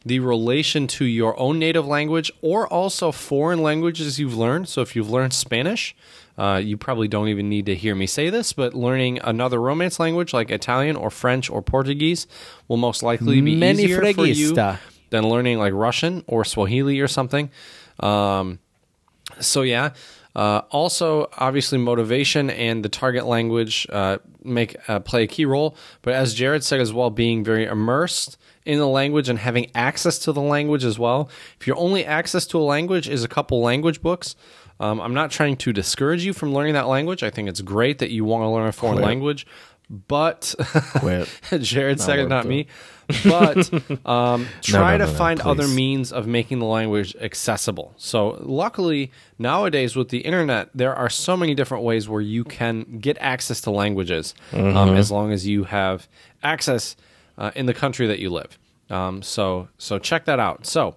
the 0.02 0.18
relation 0.18 0.86
to 0.86 1.04
your 1.04 1.38
own 1.38 1.58
native 1.58 1.86
language 1.86 2.32
or 2.40 2.66
also 2.66 3.12
foreign 3.12 3.62
languages 3.62 4.18
you've 4.18 4.34
learned. 4.34 4.66
So 4.66 4.80
if 4.80 4.96
you've 4.96 5.10
learned 5.10 5.34
Spanish, 5.34 5.94
uh, 6.38 6.58
you 6.64 6.78
probably 6.78 7.06
don't 7.06 7.28
even 7.28 7.50
need 7.50 7.66
to 7.66 7.74
hear 7.74 7.94
me 7.94 8.06
say 8.06 8.30
this, 8.30 8.54
but 8.54 8.72
learning 8.72 9.18
another 9.22 9.60
Romance 9.60 10.00
language 10.00 10.32
like 10.32 10.50
Italian 10.50 10.96
or 10.96 11.10
French 11.10 11.50
or 11.50 11.60
Portuguese 11.60 12.26
will 12.66 12.78
most 12.78 13.02
likely 13.02 13.42
be 13.42 13.54
Many 13.56 13.82
easier 13.84 14.00
for 14.14 14.24
you 14.24 14.54
than 15.10 15.28
learning 15.28 15.58
like 15.58 15.74
Russian 15.74 16.24
or 16.26 16.46
Swahili 16.46 16.98
or 17.00 17.08
something. 17.08 17.50
Um, 18.00 18.58
so 19.40 19.62
yeah. 19.62 19.90
Uh, 20.34 20.62
also, 20.70 21.28
obviously, 21.38 21.76
motivation 21.76 22.50
and 22.50 22.84
the 22.84 22.88
target 22.88 23.26
language 23.26 23.86
uh, 23.90 24.18
make 24.44 24.76
uh, 24.88 25.00
play 25.00 25.24
a 25.24 25.26
key 25.26 25.44
role. 25.44 25.76
But 26.02 26.14
as 26.14 26.34
Jared 26.34 26.62
said 26.62 26.80
as 26.80 26.92
well, 26.92 27.10
being 27.10 27.42
very 27.42 27.64
immersed 27.64 28.38
in 28.64 28.78
the 28.78 28.86
language 28.86 29.28
and 29.28 29.38
having 29.38 29.70
access 29.74 30.18
to 30.20 30.32
the 30.32 30.40
language 30.40 30.84
as 30.84 30.98
well. 30.98 31.28
If 31.60 31.66
your 31.66 31.76
only 31.76 32.04
access 32.04 32.46
to 32.48 32.58
a 32.58 32.62
language 32.62 33.08
is 33.08 33.24
a 33.24 33.28
couple 33.28 33.60
language 33.60 34.02
books, 34.02 34.36
um, 34.78 35.00
I'm 35.00 35.14
not 35.14 35.30
trying 35.30 35.56
to 35.58 35.72
discourage 35.72 36.24
you 36.24 36.32
from 36.32 36.54
learning 36.54 36.74
that 36.74 36.86
language. 36.86 37.22
I 37.22 37.30
think 37.30 37.48
it's 37.48 37.60
great 37.60 37.98
that 37.98 38.10
you 38.10 38.24
want 38.24 38.42
to 38.42 38.48
learn 38.48 38.68
a 38.68 38.72
foreign 38.72 38.96
Quit. 38.96 39.06
language, 39.06 39.46
but. 39.90 40.54
Jared 41.60 42.00
said 42.00 42.20
it, 42.20 42.28
not 42.28 42.46
it. 42.46 42.48
But 43.24 43.72
um, 44.06 44.46
try 44.62 44.96
no, 44.96 45.06
to 45.06 45.12
no, 45.12 45.18
find 45.18 45.40
other 45.40 45.66
means 45.68 46.12
of 46.12 46.26
making 46.26 46.58
the 46.58 46.66
language 46.66 47.14
accessible. 47.20 47.94
So, 47.96 48.38
luckily, 48.40 49.10
nowadays 49.38 49.96
with 49.96 50.08
the 50.08 50.18
internet, 50.18 50.70
there 50.74 50.94
are 50.94 51.08
so 51.10 51.36
many 51.36 51.54
different 51.54 51.84
ways 51.84 52.08
where 52.08 52.20
you 52.20 52.44
can 52.44 52.98
get 52.98 53.16
access 53.20 53.60
to 53.62 53.70
languages 53.70 54.34
Mm-hmm. 54.52 54.76
um, 54.76 54.96
as 54.96 55.10
long 55.10 55.32
as 55.32 55.46
you 55.46 55.64
have 55.64 56.08
access 56.42 56.96
uh, 57.38 57.50
in 57.54 57.66
the 57.66 57.74
country 57.74 58.06
that 58.06 58.18
you 58.18 58.30
live. 58.30 58.58
Um, 58.90 59.22
so, 59.22 59.68
so 59.78 59.98
check 59.98 60.24
that 60.24 60.40
out. 60.40 60.66
So, 60.66 60.96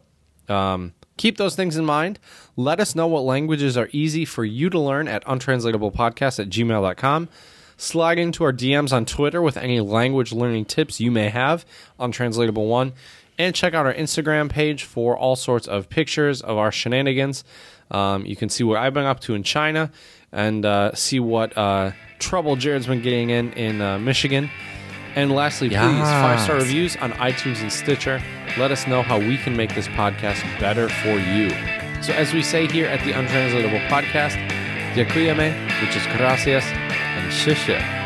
um, 0.49 0.93
keep 1.17 1.37
those 1.37 1.55
things 1.55 1.77
in 1.77 1.85
mind. 1.85 2.19
Let 2.55 2.79
us 2.79 2.95
know 2.95 3.07
what 3.07 3.21
languages 3.23 3.77
are 3.77 3.89
easy 3.91 4.25
for 4.25 4.43
you 4.43 4.69
to 4.69 4.79
learn 4.79 5.07
at 5.07 5.23
untranslatablepodcast 5.25 6.39
at 6.39 6.49
gmail.com. 6.49 7.29
Slide 7.77 8.19
into 8.19 8.43
our 8.43 8.53
DMs 8.53 8.93
on 8.93 9.05
Twitter 9.05 9.41
with 9.41 9.57
any 9.57 9.79
language 9.79 10.31
learning 10.31 10.65
tips 10.65 10.99
you 10.99 11.11
may 11.11 11.29
have 11.29 11.65
Untranslatable 11.99 12.67
One. 12.67 12.93
And 13.37 13.55
check 13.55 13.73
out 13.73 13.85
our 13.85 13.93
Instagram 13.93 14.49
page 14.49 14.83
for 14.83 15.17
all 15.17 15.35
sorts 15.35 15.67
of 15.67 15.89
pictures 15.89 16.41
of 16.41 16.57
our 16.57 16.71
shenanigans. 16.71 17.43
Um, 17.89 18.25
you 18.25 18.35
can 18.35 18.49
see 18.49 18.63
what 18.63 18.77
I've 18.77 18.93
been 18.93 19.05
up 19.05 19.19
to 19.21 19.33
in 19.33 19.43
China 19.43 19.91
and 20.31 20.65
uh, 20.65 20.93
see 20.93 21.19
what 21.19 21.57
uh, 21.57 21.91
trouble 22.19 22.55
Jared's 22.55 22.87
been 22.87 23.01
getting 23.01 23.29
in 23.29 23.53
in 23.53 23.81
uh, 23.81 23.97
Michigan. 23.99 24.49
And 25.15 25.31
lastly, 25.31 25.69
please, 25.69 25.77
five 25.77 26.39
star 26.41 26.55
reviews 26.55 26.95
on 26.97 27.11
iTunes 27.13 27.61
and 27.61 27.71
Stitcher. 27.71 28.21
Let 28.57 28.71
us 28.71 28.87
know 28.87 29.03
how 29.03 29.19
we 29.19 29.37
can 29.37 29.55
make 29.55 29.75
this 29.75 29.87
podcast 29.89 30.41
better 30.59 30.89
for 30.89 31.19
you. 31.19 31.49
So, 32.01 32.13
as 32.13 32.33
we 32.33 32.41
say 32.41 32.67
here 32.67 32.87
at 32.87 33.03
the 33.05 33.11
Untranslatable 33.11 33.79
Podcast, 33.89 34.35
which 34.95 35.95
is 35.95 36.05
gracias, 36.17 36.63
and 37.33 37.55
xiexie. 37.57 38.02